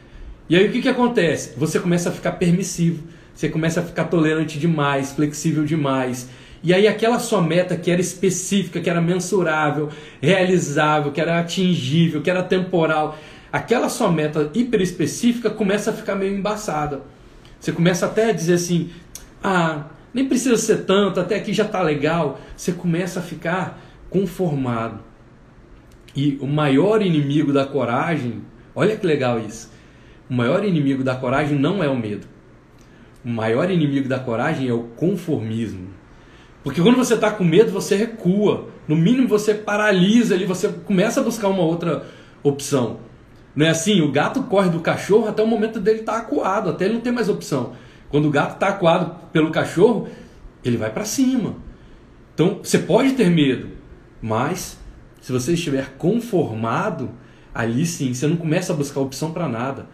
E 0.48 0.56
aí 0.56 0.66
o 0.66 0.72
que, 0.72 0.82
que 0.82 0.88
acontece? 0.88 1.52
Você 1.58 1.82
começa 1.82 2.08
a 2.08 2.14
ficar 2.14 2.32
permissivo, 2.34 3.04
você 3.36 3.50
começa 3.50 3.82
a 3.82 3.84
ficar 3.84 4.06
tolerante 4.06 4.58
demais, 4.58 5.12
flexível 5.12 5.66
demais. 5.66 6.30
E 6.64 6.74
aí 6.74 6.88
aquela 6.88 7.20
sua 7.20 7.42
meta 7.42 7.76
que 7.76 7.92
era 7.92 8.00
específica, 8.00 8.80
que 8.80 8.90
era 8.90 9.02
mensurável, 9.02 9.90
realizável, 10.22 11.12
que 11.12 11.20
era 11.20 11.42
atingível, 11.42 12.22
que 12.22 12.30
era 12.30 12.42
temporal, 12.42 13.20
aquela 13.52 13.90
sua 13.90 14.10
meta 14.10 14.50
hiper 14.54 14.80
específica 14.80 15.50
começa 15.50 15.92
a 15.92 15.94
ficar 15.94 16.16
meio 16.16 16.34
embaçada. 16.34 17.02
Você 17.60 17.74
começa 17.74 18.06
até 18.06 18.30
a 18.30 18.32
dizer 18.32 18.54
assim: 18.54 18.90
"Ah, 19.44 19.88
nem 20.14 20.28
precisa 20.28 20.58
ser 20.58 20.86
tanto, 20.86 21.20
até 21.20 21.36
aqui 21.36 21.54
já 21.54 21.66
está 21.66 21.82
legal. 21.82 22.40
Você 22.56 22.72
começa 22.72 23.20
a 23.20 23.24
ficar 23.24 23.80
conformado. 24.10 25.00
E 26.16 26.38
o 26.42 26.48
maior 26.48 27.02
inimigo 27.02 27.54
da 27.54 27.66
coragem, 27.66 28.42
olha 28.76 28.98
que 28.98 29.06
legal 29.06 29.40
isso. 29.40 29.72
O 30.30 30.34
maior 30.34 30.64
inimigo 30.66 31.04
da 31.04 31.16
coragem 31.16 31.58
não 31.58 31.84
é 31.84 31.88
o 31.88 31.98
medo. 31.98 32.28
O 33.24 33.30
maior 33.30 33.70
inimigo 33.70 34.10
da 34.10 34.20
coragem 34.20 34.68
é 34.68 34.74
o 34.74 34.84
conformismo. 34.96 35.90
Porque 36.64 36.82
quando 36.82 36.98
você 36.98 37.16
está 37.16 37.32
com 37.32 37.44
medo, 37.44 37.72
você 37.72 37.96
recua. 37.96 38.70
No 38.88 38.96
mínimo, 38.96 39.28
você 39.28 39.54
paralisa 39.54 40.36
ali, 40.36 40.46
você 40.46 40.68
começa 40.68 41.22
a 41.22 41.24
buscar 41.24 41.48
uma 41.48 41.64
outra 41.64 42.06
opção. 42.44 43.00
Não 43.56 43.66
é 43.66 43.70
assim? 43.70 44.02
O 44.02 44.12
gato 44.12 44.44
corre 44.44 44.70
do 44.70 44.80
cachorro 44.80 45.28
até 45.28 45.42
o 45.42 45.48
momento 45.48 45.80
dele 45.80 46.00
estar 46.00 46.14
tá 46.14 46.20
acuado, 46.20 46.70
até 46.70 46.86
ele 46.86 46.96
não 46.96 47.02
ter 47.02 47.12
mais 47.12 47.30
opção. 47.30 47.74
Quando 48.12 48.28
o 48.28 48.32
gato 48.32 48.56
está 48.56 48.68
acuado 48.68 49.16
pelo 49.32 49.50
cachorro, 49.50 50.08
ele 50.64 50.78
vai 50.78 50.92
para 50.92 51.06
cima. 51.06 51.56
Então 52.34 52.60
você 52.62 52.78
pode 52.78 53.14
ter 53.14 53.30
medo, 53.30 53.70
mas 54.22 54.78
se 55.22 55.32
você 55.32 55.54
estiver 55.54 55.96
conformado, 55.98 57.10
ali 57.54 57.86
sim, 57.86 58.14
você 58.14 58.28
não 58.28 58.36
começa 58.36 58.74
a 58.74 58.76
buscar 58.76 59.00
opção 59.00 59.32
para 59.32 59.48
nada. 59.48 59.88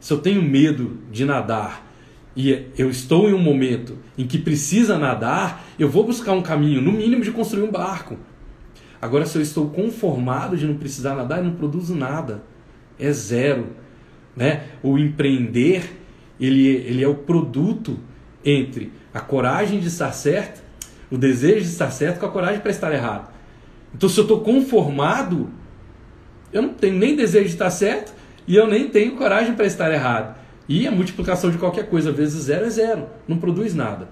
Se 0.00 0.12
eu 0.12 0.18
tenho 0.18 0.42
medo 0.42 0.98
de 1.10 1.24
nadar 1.24 1.86
e 2.34 2.66
eu 2.76 2.88
estou 2.88 3.28
em 3.28 3.34
um 3.34 3.42
momento 3.42 3.98
em 4.16 4.26
que 4.26 4.38
precisa 4.38 4.96
nadar, 4.96 5.64
eu 5.78 5.88
vou 5.88 6.04
buscar 6.04 6.32
um 6.32 6.42
caminho, 6.42 6.80
no 6.80 6.92
mínimo, 6.92 7.22
de 7.22 7.32
construir 7.32 7.64
um 7.64 7.70
barco. 7.70 8.16
Agora, 9.02 9.26
se 9.26 9.36
eu 9.36 9.42
estou 9.42 9.68
conformado 9.70 10.56
de 10.56 10.66
não 10.66 10.76
precisar 10.76 11.14
nadar, 11.14 11.38
eu 11.38 11.44
não 11.44 11.54
produzo 11.54 11.94
nada. 11.94 12.42
É 12.98 13.10
zero. 13.12 13.68
Né? 14.36 14.64
O 14.82 14.98
empreender 14.98 15.97
ele, 16.40 16.66
ele 16.66 17.02
é 17.02 17.08
o 17.08 17.14
produto 17.14 17.98
entre 18.44 18.92
a 19.12 19.20
coragem 19.20 19.80
de 19.80 19.88
estar 19.88 20.12
certo 20.12 20.68
o 21.10 21.16
desejo 21.16 21.60
de 21.60 21.68
estar 21.68 21.90
certo 21.90 22.20
com 22.20 22.26
a 22.26 22.30
coragem 22.30 22.60
para 22.60 22.70
estar 22.70 22.92
errado. 22.92 23.30
Então, 23.94 24.08
se 24.08 24.18
eu 24.18 24.22
estou 24.22 24.40
conformado, 24.40 25.48
eu 26.52 26.62
não 26.62 26.74
tenho 26.74 26.98
nem 26.98 27.16
desejo 27.16 27.46
de 27.46 27.52
estar 27.52 27.70
certo 27.70 28.12
e 28.46 28.54
eu 28.54 28.66
nem 28.66 28.88
tenho 28.88 29.16
coragem 29.16 29.54
para 29.54 29.66
estar 29.66 29.90
errado. 29.92 30.36
E 30.68 30.86
a 30.86 30.90
multiplicação 30.90 31.50
de 31.50 31.56
qualquer 31.56 31.88
coisa 31.88 32.12
vezes 32.12 32.44
zero 32.44 32.66
é 32.66 32.70
zero, 32.70 33.06
não 33.26 33.38
produz 33.38 33.74
nada. 33.74 34.08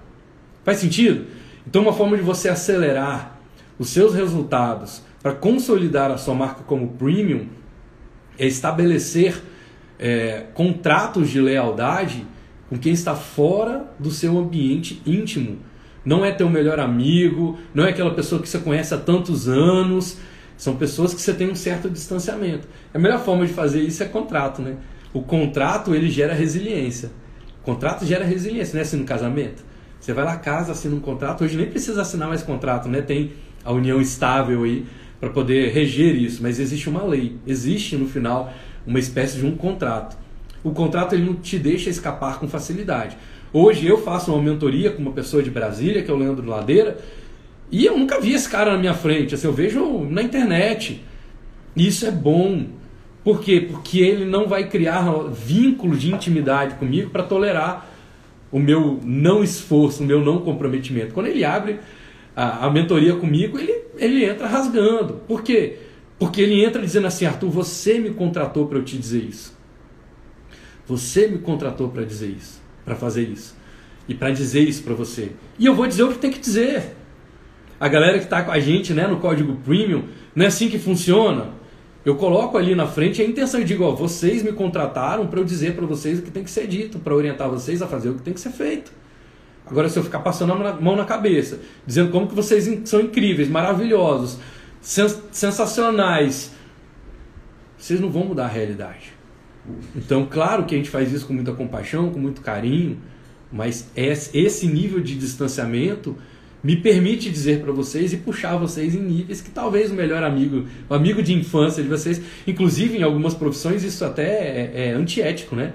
Faz 0.63 0.79
sentido? 0.79 1.27
Então, 1.65 1.83
uma 1.83 1.93
forma 1.93 2.17
de 2.17 2.23
você 2.23 2.49
acelerar 2.49 3.39
os 3.77 3.89
seus 3.89 4.15
resultados 4.15 5.03
para 5.21 5.33
consolidar 5.33 6.09
a 6.09 6.17
sua 6.17 6.33
marca 6.33 6.63
como 6.63 6.89
premium 6.93 7.47
é 8.39 8.47
estabelecer 8.47 9.39
é, 9.99 10.45
contratos 10.53 11.29
de 11.29 11.39
lealdade 11.39 12.25
com 12.69 12.77
quem 12.77 12.93
está 12.93 13.15
fora 13.15 13.85
do 13.97 14.11
seu 14.11 14.37
ambiente 14.37 15.01
íntimo. 15.05 15.57
Não 16.03 16.23
é 16.23 16.31
teu 16.31 16.49
melhor 16.49 16.79
amigo, 16.79 17.57
não 17.73 17.85
é 17.85 17.89
aquela 17.89 18.13
pessoa 18.13 18.41
que 18.41 18.47
você 18.47 18.59
conhece 18.59 18.93
há 18.93 18.97
tantos 18.97 19.47
anos. 19.47 20.17
São 20.57 20.75
pessoas 20.75 21.13
que 21.13 21.21
você 21.21 21.33
tem 21.33 21.49
um 21.49 21.55
certo 21.55 21.89
distanciamento. 21.89 22.67
A 22.93 22.99
melhor 22.99 23.19
forma 23.19 23.45
de 23.45 23.53
fazer 23.53 23.81
isso 23.81 24.01
é 24.01 24.05
contrato, 24.05 24.61
né? 24.61 24.77
O 25.13 25.21
contrato 25.21 25.93
ele 25.93 26.09
gera 26.09 26.33
resiliência. 26.33 27.11
O 27.61 27.65
contrato 27.65 28.05
gera 28.05 28.25
resiliência, 28.25 28.73
não 28.73 28.79
é 28.79 28.83
assim 28.83 28.97
no 28.97 29.05
casamento? 29.05 29.63
Você 29.99 30.13
vai 30.13 30.23
lá 30.23 30.37
casa, 30.37 30.71
assina 30.71 30.95
um 30.95 30.99
contrato. 30.99 31.43
Hoje 31.43 31.57
nem 31.57 31.67
precisa 31.67 32.01
assinar 32.01 32.27
mais 32.27 32.41
contrato, 32.41 32.87
né? 32.87 33.01
Tem 33.01 33.33
a 33.63 33.71
união 33.71 33.99
estável 33.99 34.63
aí 34.63 34.85
para 35.19 35.29
poder 35.29 35.71
reger 35.71 36.15
isso, 36.15 36.41
mas 36.41 36.59
existe 36.59 36.87
uma 36.87 37.03
lei, 37.03 37.37
existe 37.45 37.95
no 37.95 38.07
final 38.07 38.53
uma 38.87 38.99
espécie 38.99 39.37
de 39.37 39.45
um 39.45 39.55
contrato. 39.55 40.17
O 40.63 40.71
contrato 40.71 41.13
ele 41.13 41.25
não 41.25 41.35
te 41.35 41.59
deixa 41.59 41.89
escapar 41.89 42.39
com 42.39 42.47
facilidade. 42.47 43.17
Hoje 43.53 43.85
eu 43.85 43.97
faço 43.97 44.33
uma 44.33 44.41
mentoria 44.41 44.91
com 44.91 45.01
uma 45.01 45.11
pessoa 45.11 45.43
de 45.43 45.51
Brasília, 45.51 46.01
que 46.01 46.09
é 46.09 46.13
o 46.13 46.17
Leandro 46.17 46.47
Ladeira, 46.47 46.97
e 47.71 47.85
eu 47.85 47.97
nunca 47.97 48.19
vi 48.19 48.33
esse 48.33 48.49
cara 48.49 48.71
na 48.71 48.77
minha 48.77 48.93
frente, 48.93 49.35
assim, 49.35 49.47
eu 49.47 49.53
vejo 49.53 50.05
na 50.09 50.21
internet. 50.21 51.03
Isso 51.75 52.05
é 52.05 52.11
bom. 52.11 52.65
Por 53.23 53.41
quê? 53.41 53.59
Porque 53.69 53.99
ele 53.99 54.25
não 54.25 54.47
vai 54.47 54.69
criar 54.69 55.03
vínculo 55.31 55.97
de 55.97 56.13
intimidade 56.13 56.75
comigo 56.75 57.09
para 57.09 57.23
tolerar 57.23 57.87
o 58.51 58.59
meu 58.59 58.99
não 59.03 59.43
esforço, 59.43 60.01
o 60.01 60.05
meu 60.05 60.23
não 60.23 60.39
comprometimento. 60.39 61.13
Quando 61.13 61.27
ele 61.27 61.43
abre 61.43 61.79
a, 62.35 62.65
a 62.65 62.69
mentoria 62.69 63.15
comigo, 63.15 63.59
ele, 63.59 63.81
ele 63.97 64.23
entra 64.23 64.47
rasgando. 64.47 65.15
Por 65.27 65.43
quê? 65.43 65.77
Porque 66.19 66.41
ele 66.41 66.63
entra 66.63 66.81
dizendo 66.81 67.07
assim: 67.07 67.25
Arthur, 67.25 67.49
você 67.49 67.99
me 67.99 68.11
contratou 68.11 68.67
para 68.67 68.77
eu 68.77 68.83
te 68.83 68.97
dizer 68.97 69.23
isso. 69.23 69.55
Você 70.87 71.27
me 71.27 71.37
contratou 71.39 71.89
para 71.89 72.03
dizer 72.03 72.29
isso, 72.29 72.61
para 72.85 72.95
fazer 72.95 73.23
isso. 73.23 73.55
E 74.07 74.13
para 74.13 74.31
dizer 74.31 74.61
isso 74.61 74.83
para 74.83 74.93
você. 74.93 75.33
E 75.59 75.65
eu 75.65 75.75
vou 75.75 75.85
dizer 75.85 76.03
o 76.03 76.09
que 76.09 76.17
tem 76.17 76.31
que 76.31 76.39
dizer. 76.39 76.95
A 77.79 77.87
galera 77.87 78.17
que 78.17 78.23
está 78.23 78.41
com 78.41 78.51
a 78.51 78.59
gente 78.59 78.93
né, 78.93 79.05
no 79.05 79.17
código 79.17 79.57
premium, 79.57 80.05
não 80.33 80.45
é 80.45 80.47
assim 80.47 80.69
que 80.69 80.79
funciona. 80.79 81.57
Eu 82.05 82.15
coloco 82.15 82.57
ali 82.57 82.73
na 82.73 82.87
frente 82.87 83.21
a 83.21 83.25
intenção 83.25 83.59
e 83.59 83.65
digo: 83.65 83.83
ó, 83.83 83.91
vocês 83.91 84.41
me 84.41 84.53
contrataram 84.53 85.27
para 85.27 85.39
eu 85.39 85.43
dizer 85.43 85.75
para 85.75 85.85
vocês 85.85 86.19
o 86.19 86.21
que 86.21 86.31
tem 86.31 86.43
que 86.43 86.49
ser 86.49 86.65
dito, 86.65 86.99
para 86.99 87.13
orientar 87.13 87.49
vocês 87.49 87.81
a 87.81 87.87
fazer 87.87 88.09
o 88.09 88.15
que 88.15 88.21
tem 88.21 88.33
que 88.33 88.39
ser 88.39 88.51
feito. 88.51 88.91
Agora, 89.69 89.89
se 89.89 89.99
eu 89.99 90.03
ficar 90.03 90.19
passando 90.19 90.53
a 90.53 90.73
mão 90.75 90.95
na 90.95 91.03
cabeça, 91.03 91.59
dizendo 91.85 92.09
como 92.09 92.27
que 92.27 92.33
vocês 92.33 92.69
são 92.85 93.01
incríveis, 93.01 93.49
maravilhosos, 93.49 94.39
sens 94.87 95.21
sensacionais, 95.33 96.53
vocês 97.77 97.99
não 97.99 98.09
vão 98.09 98.23
mudar 98.23 98.45
a 98.45 98.47
realidade. 98.47 99.11
Então, 99.93 100.25
claro 100.25 100.63
que 100.63 100.73
a 100.73 100.77
gente 100.77 100.89
faz 100.89 101.11
isso 101.11 101.27
com 101.27 101.33
muita 101.33 101.51
compaixão, 101.51 102.09
com 102.09 102.17
muito 102.17 102.39
carinho, 102.39 102.97
mas 103.51 103.91
esse 103.93 104.65
nível 104.65 105.01
de 105.01 105.15
distanciamento 105.15 106.15
me 106.63 106.77
permite 106.77 107.29
dizer 107.29 107.59
para 107.59 107.73
vocês 107.73 108.13
e 108.13 108.17
puxar 108.17 108.55
vocês 108.55 108.95
em 108.95 109.01
níveis 109.01 109.41
que 109.41 109.51
talvez 109.51 109.91
o 109.91 109.93
melhor 109.93 110.23
amigo, 110.23 110.65
o 110.89 110.93
amigo 110.93 111.21
de 111.21 111.33
infância 111.33 111.83
de 111.83 111.89
vocês, 111.89 112.21
inclusive 112.47 112.97
em 112.97 113.03
algumas 113.03 113.33
profissões 113.33 113.83
isso 113.83 114.05
até 114.05 114.23
é, 114.23 114.71
é 114.87 114.91
antiético, 114.93 115.53
né? 115.53 115.73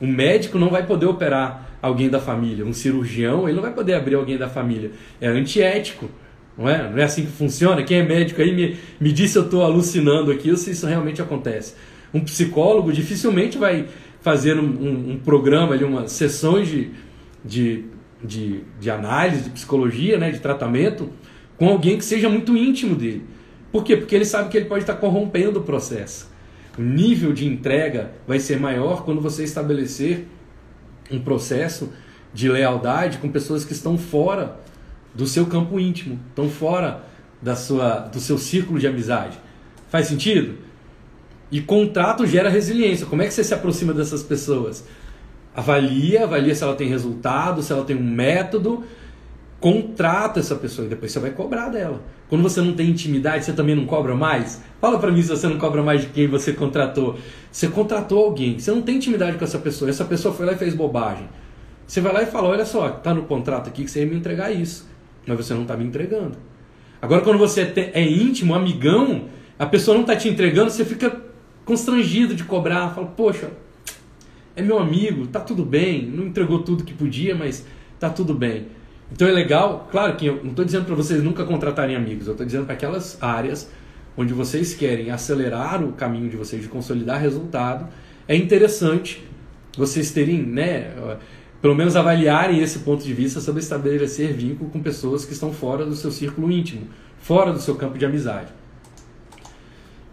Um 0.00 0.06
médico 0.06 0.56
não 0.56 0.70
vai 0.70 0.86
poder 0.86 1.06
operar 1.06 1.78
alguém 1.82 2.08
da 2.08 2.20
família. 2.20 2.64
Um 2.64 2.72
cirurgião, 2.72 3.48
ele 3.48 3.56
não 3.56 3.62
vai 3.62 3.72
poder 3.72 3.94
abrir 3.94 4.14
alguém 4.14 4.38
da 4.38 4.48
família. 4.48 4.92
É 5.20 5.26
antiético. 5.26 6.08
Não 6.56 6.68
é? 6.68 6.90
Não 6.90 6.98
é 6.98 7.04
assim 7.04 7.26
que 7.26 7.32
funciona? 7.32 7.82
Quem 7.82 7.98
é 7.98 8.02
médico 8.02 8.40
aí 8.40 8.54
me, 8.54 8.76
me 8.98 9.12
disse 9.12 9.34
se 9.34 9.38
eu 9.38 9.44
estou 9.44 9.62
alucinando 9.62 10.30
aqui 10.30 10.50
ou 10.50 10.56
se 10.56 10.70
isso 10.70 10.86
realmente 10.86 11.20
acontece. 11.20 11.74
Um 12.14 12.20
psicólogo 12.20 12.92
dificilmente 12.92 13.58
vai 13.58 13.86
fazer 14.20 14.58
um, 14.58 14.64
um, 14.64 15.10
um 15.12 15.18
programa, 15.18 15.74
ali, 15.74 15.84
uma 15.84 16.08
sessões 16.08 16.68
de, 16.68 16.90
de, 17.44 17.84
de, 18.24 18.60
de 18.80 18.90
análise, 18.90 19.44
de 19.44 19.50
psicologia, 19.50 20.18
né, 20.18 20.30
de 20.30 20.40
tratamento, 20.40 21.10
com 21.58 21.68
alguém 21.68 21.98
que 21.98 22.04
seja 22.04 22.28
muito 22.28 22.56
íntimo 22.56 22.94
dele. 22.94 23.24
Por 23.70 23.84
quê? 23.84 23.96
Porque 23.96 24.14
ele 24.14 24.24
sabe 24.24 24.48
que 24.48 24.56
ele 24.56 24.66
pode 24.66 24.82
estar 24.82 24.94
corrompendo 24.94 25.60
o 25.60 25.62
processo. 25.62 26.30
O 26.78 26.82
nível 26.82 27.32
de 27.32 27.46
entrega 27.46 28.12
vai 28.26 28.38
ser 28.38 28.58
maior 28.58 29.04
quando 29.04 29.20
você 29.20 29.44
estabelecer 29.44 30.26
um 31.10 31.20
processo 31.20 31.92
de 32.32 32.48
lealdade 32.48 33.18
com 33.18 33.28
pessoas 33.28 33.64
que 33.64 33.72
estão 33.72 33.96
fora 33.96 34.56
do 35.16 35.26
seu 35.26 35.46
campo 35.46 35.80
íntimo, 35.80 36.20
estão 36.28 36.48
fora 36.48 37.02
da 37.40 37.56
sua, 37.56 38.00
do 38.00 38.20
seu 38.20 38.38
círculo 38.38 38.78
de 38.78 38.86
amizade. 38.86 39.38
Faz 39.88 40.06
sentido? 40.06 40.58
E 41.50 41.60
contrato 41.60 42.26
gera 42.26 42.48
resiliência. 42.48 43.06
Como 43.06 43.22
é 43.22 43.26
que 43.26 43.32
você 43.32 43.42
se 43.42 43.54
aproxima 43.54 43.92
dessas 43.92 44.22
pessoas? 44.22 44.84
Avalia, 45.54 46.24
avalia 46.24 46.54
se 46.54 46.62
ela 46.62 46.74
tem 46.74 46.88
resultado, 46.88 47.62
se 47.62 47.72
ela 47.72 47.84
tem 47.84 47.96
um 47.96 48.02
método, 48.02 48.84
contrata 49.58 50.40
essa 50.40 50.54
pessoa 50.54 50.86
e 50.86 50.90
depois 50.90 51.12
você 51.12 51.18
vai 51.18 51.30
cobrar 51.30 51.68
dela. 51.68 52.02
Quando 52.28 52.42
você 52.42 52.60
não 52.60 52.74
tem 52.74 52.90
intimidade, 52.90 53.44
você 53.44 53.52
também 53.52 53.74
não 53.74 53.86
cobra 53.86 54.14
mais? 54.14 54.60
Fala 54.80 54.98
para 54.98 55.10
mim 55.10 55.22
se 55.22 55.28
você 55.28 55.46
não 55.46 55.56
cobra 55.56 55.82
mais 55.82 56.02
de 56.02 56.08
quem 56.08 56.26
você 56.26 56.52
contratou. 56.52 57.16
Você 57.50 57.68
contratou 57.68 58.24
alguém, 58.24 58.58
você 58.58 58.70
não 58.70 58.82
tem 58.82 58.96
intimidade 58.96 59.38
com 59.38 59.44
essa 59.44 59.58
pessoa, 59.58 59.88
essa 59.88 60.04
pessoa 60.04 60.34
foi 60.34 60.44
lá 60.44 60.52
e 60.52 60.56
fez 60.56 60.74
bobagem. 60.74 61.28
Você 61.86 62.00
vai 62.00 62.12
lá 62.12 62.22
e 62.22 62.26
fala: 62.26 62.48
Olha 62.48 62.66
só, 62.66 62.88
tá 62.88 63.14
no 63.14 63.22
contrato 63.22 63.68
aqui 63.68 63.84
que 63.84 63.90
você 63.90 64.00
ia 64.00 64.06
me 64.06 64.16
entregar 64.16 64.50
isso, 64.50 64.86
mas 65.26 65.36
você 65.36 65.54
não 65.54 65.62
está 65.62 65.76
me 65.76 65.84
entregando. 65.84 66.36
Agora, 67.00 67.22
quando 67.22 67.38
você 67.38 67.72
é 67.92 68.02
íntimo, 68.02 68.54
amigão, 68.54 69.26
a 69.58 69.66
pessoa 69.66 69.94
não 69.94 70.02
está 70.02 70.16
te 70.16 70.28
entregando, 70.28 70.70
você 70.70 70.84
fica 70.84 71.20
constrangido 71.64 72.34
de 72.34 72.44
cobrar. 72.44 72.94
Fala: 72.94 73.08
Poxa, 73.08 73.50
é 74.54 74.62
meu 74.62 74.78
amigo, 74.78 75.26
tá 75.26 75.40
tudo 75.40 75.64
bem, 75.64 76.06
não 76.06 76.26
entregou 76.26 76.62
tudo 76.62 76.84
que 76.84 76.94
podia, 76.94 77.34
mas 77.34 77.66
tá 77.98 78.08
tudo 78.08 78.32
bem. 78.32 78.68
Então 79.12 79.28
é 79.28 79.30
legal, 79.30 79.88
claro 79.90 80.16
que 80.16 80.26
eu 80.26 80.42
não 80.42 80.50
estou 80.50 80.64
dizendo 80.64 80.84
para 80.84 80.94
vocês 80.94 81.22
nunca 81.22 81.44
contratarem 81.44 81.94
amigos, 81.94 82.26
eu 82.26 82.32
estou 82.32 82.44
dizendo 82.44 82.64
para 82.64 82.74
aquelas 82.74 83.22
áreas 83.22 83.70
onde 84.16 84.32
vocês 84.32 84.74
querem 84.74 85.10
acelerar 85.10 85.84
o 85.84 85.92
caminho 85.92 86.28
de 86.28 86.36
vocês 86.36 86.62
de 86.62 86.68
consolidar 86.68 87.20
resultado, 87.20 87.86
é 88.26 88.34
interessante 88.34 89.22
vocês 89.76 90.10
terem, 90.10 90.42
né, 90.42 90.92
pelo 91.66 91.74
menos 91.74 91.96
avaliarem 91.96 92.60
esse 92.60 92.78
ponto 92.78 93.02
de 93.02 93.12
vista 93.12 93.40
sobre 93.40 93.60
estabelecer 93.60 94.32
vínculo 94.32 94.70
com 94.70 94.80
pessoas 94.80 95.24
que 95.24 95.32
estão 95.32 95.52
fora 95.52 95.84
do 95.84 95.96
seu 95.96 96.12
círculo 96.12 96.48
íntimo, 96.48 96.86
fora 97.18 97.52
do 97.52 97.58
seu 97.58 97.74
campo 97.74 97.98
de 97.98 98.06
amizade. 98.06 98.52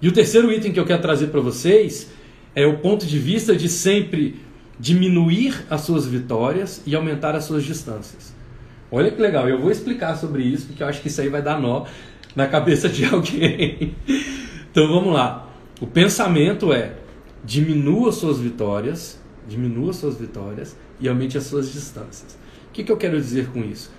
E 0.01 0.07
o 0.07 0.11
terceiro 0.11 0.51
item 0.51 0.71
que 0.71 0.79
eu 0.79 0.85
quero 0.87 1.03
trazer 1.03 1.27
para 1.27 1.41
vocês 1.41 2.09
é 2.55 2.65
o 2.65 2.79
ponto 2.79 3.05
de 3.05 3.19
vista 3.19 3.55
de 3.55 3.69
sempre 3.69 4.41
diminuir 4.79 5.63
as 5.69 5.81
suas 5.81 6.07
vitórias 6.07 6.81
e 6.87 6.95
aumentar 6.95 7.35
as 7.35 7.43
suas 7.43 7.63
distâncias. 7.63 8.33
Olha 8.91 9.11
que 9.11 9.21
legal, 9.21 9.47
eu 9.47 9.61
vou 9.61 9.69
explicar 9.69 10.15
sobre 10.15 10.41
isso, 10.41 10.65
porque 10.65 10.81
eu 10.81 10.87
acho 10.87 11.03
que 11.03 11.07
isso 11.07 11.21
aí 11.21 11.29
vai 11.29 11.43
dar 11.43 11.61
nó 11.61 11.85
na 12.35 12.47
cabeça 12.47 12.89
de 12.89 13.05
alguém. 13.13 13.95
então 14.71 14.87
vamos 14.87 15.13
lá. 15.13 15.53
O 15.79 15.85
pensamento 15.85 16.73
é: 16.73 16.93
diminua 17.43 18.11
suas 18.11 18.39
vitórias, 18.39 19.21
diminua 19.47 19.93
suas 19.93 20.17
vitórias 20.17 20.75
e 20.99 21.07
aumente 21.07 21.37
as 21.37 21.43
suas 21.45 21.71
distâncias. 21.71 22.37
O 22.69 22.73
que, 22.73 22.83
que 22.83 22.91
eu 22.91 22.97
quero 22.97 23.17
dizer 23.17 23.49
com 23.49 23.63
isso? 23.63 23.91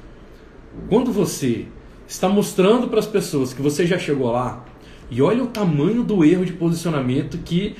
Quando 0.88 1.12
você 1.12 1.66
está 2.06 2.28
mostrando 2.28 2.88
para 2.88 2.98
as 2.98 3.06
pessoas 3.06 3.52
que 3.52 3.62
você 3.62 3.86
já 3.86 3.98
chegou 3.98 4.30
lá, 4.30 4.64
e 5.10 5.22
olha 5.22 5.42
o 5.42 5.46
tamanho 5.46 6.02
do 6.02 6.24
erro 6.24 6.44
de 6.44 6.52
posicionamento 6.52 7.38
que 7.38 7.76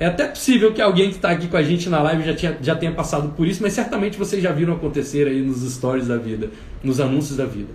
é 0.00 0.06
até 0.06 0.26
possível 0.26 0.72
que 0.72 0.80
alguém 0.80 1.10
que 1.10 1.16
está 1.16 1.30
aqui 1.30 1.48
com 1.48 1.56
a 1.56 1.62
gente 1.62 1.88
na 1.88 2.00
live 2.00 2.22
já, 2.22 2.34
tinha, 2.34 2.58
já 2.62 2.76
tenha 2.76 2.92
passado 2.92 3.30
por 3.30 3.46
isso, 3.46 3.60
mas 3.60 3.72
certamente 3.72 4.16
vocês 4.16 4.40
já 4.42 4.52
viram 4.52 4.74
acontecer 4.74 5.26
aí 5.26 5.42
nos 5.42 5.60
stories 5.72 6.06
da 6.06 6.16
vida, 6.16 6.50
nos 6.84 7.00
anúncios 7.00 7.36
da 7.36 7.44
vida. 7.44 7.72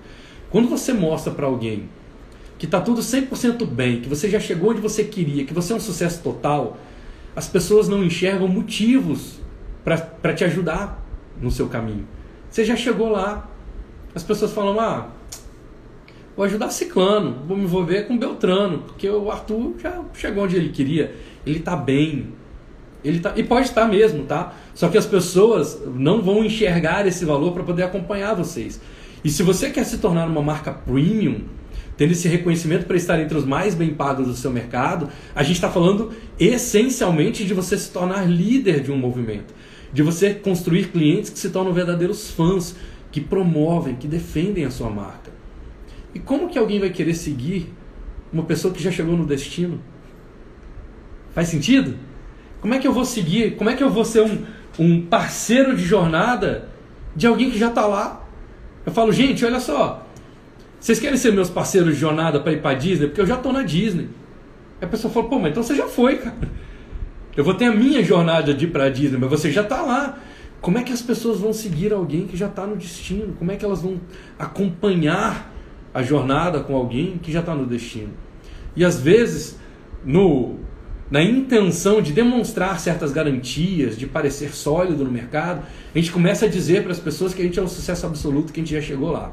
Quando 0.49 0.69
você 0.69 0.93
mostra 0.93 1.33
para 1.33 1.45
alguém 1.45 1.89
que 2.57 2.65
está 2.65 2.79
tudo 2.79 3.01
100% 3.01 3.65
bem, 3.65 3.99
que 3.99 4.07
você 4.07 4.29
já 4.29 4.39
chegou 4.39 4.71
onde 4.71 4.79
você 4.79 5.03
queria, 5.03 5.43
que 5.43 5.53
você 5.53 5.73
é 5.73 5.75
um 5.75 5.81
sucesso 5.81 6.23
total, 6.23 6.77
as 7.35 7.47
pessoas 7.47 7.87
não 7.87 8.03
enxergam 8.03 8.47
motivos 8.47 9.39
para 9.83 10.33
te 10.33 10.43
ajudar 10.43 11.03
no 11.41 11.51
seu 11.51 11.67
caminho. 11.67 12.07
Você 12.49 12.63
já 12.63 12.75
chegou 12.75 13.09
lá. 13.09 13.49
As 14.15 14.23
pessoas 14.23 14.51
falam: 14.51 14.79
ah, 14.79 15.09
vou 16.35 16.45
ajudar 16.45 16.69
Ciclano, 16.69 17.43
vou 17.47 17.57
me 17.57 17.63
envolver 17.63 18.03
com 18.03 18.17
Beltrano, 18.17 18.79
porque 18.79 19.09
o 19.09 19.31
Arthur 19.31 19.73
já 19.79 20.01
chegou 20.13 20.43
onde 20.43 20.55
ele 20.55 20.69
queria 20.69 21.13
ele 21.45 21.59
está 21.59 21.75
bem. 21.75 22.29
Ele 23.03 23.19
tá, 23.19 23.33
e 23.35 23.43
pode 23.43 23.67
estar 23.67 23.85
mesmo, 23.85 24.23
tá? 24.23 24.53
Só 24.73 24.87
que 24.87 24.97
as 24.97 25.05
pessoas 25.05 25.81
não 25.93 26.21
vão 26.21 26.43
enxergar 26.43 27.05
esse 27.05 27.25
valor 27.25 27.51
para 27.51 27.63
poder 27.63 27.83
acompanhar 27.83 28.33
vocês. 28.33 28.79
E 29.23 29.29
se 29.29 29.43
você 29.43 29.69
quer 29.69 29.83
se 29.83 29.97
tornar 29.97 30.27
uma 30.27 30.41
marca 30.41 30.71
premium, 30.71 31.41
tendo 31.97 32.11
esse 32.11 32.27
reconhecimento 32.27 32.85
para 32.85 32.97
estar 32.97 33.19
entre 33.19 33.37
os 33.37 33.45
mais 33.45 33.75
bem 33.75 33.93
pagos 33.93 34.27
do 34.27 34.35
seu 34.35 34.51
mercado, 34.51 35.09
a 35.35 35.43
gente 35.43 35.55
está 35.55 35.69
falando 35.69 36.11
essencialmente 36.39 37.45
de 37.45 37.53
você 37.53 37.77
se 37.77 37.91
tornar 37.91 38.27
líder 38.27 38.81
de 38.81 38.91
um 38.91 38.97
movimento, 38.97 39.53
de 39.91 40.01
você 40.01 40.33
construir 40.33 40.87
clientes 40.87 41.29
que 41.29 41.39
se 41.39 41.49
tornam 41.49 41.71
verdadeiros 41.71 42.31
fãs, 42.31 42.75
que 43.11 43.21
promovem, 43.21 43.95
que 43.95 44.07
defendem 44.07 44.65
a 44.65 44.71
sua 44.71 44.89
marca. 44.89 45.31
E 46.15 46.19
como 46.19 46.49
que 46.49 46.57
alguém 46.57 46.79
vai 46.79 46.89
querer 46.89 47.13
seguir 47.13 47.71
uma 48.31 48.43
pessoa 48.43 48.73
que 48.73 48.81
já 48.81 48.91
chegou 48.91 49.15
no 49.15 49.25
destino? 49.25 49.79
Faz 51.33 51.47
sentido? 51.47 51.95
Como 52.59 52.73
é 52.73 52.79
que 52.79 52.87
eu 52.87 52.93
vou 52.93 53.05
seguir? 53.05 53.55
Como 53.55 53.69
é 53.69 53.75
que 53.75 53.83
eu 53.83 53.89
vou 53.89 54.05
ser 54.05 54.21
um, 54.21 54.45
um 54.79 55.01
parceiro 55.01 55.75
de 55.75 55.83
jornada 55.83 56.69
de 57.15 57.27
alguém 57.27 57.51
que 57.51 57.57
já 57.57 57.69
está 57.69 57.85
lá? 57.85 58.25
Eu 58.85 58.91
falo, 58.91 59.11
gente, 59.11 59.45
olha 59.45 59.59
só, 59.59 60.07
vocês 60.83 60.99
querem 60.99 61.15
ser 61.15 61.31
meus 61.31 61.49
parceiros 61.49 61.93
de 61.93 61.99
jornada 62.01 62.41
para 62.41 62.51
ir 62.51 62.61
para 62.61 62.73
Disney? 62.73 63.07
Porque 63.07 63.21
eu 63.21 63.25
já 63.25 63.35
estou 63.35 63.53
na 63.53 63.63
Disney. 63.63 64.09
A 64.81 64.85
pessoa 64.85 65.13
fala, 65.13 65.29
pô, 65.29 65.39
mas 65.39 65.51
então 65.51 65.63
você 65.63 65.77
já 65.77 65.87
foi, 65.87 66.17
cara. 66.17 66.35
Eu 67.37 67.43
vou 67.45 67.53
ter 67.53 67.67
a 67.67 67.71
minha 67.71 68.03
jornada 68.03 68.53
de 68.53 68.65
ir 68.65 68.67
para 68.67 68.89
Disney, 68.89 69.17
mas 69.17 69.29
você 69.29 69.49
já 69.49 69.61
está 69.61 69.81
lá. 69.81 70.19
Como 70.59 70.77
é 70.77 70.83
que 70.83 70.91
as 70.91 71.01
pessoas 71.01 71.39
vão 71.39 71.53
seguir 71.53 71.93
alguém 71.93 72.27
que 72.27 72.35
já 72.35 72.47
está 72.47 72.67
no 72.67 72.75
destino? 72.75 73.33
Como 73.39 73.49
é 73.49 73.55
que 73.55 73.63
elas 73.63 73.81
vão 73.81 74.01
acompanhar 74.37 75.53
a 75.93 76.03
jornada 76.03 76.59
com 76.59 76.75
alguém 76.75 77.17
que 77.17 77.31
já 77.31 77.39
está 77.39 77.55
no 77.55 77.65
destino? 77.65 78.11
E 78.75 78.83
às 78.83 78.99
vezes, 78.99 79.57
no, 80.03 80.57
na 81.09 81.23
intenção 81.23 82.01
de 82.01 82.11
demonstrar 82.11 82.77
certas 82.81 83.13
garantias, 83.13 83.97
de 83.97 84.05
parecer 84.05 84.53
sólido 84.53 85.05
no 85.05 85.11
mercado, 85.11 85.63
a 85.95 85.97
gente 85.97 86.11
começa 86.11 86.45
a 86.45 86.49
dizer 86.49 86.83
para 86.83 86.91
as 86.91 86.99
pessoas 86.99 87.33
que 87.33 87.41
a 87.41 87.45
gente 87.45 87.57
é 87.57 87.61
um 87.63 87.69
sucesso 87.69 88.05
absoluto, 88.05 88.51
que 88.51 88.59
a 88.59 88.63
gente 88.65 88.75
já 88.75 88.81
chegou 88.81 89.09
lá. 89.09 89.31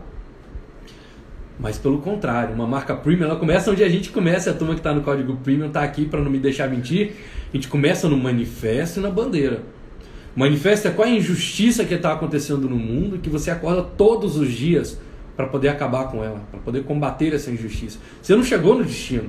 Mas 1.61 1.77
pelo 1.77 1.99
contrário, 1.99 2.55
uma 2.55 2.67
marca 2.67 2.95
premium, 2.95 3.27
ela 3.27 3.37
começa 3.37 3.71
onde 3.71 3.85
a 3.85 3.89
gente 3.89 4.09
começa, 4.09 4.51
a 4.51 4.55
turma 4.55 4.73
que 4.73 4.81
está 4.81 4.95
no 4.95 5.03
código 5.03 5.37
premium 5.37 5.67
está 5.67 5.83
aqui 5.83 6.07
para 6.07 6.21
não 6.23 6.31
me 6.31 6.39
deixar 6.39 6.69
mentir. 6.71 7.13
A 7.53 7.57
gente 7.57 7.69
começa 7.69 8.09
no 8.09 8.17
manifesto 8.17 8.99
e 8.99 9.03
na 9.03 9.11
bandeira. 9.11 9.63
O 10.35 10.41
manifesto 10.41 10.89
é 10.89 10.91
qual 10.91 11.07
é 11.07 11.11
a 11.11 11.15
injustiça 11.15 11.85
que 11.85 11.93
está 11.93 12.15
acontecendo 12.15 12.67
no 12.67 12.77
mundo 12.77 13.19
que 13.19 13.29
você 13.29 13.51
acorda 13.51 13.83
todos 13.83 14.39
os 14.39 14.51
dias 14.51 14.99
para 15.37 15.47
poder 15.47 15.69
acabar 15.69 16.05
com 16.05 16.25
ela, 16.25 16.41
para 16.51 16.61
poder 16.61 16.85
combater 16.85 17.35
essa 17.35 17.51
injustiça. 17.51 17.99
Você 18.23 18.35
não 18.35 18.43
chegou 18.43 18.75
no 18.75 18.83
destino. 18.83 19.29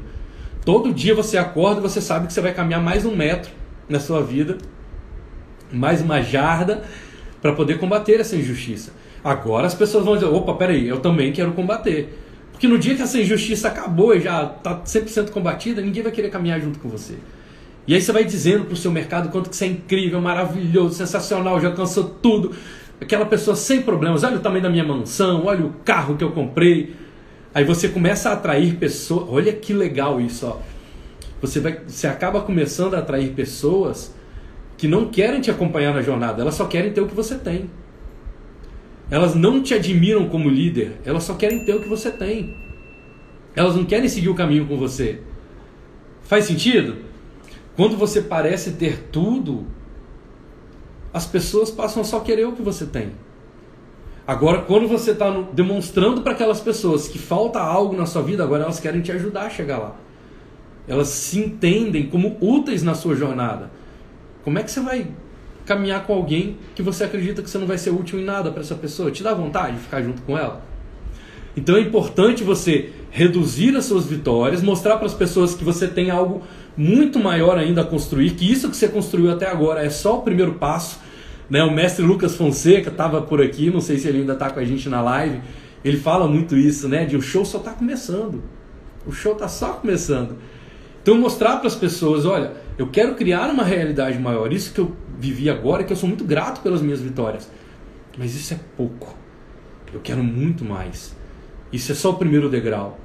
Todo 0.64 0.94
dia 0.94 1.14
você 1.14 1.38
acorda 1.38 1.80
e 1.80 1.84
você 1.84 2.00
sabe 2.00 2.28
que 2.28 2.34
você 2.34 2.40
vai 2.40 2.54
caminhar 2.54 2.82
mais 2.82 3.04
um 3.04 3.14
metro 3.14 3.52
na 3.90 4.00
sua 4.00 4.22
vida, 4.22 4.58
mais 5.70 6.02
uma 6.02 6.22
jarda, 6.22 6.84
para 7.42 7.52
poder 7.52 7.78
combater 7.78 8.22
essa 8.22 8.38
injustiça. 8.38 8.94
Agora 9.24 9.68
as 9.68 9.76
pessoas 9.76 10.04
vão 10.04 10.16
dizer: 10.16 10.28
opa, 10.28 10.54
peraí, 10.54 10.88
eu 10.88 11.00
também 11.00 11.32
quero 11.32 11.52
combater. 11.54 12.18
Porque 12.52 12.68
no 12.68 12.78
dia 12.78 12.96
que 12.96 13.02
essa 13.02 13.20
injustiça 13.20 13.68
acabou 13.68 14.16
e 14.16 14.22
já 14.22 14.44
está 14.44 14.82
100% 14.82 15.32
combatida, 15.32 15.82
ninguém 15.82 16.04
vai 16.04 16.12
querer 16.12 16.30
caminhar 16.30 16.60
junto 16.60 16.80
com 16.80 16.90
você. 16.90 17.16
E 17.88 17.96
aí 17.96 18.02
você 18.02 18.12
vai 18.12 18.24
dizendo 18.24 18.66
para 18.66 18.74
o 18.74 18.78
seu 18.78 18.92
mercado 18.92 19.30
quanto 19.30 19.50
que 19.50 19.64
é 19.64 19.68
incrível, 19.68 20.22
maravilhoso, 20.22 20.96
sensacional, 20.96 21.60
já 21.60 21.70
alcançou 21.70 22.04
tudo. 22.04 22.56
Aquela 23.00 23.26
pessoa 23.26 23.56
sem 23.56 23.82
problemas, 23.82 24.24
olha 24.24 24.38
o 24.38 24.40
tamanho 24.40 24.62
da 24.62 24.70
minha 24.70 24.84
mansão, 24.84 25.46
olha 25.46 25.66
o 25.66 25.74
carro 25.84 26.16
que 26.16 26.24
eu 26.24 26.32
comprei. 26.32 26.96
Aí 27.54 27.64
você 27.64 27.90
começa 27.90 28.30
a 28.30 28.34
atrair 28.34 28.76
pessoas, 28.76 29.28
olha 29.28 29.52
que 29.52 29.74
legal 29.74 30.22
isso, 30.22 30.46
ó. 30.46 30.60
Você, 31.42 31.60
vai, 31.60 31.80
você 31.88 32.06
acaba 32.06 32.42
começando 32.42 32.94
a 32.94 33.00
atrair 33.00 33.32
pessoas 33.32 34.14
que 34.78 34.88
não 34.88 35.08
querem 35.08 35.42
te 35.42 35.50
acompanhar 35.50 35.94
na 35.94 36.02
jornada, 36.04 36.44
elas 36.44 36.54
só 36.54 36.66
querem 36.66 36.94
ter 36.94 37.02
o 37.02 37.08
que 37.08 37.16
você 37.16 37.36
tem. 37.36 37.70
Elas 39.12 39.36
não 39.36 39.62
te 39.62 39.74
admiram 39.74 40.30
como 40.30 40.50
líder, 40.50 41.02
elas 41.04 41.26
só 41.26 41.34
querem 41.34 41.66
ter 41.66 41.76
o 41.76 41.82
que 41.82 41.90
você 41.90 42.10
tem. 42.10 42.56
Elas 43.54 43.76
não 43.76 43.84
querem 43.84 44.08
seguir 44.08 44.30
o 44.30 44.36
caminho 44.36 44.66
com 44.66 44.78
você. 44.78 45.20
Faz 46.22 46.46
sentido? 46.46 46.96
Quando 47.76 47.98
você 47.98 48.22
parece 48.22 48.72
ter 48.72 49.10
tudo, 49.12 49.68
as 51.14 51.26
pessoas 51.26 51.70
passam 51.70 52.02
a 52.02 52.06
só 52.06 52.22
querer 52.22 52.46
o 52.46 52.54
que 52.54 52.62
você 52.62 52.86
tem. 52.86 53.12
Agora, 54.26 54.62
quando 54.62 54.88
você 54.88 55.12
está 55.12 55.30
demonstrando 55.52 56.22
para 56.22 56.32
aquelas 56.32 56.62
pessoas 56.62 57.10
que 57.10 57.20
falta 57.20 57.60
algo 57.60 57.94
na 57.98 58.06
sua 58.06 58.22
vida, 58.22 58.44
agora 58.44 58.64
elas 58.64 58.80
querem 58.80 59.02
te 59.02 59.12
ajudar 59.12 59.48
a 59.48 59.50
chegar 59.50 59.78
lá. 59.78 59.96
Elas 60.88 61.10
se 61.10 61.38
entendem 61.38 62.08
como 62.08 62.38
úteis 62.40 62.82
na 62.82 62.94
sua 62.94 63.14
jornada. 63.14 63.72
Como 64.42 64.58
é 64.58 64.64
que 64.64 64.72
você 64.72 64.80
vai 64.80 65.08
caminhar 65.66 66.06
com 66.06 66.14
alguém 66.14 66.58
que 66.76 66.82
você 66.82 67.04
acredita 67.04 67.42
que 67.42 67.50
você 67.50 67.58
não 67.58 67.68
vai 67.68 67.78
ser 67.78 67.92
útil 67.92 68.20
em 68.20 68.24
nada 68.24 68.52
para 68.52 68.62
essa 68.62 68.76
pessoa? 68.76 69.12
Te 69.12 69.24
dá 69.24 69.34
vontade 69.34 69.76
de 69.76 69.84
ficar 69.84 70.02
junto 70.02 70.22
com 70.22 70.38
ela? 70.38 70.64
Então 71.56 71.76
é 71.76 71.82
importante 71.82 72.44
você 72.44 72.92
reduzir 73.10 73.76
as 73.76 73.86
suas 73.86 74.06
vitórias, 74.06 74.62
mostrar 74.62 74.98
para 74.98 75.06
as 75.06 75.14
pessoas 75.14 75.54
que 75.54 75.64
você 75.64 75.88
tem 75.88 76.10
algo 76.10 76.44
muito 76.78 77.20
maior 77.20 77.58
ainda 77.58 77.82
a 77.82 77.84
construir, 77.84 78.32
que 78.32 78.50
isso 78.50 78.70
que 78.70 78.76
você 78.76 78.88
construiu 78.88 79.30
até 79.30 79.48
agora 79.48 79.84
é 79.84 79.90
só 79.90 80.20
o 80.20 80.22
primeiro 80.22 80.54
passo. 80.54 81.00
Né? 81.50 81.62
O 81.64 81.72
mestre 81.72 82.06
Lucas 82.06 82.36
Fonseca 82.36 82.90
estava 82.90 83.22
por 83.22 83.42
aqui, 83.42 83.70
não 83.70 83.82
sei 83.82 83.98
se 83.98 84.08
ele 84.08 84.20
ainda 84.20 84.34
está 84.34 84.50
com 84.50 84.60
a 84.60 84.64
gente 84.64 84.88
na 84.88 85.02
live. 85.02 85.42
Ele 85.84 85.98
fala 85.98 86.28
muito 86.28 86.56
isso, 86.56 86.88
né? 86.88 87.06
De 87.06 87.18
o 87.18 87.22
show 87.22 87.44
só 87.44 87.58
está 87.58 87.72
começando. 87.72 88.42
O 89.06 89.12
show 89.12 89.34
está 89.34 89.48
só 89.50 89.74
começando. 89.74 90.38
Então 91.02 91.18
mostrar 91.18 91.58
para 91.58 91.68
as 91.68 91.76
pessoas, 91.76 92.26
olha, 92.26 92.54
eu 92.78 92.88
quero 92.88 93.16
criar 93.16 93.50
uma 93.50 93.64
realidade 93.64 94.18
maior. 94.20 94.54
Isso 94.54 94.72
que 94.74 94.80
eu 94.80 94.96
vivi 95.22 95.50
agora, 95.50 95.84
que 95.84 95.94
eu 95.94 95.98
sou 95.98 96.10
muito 96.10 96.26
grato 96.26 96.62
pelas 96.62 96.82
minhas 96.82 97.00
vitórias. 97.00 97.50
Mas 98.18 98.36
isso 98.36 98.54
é 98.54 98.60
pouco. 98.76 99.16
Eu 99.94 100.00
quero 100.02 100.24
muito 100.24 100.66
mais. 100.66 101.16
Isso 101.72 101.92
é 101.92 101.96
só 101.96 102.10
o 102.10 102.16
primeiro 102.16 102.50
degrau. 102.50 103.00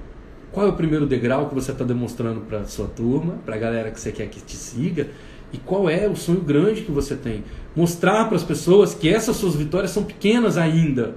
Qual 0.51 0.67
é 0.67 0.71
o 0.71 0.73
primeiro 0.73 1.07
degrau 1.07 1.49
que 1.49 1.55
você 1.55 1.73
está 1.73 1.85
demonstrando 1.85 2.41
para 2.41 2.65
sua 2.65 2.87
turma, 2.87 3.35
para 3.45 3.57
a 3.57 3.59
galera 3.59 3.91
que 3.91 4.01
você 4.01 4.11
quer 4.11 4.29
que 4.29 4.41
te 4.41 4.57
siga? 4.57 5.09
E 5.53 5.59
qual 5.59 5.89
é 5.89 6.09
o 6.09 6.17
sonho 6.17 6.41
grande 6.41 6.81
que 6.83 6.91
você 6.91 7.15
tem? 7.15 7.45
Mostrar 7.75 8.25
para 8.25 8.37
as 8.37 8.43
pessoas 8.43 8.95
que 8.95 9.09
essas 9.09 9.37
suas 9.37 9.55
vitórias 9.55 9.91
são 9.91 10.03
pequenas 10.03 10.57
ainda, 10.57 11.17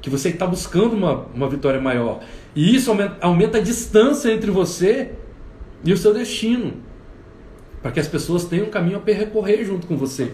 que 0.00 0.08
você 0.08 0.28
está 0.28 0.46
buscando 0.46 0.94
uma, 0.94 1.26
uma 1.34 1.48
vitória 1.48 1.80
maior. 1.80 2.20
E 2.54 2.74
isso 2.74 2.90
aumenta, 2.90 3.16
aumenta 3.20 3.58
a 3.58 3.60
distância 3.60 4.32
entre 4.32 4.50
você 4.50 5.12
e 5.84 5.92
o 5.92 5.96
seu 5.96 6.14
destino, 6.14 6.74
para 7.82 7.90
que 7.90 8.00
as 8.00 8.08
pessoas 8.08 8.44
tenham 8.44 8.66
um 8.66 8.70
caminho 8.70 8.96
a 8.96 9.00
percorrer 9.00 9.64
junto 9.64 9.86
com 9.86 9.96
você. 9.96 10.32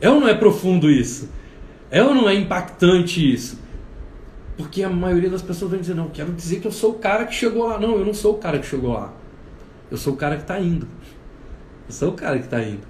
É 0.00 0.10
ou 0.10 0.20
não 0.20 0.28
é 0.28 0.34
profundo 0.34 0.90
isso? 0.90 1.30
É 1.90 2.02
ou 2.02 2.14
não 2.14 2.28
é 2.28 2.34
impactante 2.34 3.32
isso? 3.32 3.58
Porque 4.56 4.82
a 4.82 4.88
maioria 4.88 5.28
das 5.28 5.42
pessoas 5.42 5.70
vem 5.70 5.80
dizer, 5.80 5.94
não, 5.94 6.08
quero 6.08 6.32
dizer 6.32 6.60
que 6.60 6.66
eu 6.66 6.72
sou 6.72 6.92
o 6.92 6.98
cara 6.98 7.26
que 7.26 7.34
chegou 7.34 7.66
lá. 7.66 7.78
Não, 7.78 7.98
eu 7.98 8.04
não 8.04 8.14
sou 8.14 8.34
o 8.34 8.38
cara 8.38 8.58
que 8.58 8.66
chegou 8.66 8.94
lá. 8.94 9.12
Eu 9.90 9.96
sou 9.96 10.14
o 10.14 10.16
cara 10.16 10.36
que 10.36 10.42
está 10.42 10.58
indo. 10.58 10.88
Eu 11.86 11.92
sou 11.92 12.10
o 12.10 12.12
cara 12.12 12.38
que 12.38 12.44
está 12.46 12.62
indo. 12.62 12.86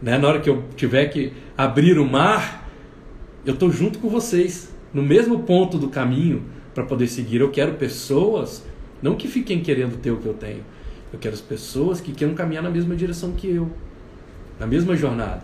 Né? 0.00 0.16
Na 0.16 0.28
hora 0.28 0.40
que 0.40 0.48
eu 0.48 0.64
tiver 0.76 1.06
que 1.06 1.32
abrir 1.56 1.98
o 1.98 2.08
mar, 2.08 2.68
eu 3.44 3.54
estou 3.54 3.70
junto 3.70 3.98
com 3.98 4.08
vocês, 4.08 4.72
no 4.94 5.02
mesmo 5.02 5.40
ponto 5.40 5.78
do 5.78 5.88
caminho 5.88 6.44
para 6.74 6.84
poder 6.84 7.08
seguir. 7.08 7.40
Eu 7.40 7.50
quero 7.50 7.74
pessoas, 7.74 8.64
não 9.02 9.14
que 9.16 9.28
fiquem 9.28 9.60
querendo 9.60 9.98
ter 9.98 10.10
o 10.10 10.16
que 10.16 10.26
eu 10.26 10.34
tenho, 10.34 10.64
eu 11.12 11.18
quero 11.18 11.34
as 11.34 11.40
pessoas 11.40 12.00
que 12.00 12.12
queiram 12.12 12.34
caminhar 12.34 12.62
na 12.62 12.70
mesma 12.70 12.96
direção 12.96 13.32
que 13.32 13.48
eu, 13.48 13.70
na 14.58 14.66
mesma 14.66 14.96
jornada. 14.96 15.42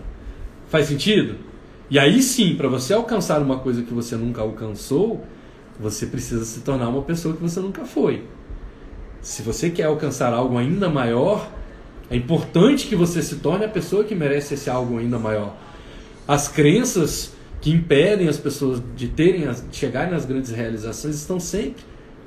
Faz 0.67 0.87
sentido? 0.87 1.35
E 1.89 1.97
aí 1.97 2.21
sim, 2.21 2.55
para 2.55 2.67
você 2.67 2.93
alcançar 2.93 3.41
uma 3.41 3.59
coisa 3.59 3.81
que 3.81 3.93
você 3.93 4.15
nunca 4.15 4.41
alcançou, 4.41 5.25
você 5.79 6.05
precisa 6.05 6.45
se 6.45 6.61
tornar 6.61 6.89
uma 6.89 7.01
pessoa 7.01 7.35
que 7.35 7.41
você 7.41 7.59
nunca 7.59 7.85
foi. 7.85 8.23
Se 9.21 9.41
você 9.41 9.69
quer 9.69 9.83
alcançar 9.83 10.33
algo 10.33 10.57
ainda 10.57 10.89
maior, 10.89 11.49
é 12.09 12.15
importante 12.15 12.87
que 12.87 12.95
você 12.95 13.21
se 13.21 13.37
torne 13.37 13.65
a 13.65 13.69
pessoa 13.69 14.03
que 14.03 14.15
merece 14.15 14.53
esse 14.53 14.69
algo 14.69 14.97
ainda 14.97 15.19
maior. 15.19 15.55
As 16.27 16.47
crenças 16.47 17.33
que 17.61 17.71
impedem 17.71 18.27
as 18.27 18.37
pessoas 18.37 18.81
de 18.95 19.07
terem 19.07 19.47
de 19.51 19.75
chegarem 19.75 20.11
nas 20.11 20.25
grandes 20.25 20.51
realizações 20.51 21.15
estão 21.15 21.39
sempre 21.39 21.83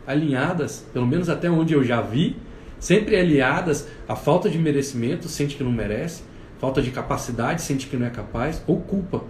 alinhadas, 0.06 0.84
pelo 0.92 1.06
menos 1.06 1.28
até 1.28 1.50
onde 1.50 1.72
eu 1.72 1.82
já 1.82 2.00
vi, 2.00 2.36
sempre 2.82 3.14
aliadas 3.14 3.86
à 4.08 4.16
falta 4.16 4.50
de 4.50 4.58
merecimento, 4.58 5.28
sente 5.28 5.54
que 5.54 5.62
não 5.62 5.70
merece, 5.70 6.24
falta 6.58 6.82
de 6.82 6.90
capacidade, 6.90 7.62
sente 7.62 7.86
que 7.86 7.96
não 7.96 8.04
é 8.04 8.10
capaz, 8.10 8.60
ou 8.66 8.80
culpa, 8.80 9.22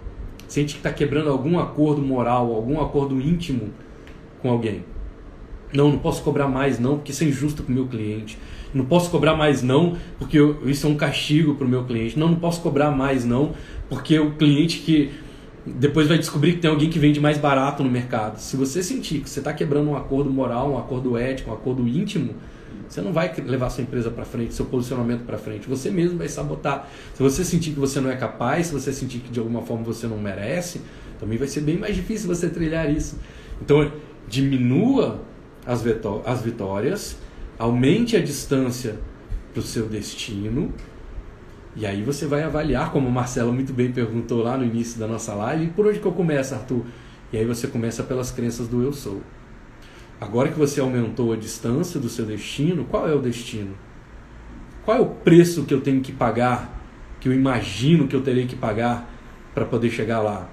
sente 0.47 0.73
que 0.73 0.79
está 0.79 0.91
quebrando 0.91 1.29
algum 1.29 1.59
acordo 1.59 2.01
moral, 2.01 2.51
algum 2.51 2.81
acordo 2.81 3.21
íntimo 3.21 3.69
com 4.41 4.49
alguém. 4.49 4.83
Não, 5.71 5.91
não 5.91 5.99
posso 5.99 6.23
cobrar 6.23 6.47
mais 6.47 6.79
não, 6.79 6.95
porque 6.95 7.11
isso 7.11 7.23
é 7.23 7.27
injusto 7.27 7.61
com 7.61 7.71
o 7.71 7.75
meu 7.75 7.85
cliente. 7.85 8.39
Não 8.73 8.85
posso 8.85 9.11
cobrar 9.11 9.35
mais 9.35 9.61
não, 9.61 9.97
porque 10.17 10.39
eu, 10.39 10.67
isso 10.67 10.87
é 10.87 10.89
um 10.89 10.95
castigo 10.95 11.53
para 11.53 11.67
o 11.67 11.69
meu 11.69 11.83
cliente. 11.83 12.17
Não, 12.17 12.29
não 12.29 12.37
posso 12.37 12.59
cobrar 12.59 12.89
mais 12.89 13.23
não, 13.23 13.53
porque 13.87 14.17
o 14.17 14.31
cliente 14.31 14.79
que 14.79 15.11
depois 15.63 16.07
vai 16.07 16.17
descobrir 16.17 16.53
que 16.53 16.59
tem 16.59 16.71
alguém 16.71 16.89
que 16.89 16.97
vende 16.97 17.19
mais 17.19 17.37
barato 17.37 17.83
no 17.83 17.89
mercado. 17.89 18.39
Se 18.39 18.57
você 18.57 18.81
sentir 18.81 19.19
que 19.19 19.29
você 19.29 19.39
está 19.39 19.53
quebrando 19.53 19.91
um 19.91 19.95
acordo 19.95 20.31
moral, 20.31 20.71
um 20.71 20.77
acordo 20.79 21.15
ético, 21.15 21.51
um 21.51 21.53
acordo 21.53 21.87
íntimo, 21.87 22.33
você 22.87 23.01
não 23.01 23.11
vai 23.11 23.33
levar 23.45 23.69
sua 23.69 23.83
empresa 23.83 24.11
para 24.11 24.25
frente, 24.25 24.53
seu 24.53 24.65
posicionamento 24.65 25.25
para 25.25 25.37
frente. 25.37 25.67
Você 25.67 25.89
mesmo 25.89 26.17
vai 26.17 26.27
sabotar. 26.27 26.89
Se 27.13 27.21
você 27.21 27.43
sentir 27.43 27.71
que 27.71 27.79
você 27.79 27.99
não 27.99 28.09
é 28.09 28.15
capaz, 28.15 28.67
se 28.67 28.73
você 28.73 28.91
sentir 28.93 29.19
que 29.19 29.31
de 29.31 29.39
alguma 29.39 29.61
forma 29.61 29.83
você 29.83 30.07
não 30.07 30.17
merece, 30.17 30.81
também 31.19 31.37
vai 31.37 31.47
ser 31.47 31.61
bem 31.61 31.77
mais 31.77 31.95
difícil 31.95 32.27
você 32.27 32.49
trilhar 32.49 32.89
isso. 32.91 33.17
Então, 33.61 33.91
diminua 34.27 35.21
as, 35.65 35.83
as 36.25 36.41
vitórias, 36.41 37.17
aumente 37.57 38.15
a 38.15 38.21
distância 38.21 38.97
para 39.53 39.59
o 39.59 39.63
seu 39.63 39.87
destino, 39.87 40.73
e 41.75 41.85
aí 41.85 42.03
você 42.03 42.27
vai 42.27 42.43
avaliar, 42.43 42.91
como 42.91 43.07
o 43.07 43.11
Marcelo 43.11 43.51
muito 43.51 43.73
bem 43.73 43.91
perguntou 43.91 44.43
lá 44.43 44.57
no 44.57 44.63
início 44.63 44.99
da 44.99 45.07
nossa 45.07 45.33
live, 45.33 45.67
por 45.67 45.87
onde 45.87 45.99
que 45.99 46.05
eu 46.05 46.11
começo, 46.11 46.53
Arthur? 46.53 46.83
E 47.31 47.37
aí 47.37 47.45
você 47.45 47.67
começa 47.67 48.03
pelas 48.03 48.29
crenças 48.29 48.67
do 48.67 48.83
eu 48.83 48.93
sou. 48.93 49.21
Agora 50.19 50.49
que 50.49 50.57
você 50.57 50.79
aumentou 50.79 51.33
a 51.33 51.35
distância 51.35 51.99
do 51.99 52.09
seu 52.09 52.25
destino, 52.25 52.85
qual 52.85 53.07
é 53.07 53.13
o 53.13 53.19
destino? 53.19 53.75
Qual 54.85 54.97
é 54.97 55.01
o 55.01 55.05
preço 55.05 55.63
que 55.63 55.73
eu 55.73 55.81
tenho 55.81 56.01
que 56.01 56.11
pagar, 56.11 56.81
que 57.19 57.27
eu 57.29 57.33
imagino 57.33 58.07
que 58.07 58.15
eu 58.15 58.21
terei 58.21 58.45
que 58.45 58.55
pagar 58.55 59.09
para 59.53 59.65
poder 59.65 59.89
chegar 59.89 60.21
lá? 60.21 60.49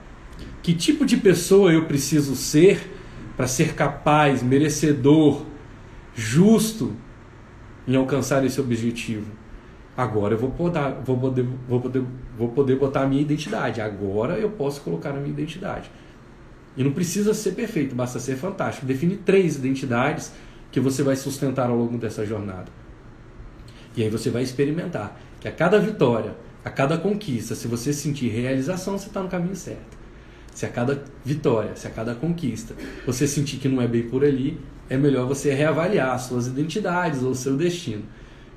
Que 0.62 0.74
tipo 0.74 1.04
de 1.04 1.16
pessoa 1.16 1.72
eu 1.72 1.86
preciso 1.86 2.34
ser 2.34 2.96
para 3.36 3.46
ser 3.46 3.74
capaz, 3.74 4.42
merecedor, 4.42 5.44
justo 6.14 6.94
em 7.86 7.96
alcançar 7.96 8.44
esse 8.44 8.60
objetivo? 8.60 9.32
Agora 9.96 10.34
eu 10.34 10.38
vou 10.38 10.50
poder, 10.50 10.94
vou 11.04 11.18
poder, 11.18 11.46
vou 11.68 11.80
poder, 11.80 12.04
vou 12.38 12.48
poder 12.48 12.76
botar 12.76 13.02
a 13.02 13.06
minha 13.06 13.22
identidade. 13.22 13.80
Agora 13.80 14.34
eu 14.38 14.50
posso 14.50 14.80
colocar 14.80 15.10
a 15.10 15.14
minha 15.14 15.28
identidade. 15.28 15.90
E 16.76 16.84
não 16.84 16.92
precisa 16.92 17.34
ser 17.34 17.52
perfeito, 17.52 17.94
basta 17.94 18.18
ser 18.18 18.36
fantástico. 18.36 18.86
Define 18.86 19.16
três 19.16 19.56
identidades 19.56 20.32
que 20.70 20.80
você 20.80 21.02
vai 21.02 21.16
sustentar 21.16 21.68
ao 21.68 21.76
longo 21.76 21.98
dessa 21.98 22.24
jornada. 22.24 22.66
E 23.96 24.02
aí 24.02 24.08
você 24.08 24.30
vai 24.30 24.42
experimentar 24.42 25.20
que 25.40 25.48
a 25.48 25.52
cada 25.52 25.78
vitória, 25.78 26.36
a 26.64 26.70
cada 26.70 26.96
conquista, 26.96 27.54
se 27.54 27.66
você 27.66 27.92
sentir 27.92 28.28
realização, 28.28 28.96
você 28.96 29.08
está 29.08 29.22
no 29.22 29.28
caminho 29.28 29.56
certo. 29.56 29.98
Se 30.54 30.66
a 30.66 30.68
cada 30.68 31.02
vitória, 31.24 31.74
se 31.74 31.86
a 31.86 31.90
cada 31.90 32.14
conquista, 32.14 32.74
você 33.06 33.26
sentir 33.26 33.56
que 33.56 33.68
não 33.68 33.80
é 33.80 33.88
bem 33.88 34.02
por 34.02 34.24
ali, 34.24 34.60
é 34.88 34.96
melhor 34.96 35.26
você 35.26 35.52
reavaliar 35.52 36.18
suas 36.18 36.46
identidades 36.46 37.22
ou 37.22 37.34
seu 37.34 37.56
destino. 37.56 38.04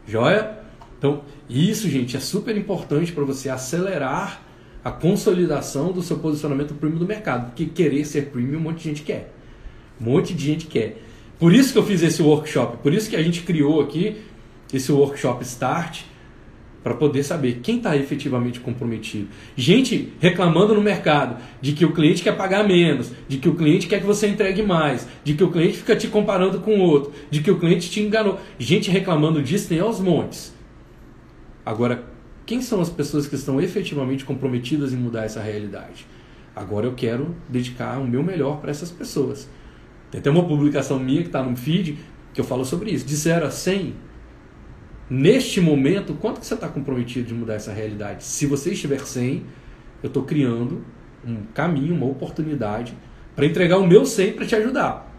Joia? 0.07 0.59
Então, 0.97 1.23
isso, 1.49 1.89
gente, 1.89 2.15
é 2.15 2.19
super 2.19 2.55
importante 2.57 3.11
para 3.11 3.23
você 3.23 3.49
acelerar 3.49 4.41
a 4.83 4.91
consolidação 4.91 5.91
do 5.91 6.01
seu 6.01 6.17
posicionamento 6.17 6.73
premium 6.73 6.99
do 6.99 7.05
mercado. 7.05 7.47
Porque 7.47 7.65
querer 7.65 8.05
ser 8.05 8.27
premium, 8.27 8.57
um 8.57 8.61
monte 8.61 8.79
de 8.79 8.83
gente 8.83 9.01
quer. 9.03 9.33
Um 9.99 10.05
monte 10.05 10.33
de 10.33 10.45
gente 10.45 10.67
quer. 10.67 11.01
Por 11.39 11.53
isso 11.53 11.73
que 11.73 11.79
eu 11.79 11.83
fiz 11.83 12.01
esse 12.01 12.21
workshop, 12.21 12.77
por 12.77 12.93
isso 12.93 13.09
que 13.09 13.15
a 13.15 13.23
gente 13.23 13.41
criou 13.41 13.81
aqui 13.81 14.17
esse 14.71 14.91
workshop 14.91 15.43
Start 15.43 16.03
para 16.83 16.93
poder 16.93 17.23
saber 17.23 17.59
quem 17.63 17.77
está 17.77 17.95
efetivamente 17.95 18.59
comprometido. 18.59 19.29
Gente 19.55 20.11
reclamando 20.19 20.73
no 20.73 20.81
mercado 20.81 21.41
de 21.61 21.71
que 21.71 21.85
o 21.85 21.93
cliente 21.93 22.21
quer 22.21 22.35
pagar 22.35 22.67
menos, 22.67 23.11
de 23.27 23.37
que 23.37 23.47
o 23.47 23.55
cliente 23.55 23.87
quer 23.87 24.01
que 24.01 24.05
você 24.05 24.27
entregue 24.27 24.61
mais, 24.61 25.07
de 25.23 25.33
que 25.33 25.43
o 25.43 25.49
cliente 25.49 25.77
fica 25.77 25.95
te 25.95 26.07
comparando 26.07 26.59
com 26.59 26.77
o 26.77 26.81
outro, 26.81 27.13
de 27.31 27.41
que 27.41 27.49
o 27.49 27.57
cliente 27.57 27.89
te 27.89 28.01
enganou. 28.01 28.39
Gente 28.59 28.91
reclamando 28.91 29.41
disso 29.41 29.69
tem 29.69 29.79
aos 29.79 29.99
montes. 29.99 30.53
Agora, 31.65 32.03
quem 32.53 32.61
são 32.61 32.79
as 32.79 32.89
pessoas 32.89 33.25
que 33.25 33.33
estão 33.33 33.59
efetivamente 33.59 34.23
comprometidas 34.23 34.93
em 34.93 34.95
mudar 34.95 35.25
essa 35.25 35.41
realidade? 35.41 36.05
Agora 36.55 36.85
eu 36.85 36.93
quero 36.93 37.35
dedicar 37.49 37.97
o 37.99 38.05
meu 38.05 38.21
melhor 38.21 38.61
para 38.61 38.69
essas 38.69 38.91
pessoas. 38.91 39.49
Tem 40.11 40.19
até 40.19 40.29
uma 40.29 40.47
publicação 40.47 40.99
minha 40.99 41.21
que 41.21 41.29
está 41.29 41.41
no 41.41 41.55
feed 41.55 41.97
que 42.31 42.39
eu 42.39 42.45
falo 42.45 42.63
sobre 42.63 42.91
isso. 42.91 43.07
De 43.07 43.15
0 43.15 43.47
a 43.47 43.49
100, 43.49 43.95
Neste 45.09 45.59
momento, 45.59 46.13
quanto 46.13 46.39
que 46.39 46.45
você 46.45 46.53
está 46.53 46.67
comprometido 46.67 47.27
de 47.27 47.33
mudar 47.33 47.55
essa 47.55 47.73
realidade? 47.73 48.23
Se 48.23 48.45
você 48.45 48.71
estiver 48.71 48.99
sem, 48.99 49.45
eu 50.03 50.07
estou 50.07 50.21
criando 50.21 50.85
um 51.25 51.37
caminho, 51.55 51.95
uma 51.95 52.05
oportunidade 52.05 52.95
para 53.35 53.47
entregar 53.47 53.79
o 53.79 53.87
meu 53.87 54.05
100 54.05 54.33
para 54.33 54.45
te 54.45 54.55
ajudar. 54.55 55.11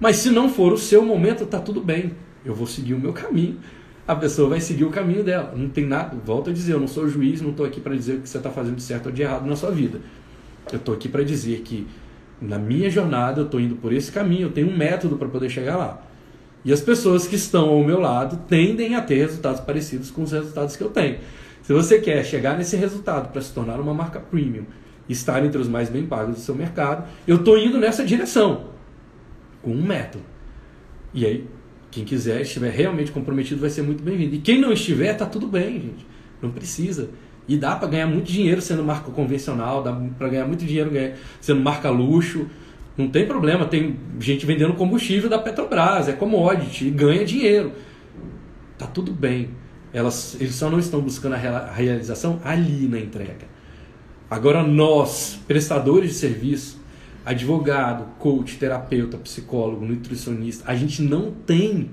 Mas 0.00 0.16
se 0.16 0.30
não 0.30 0.48
for 0.48 0.72
o 0.72 0.78
seu 0.78 1.04
momento, 1.04 1.44
está 1.44 1.60
tudo 1.60 1.82
bem. 1.82 2.12
Eu 2.44 2.54
vou 2.54 2.66
seguir 2.66 2.94
o 2.94 2.98
meu 2.98 3.12
caminho. 3.12 3.58
A 4.06 4.16
pessoa 4.16 4.48
vai 4.48 4.60
seguir 4.60 4.84
o 4.84 4.90
caminho 4.90 5.22
dela. 5.22 5.54
Não 5.56 5.68
tem 5.68 5.86
nada. 5.86 6.16
Volto 6.24 6.50
a 6.50 6.52
dizer, 6.52 6.72
eu 6.72 6.80
não 6.80 6.88
sou 6.88 7.08
juiz, 7.08 7.40
não 7.40 7.50
estou 7.50 7.64
aqui 7.64 7.80
para 7.80 7.94
dizer 7.94 8.14
o 8.14 8.20
que 8.20 8.28
você 8.28 8.38
está 8.38 8.50
fazendo 8.50 8.76
de 8.76 8.82
certo 8.82 9.06
ou 9.06 9.12
de 9.12 9.22
errado 9.22 9.46
na 9.46 9.54
sua 9.54 9.70
vida. 9.70 10.00
Eu 10.72 10.78
estou 10.78 10.94
aqui 10.94 11.08
para 11.08 11.24
dizer 11.24 11.60
que 11.60 11.86
na 12.40 12.58
minha 12.58 12.90
jornada 12.90 13.40
eu 13.40 13.44
estou 13.44 13.60
indo 13.60 13.76
por 13.76 13.92
esse 13.92 14.10
caminho, 14.10 14.48
eu 14.48 14.52
tenho 14.52 14.68
um 14.68 14.76
método 14.76 15.16
para 15.16 15.28
poder 15.28 15.48
chegar 15.48 15.76
lá. 15.76 16.02
E 16.64 16.72
as 16.72 16.80
pessoas 16.80 17.26
que 17.26 17.36
estão 17.36 17.68
ao 17.68 17.84
meu 17.84 18.00
lado 18.00 18.36
tendem 18.48 18.94
a 18.94 19.00
ter 19.00 19.16
resultados 19.16 19.60
parecidos 19.60 20.10
com 20.10 20.22
os 20.22 20.32
resultados 20.32 20.76
que 20.76 20.82
eu 20.82 20.90
tenho. 20.90 21.18
Se 21.62 21.72
você 21.72 22.00
quer 22.00 22.24
chegar 22.24 22.56
nesse 22.56 22.76
resultado 22.76 23.30
para 23.32 23.40
se 23.40 23.52
tornar 23.52 23.80
uma 23.80 23.94
marca 23.94 24.18
premium 24.18 24.64
estar 25.08 25.44
entre 25.44 25.60
os 25.60 25.68
mais 25.68 25.88
bem 25.88 26.06
pagos 26.06 26.36
do 26.36 26.40
seu 26.40 26.54
mercado, 26.54 27.06
eu 27.26 27.36
estou 27.36 27.58
indo 27.58 27.78
nessa 27.78 28.04
direção, 28.04 28.66
com 29.60 29.70
um 29.70 29.82
método. 29.82 30.24
E 31.12 31.26
aí, 31.26 31.46
quem 31.92 32.04
quiser, 32.04 32.40
estiver 32.40 32.70
realmente 32.70 33.12
comprometido, 33.12 33.60
vai 33.60 33.68
ser 33.70 33.82
muito 33.82 34.02
bem-vindo. 34.02 34.34
E 34.34 34.38
quem 34.38 34.58
não 34.58 34.72
estiver, 34.72 35.12
está 35.12 35.26
tudo 35.26 35.46
bem, 35.46 35.74
gente. 35.74 36.06
Não 36.40 36.50
precisa. 36.50 37.10
E 37.46 37.56
dá 37.56 37.76
para 37.76 37.86
ganhar 37.86 38.06
muito 38.06 38.32
dinheiro 38.32 38.62
sendo 38.62 38.82
marca 38.82 39.10
convencional, 39.10 39.82
dá 39.82 39.92
para 40.18 40.28
ganhar 40.28 40.46
muito 40.46 40.64
dinheiro 40.64 40.90
sendo 41.38 41.60
marca 41.60 41.90
luxo. 41.90 42.46
Não 42.96 43.08
tem 43.08 43.26
problema, 43.26 43.66
tem 43.66 43.96
gente 44.18 44.46
vendendo 44.46 44.72
combustível 44.72 45.28
da 45.28 45.38
Petrobras, 45.38 46.08
é 46.08 46.12
commodity, 46.12 46.90
ganha 46.90 47.24
dinheiro. 47.26 47.72
Tá 48.78 48.86
tudo 48.86 49.12
bem. 49.12 49.50
Elas, 49.92 50.36
eles 50.40 50.54
só 50.54 50.70
não 50.70 50.78
estão 50.78 51.00
buscando 51.00 51.34
a 51.34 51.70
realização 51.72 52.40
ali 52.42 52.88
na 52.88 52.98
entrega. 52.98 53.52
Agora 54.30 54.62
nós, 54.62 55.38
prestadores 55.46 56.10
de 56.10 56.16
serviço, 56.16 56.81
advogado, 57.24 58.06
coach, 58.18 58.56
terapeuta, 58.58 59.16
psicólogo, 59.18 59.84
nutricionista, 59.84 60.64
a 60.70 60.74
gente 60.74 61.02
não 61.02 61.30
tem 61.30 61.90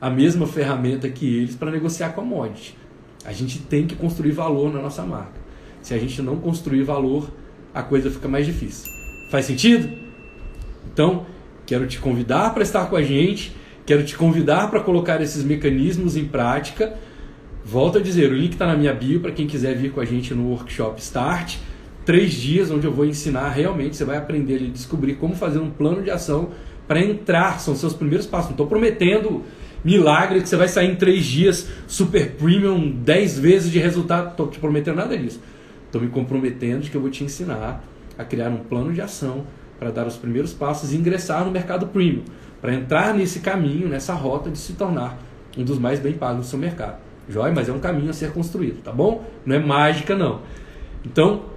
a 0.00 0.10
mesma 0.10 0.46
ferramenta 0.46 1.08
que 1.08 1.26
eles 1.38 1.56
para 1.56 1.70
negociar 1.70 2.10
commodity. 2.10 2.76
A 3.24 3.32
gente 3.32 3.58
tem 3.58 3.86
que 3.86 3.96
construir 3.96 4.32
valor 4.32 4.72
na 4.72 4.80
nossa 4.80 5.02
marca. 5.02 5.40
Se 5.80 5.94
a 5.94 5.98
gente 5.98 6.20
não 6.20 6.36
construir 6.36 6.82
valor, 6.82 7.30
a 7.72 7.82
coisa 7.82 8.10
fica 8.10 8.28
mais 8.28 8.46
difícil. 8.46 8.92
Faz 9.30 9.46
sentido? 9.46 9.90
Então, 10.92 11.26
quero 11.66 11.86
te 11.86 11.98
convidar 11.98 12.52
para 12.52 12.62
estar 12.62 12.86
com 12.86 12.96
a 12.96 13.02
gente, 13.02 13.56
quero 13.84 14.04
te 14.04 14.16
convidar 14.16 14.70
para 14.70 14.80
colocar 14.80 15.20
esses 15.20 15.42
mecanismos 15.42 16.16
em 16.16 16.26
prática. 16.26 16.94
Volto 17.64 17.98
a 17.98 18.00
dizer, 18.00 18.30
o 18.30 18.34
link 18.34 18.52
está 18.52 18.66
na 18.66 18.76
minha 18.76 18.92
bio 18.92 19.20
para 19.20 19.32
quem 19.32 19.46
quiser 19.46 19.74
vir 19.74 19.90
com 19.90 20.00
a 20.00 20.04
gente 20.04 20.34
no 20.34 20.50
workshop 20.50 21.00
Start. 21.00 21.56
Três 22.04 22.32
dias 22.32 22.70
onde 22.70 22.86
eu 22.86 22.92
vou 22.92 23.04
ensinar 23.04 23.48
realmente, 23.50 23.96
você 23.96 24.04
vai 24.04 24.16
aprender 24.16 24.56
a 24.56 24.70
descobrir 24.70 25.14
como 25.14 25.34
fazer 25.34 25.58
um 25.58 25.70
plano 25.70 26.02
de 26.02 26.10
ação 26.10 26.50
para 26.86 27.00
entrar, 27.00 27.60
são 27.60 27.74
seus 27.74 27.94
primeiros 27.94 28.26
passos. 28.26 28.46
Não 28.46 28.54
estou 28.54 28.66
prometendo 28.66 29.42
milagre 29.82 30.40
que 30.40 30.48
você 30.48 30.56
vai 30.56 30.68
sair 30.68 30.90
em 30.90 30.96
três 30.96 31.24
dias 31.24 31.68
super 31.86 32.32
premium, 32.32 32.90
dez 32.90 33.38
vezes 33.38 33.70
de 33.70 33.78
resultado. 33.78 34.30
Estou 34.30 34.48
te 34.48 34.58
prometendo 34.58 34.96
nada 34.96 35.16
disso. 35.16 35.40
Estou 35.86 36.00
me 36.00 36.08
comprometendo 36.08 36.82
de 36.82 36.90
que 36.90 36.96
eu 36.96 37.00
vou 37.00 37.10
te 37.10 37.24
ensinar 37.24 37.82
a 38.18 38.24
criar 38.24 38.48
um 38.48 38.58
plano 38.58 38.92
de 38.92 39.00
ação 39.00 39.44
para 39.78 39.90
dar 39.90 40.06
os 40.06 40.16
primeiros 40.16 40.52
passos 40.52 40.92
e 40.92 40.96
ingressar 40.96 41.44
no 41.44 41.50
mercado 41.50 41.86
premium, 41.86 42.22
para 42.60 42.74
entrar 42.74 43.14
nesse 43.14 43.40
caminho, 43.40 43.88
nessa 43.88 44.14
rota 44.14 44.50
de 44.50 44.58
se 44.58 44.74
tornar 44.74 45.18
um 45.56 45.64
dos 45.64 45.78
mais 45.78 46.00
bem 46.00 46.12
pagos 46.12 46.46
do 46.46 46.50
seu 46.50 46.58
mercado. 46.58 46.96
Jóia? 47.28 47.52
Mas 47.54 47.68
é 47.68 47.72
um 47.72 47.78
caminho 47.78 48.10
a 48.10 48.12
ser 48.12 48.32
construído, 48.32 48.82
tá 48.82 48.92
bom? 48.92 49.24
Não 49.46 49.56
é 49.56 49.58
mágica, 49.58 50.14
não. 50.14 50.40
Então, 51.04 51.53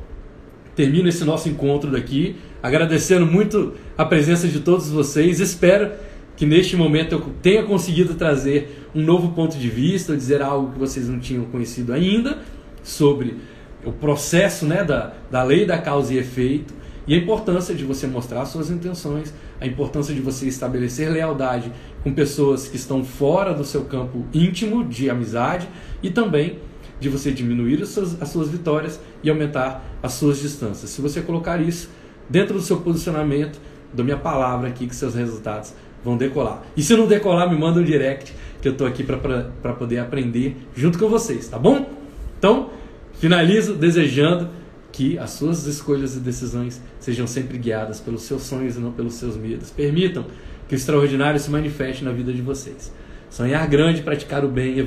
termino 0.77 1.09
esse 1.09 1.25
nosso 1.25 1.49
encontro 1.49 1.89
daqui, 1.89 2.35
agradecendo 2.61 3.25
muito 3.25 3.73
a 3.97 4.05
presença 4.05 4.47
de 4.47 4.59
todos 4.59 4.89
vocês. 4.89 5.39
Espero 5.39 5.91
que 6.35 6.45
neste 6.45 6.77
momento 6.77 7.13
eu 7.13 7.21
tenha 7.41 7.63
conseguido 7.63 8.13
trazer 8.13 8.87
um 8.93 9.01
novo 9.01 9.29
ponto 9.29 9.57
de 9.57 9.69
vista, 9.69 10.15
dizer 10.15 10.39
algo 10.39 10.71
que 10.71 10.77
vocês 10.77 11.09
não 11.09 11.19
tinham 11.19 11.45
conhecido 11.45 11.91
ainda 11.91 12.37
sobre 12.83 13.37
o 13.83 13.91
processo 13.91 14.67
né, 14.67 14.83
da, 14.83 15.13
da 15.31 15.41
lei 15.41 15.65
da 15.65 15.79
causa 15.79 16.13
e 16.13 16.19
efeito 16.19 16.75
e 17.07 17.15
a 17.15 17.17
importância 17.17 17.73
de 17.73 17.83
você 17.83 18.05
mostrar 18.05 18.45
suas 18.45 18.69
intenções, 18.69 19.33
a 19.59 19.65
importância 19.65 20.13
de 20.13 20.21
você 20.21 20.47
estabelecer 20.47 21.09
lealdade 21.09 21.71
com 22.03 22.13
pessoas 22.13 22.67
que 22.67 22.75
estão 22.75 23.03
fora 23.03 23.51
do 23.51 23.63
seu 23.63 23.85
campo 23.85 24.25
íntimo 24.31 24.83
de 24.83 25.09
amizade 25.09 25.67
e 26.03 26.11
também 26.11 26.59
de 26.99 27.09
você 27.09 27.31
diminuir 27.31 27.81
as 27.81 27.89
suas, 27.89 28.21
as 28.21 28.29
suas 28.29 28.49
vitórias 28.49 28.99
e 29.23 29.29
aumentar 29.29 29.83
as 30.01 30.13
suas 30.13 30.39
distâncias. 30.39 30.89
Se 30.89 31.01
você 31.01 31.21
colocar 31.21 31.61
isso 31.61 31.89
dentro 32.29 32.55
do 32.55 32.61
seu 32.61 32.77
posicionamento, 32.77 33.59
da 33.93 34.03
minha 34.03 34.17
palavra 34.17 34.67
aqui 34.69 34.87
que 34.87 34.95
seus 34.95 35.15
resultados 35.15 35.73
vão 36.03 36.17
decolar. 36.17 36.63
E 36.75 36.81
se 36.81 36.95
não 36.95 37.07
decolar, 37.07 37.49
me 37.49 37.57
manda 37.57 37.79
um 37.79 37.83
direct 37.83 38.33
que 38.61 38.67
eu 38.67 38.71
estou 38.71 38.87
aqui 38.87 39.03
para 39.03 39.73
poder 39.73 39.99
aprender 39.99 40.57
junto 40.75 40.97
com 40.97 41.07
vocês, 41.07 41.47
tá 41.47 41.57
bom? 41.57 41.89
Então, 42.37 42.69
finalizo 43.13 43.73
desejando 43.73 44.49
que 44.91 45.17
as 45.19 45.31
suas 45.31 45.65
escolhas 45.65 46.15
e 46.15 46.19
decisões 46.19 46.81
sejam 46.99 47.27
sempre 47.27 47.57
guiadas 47.57 47.99
pelos 47.99 48.23
seus 48.23 48.43
sonhos 48.43 48.75
e 48.75 48.79
não 48.79 48.91
pelos 48.91 49.13
seus 49.15 49.37
medos. 49.37 49.69
Permitam 49.69 50.25
que 50.67 50.73
o 50.73 50.77
extraordinário 50.77 51.39
se 51.39 51.49
manifeste 51.49 52.03
na 52.03 52.11
vida 52.11 52.33
de 52.33 52.41
vocês. 52.41 52.91
Sonhar 53.29 53.67
grande, 53.67 54.01
praticar 54.01 54.45
o 54.45 54.47
bem, 54.47 54.77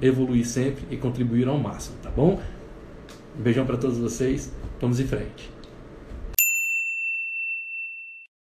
evoluir, 0.00 0.46
sempre 0.46 0.84
e 0.90 0.96
contribuir 0.96 1.46
ao 1.48 1.58
máximo, 1.58 1.96
tá 2.02 2.10
bom? 2.10 2.40
Um 3.38 3.42
beijão 3.42 3.66
para 3.66 3.76
todos 3.76 3.98
vocês. 3.98 4.52
Vamos 4.80 4.98
em 4.98 5.06
frente. 5.06 5.49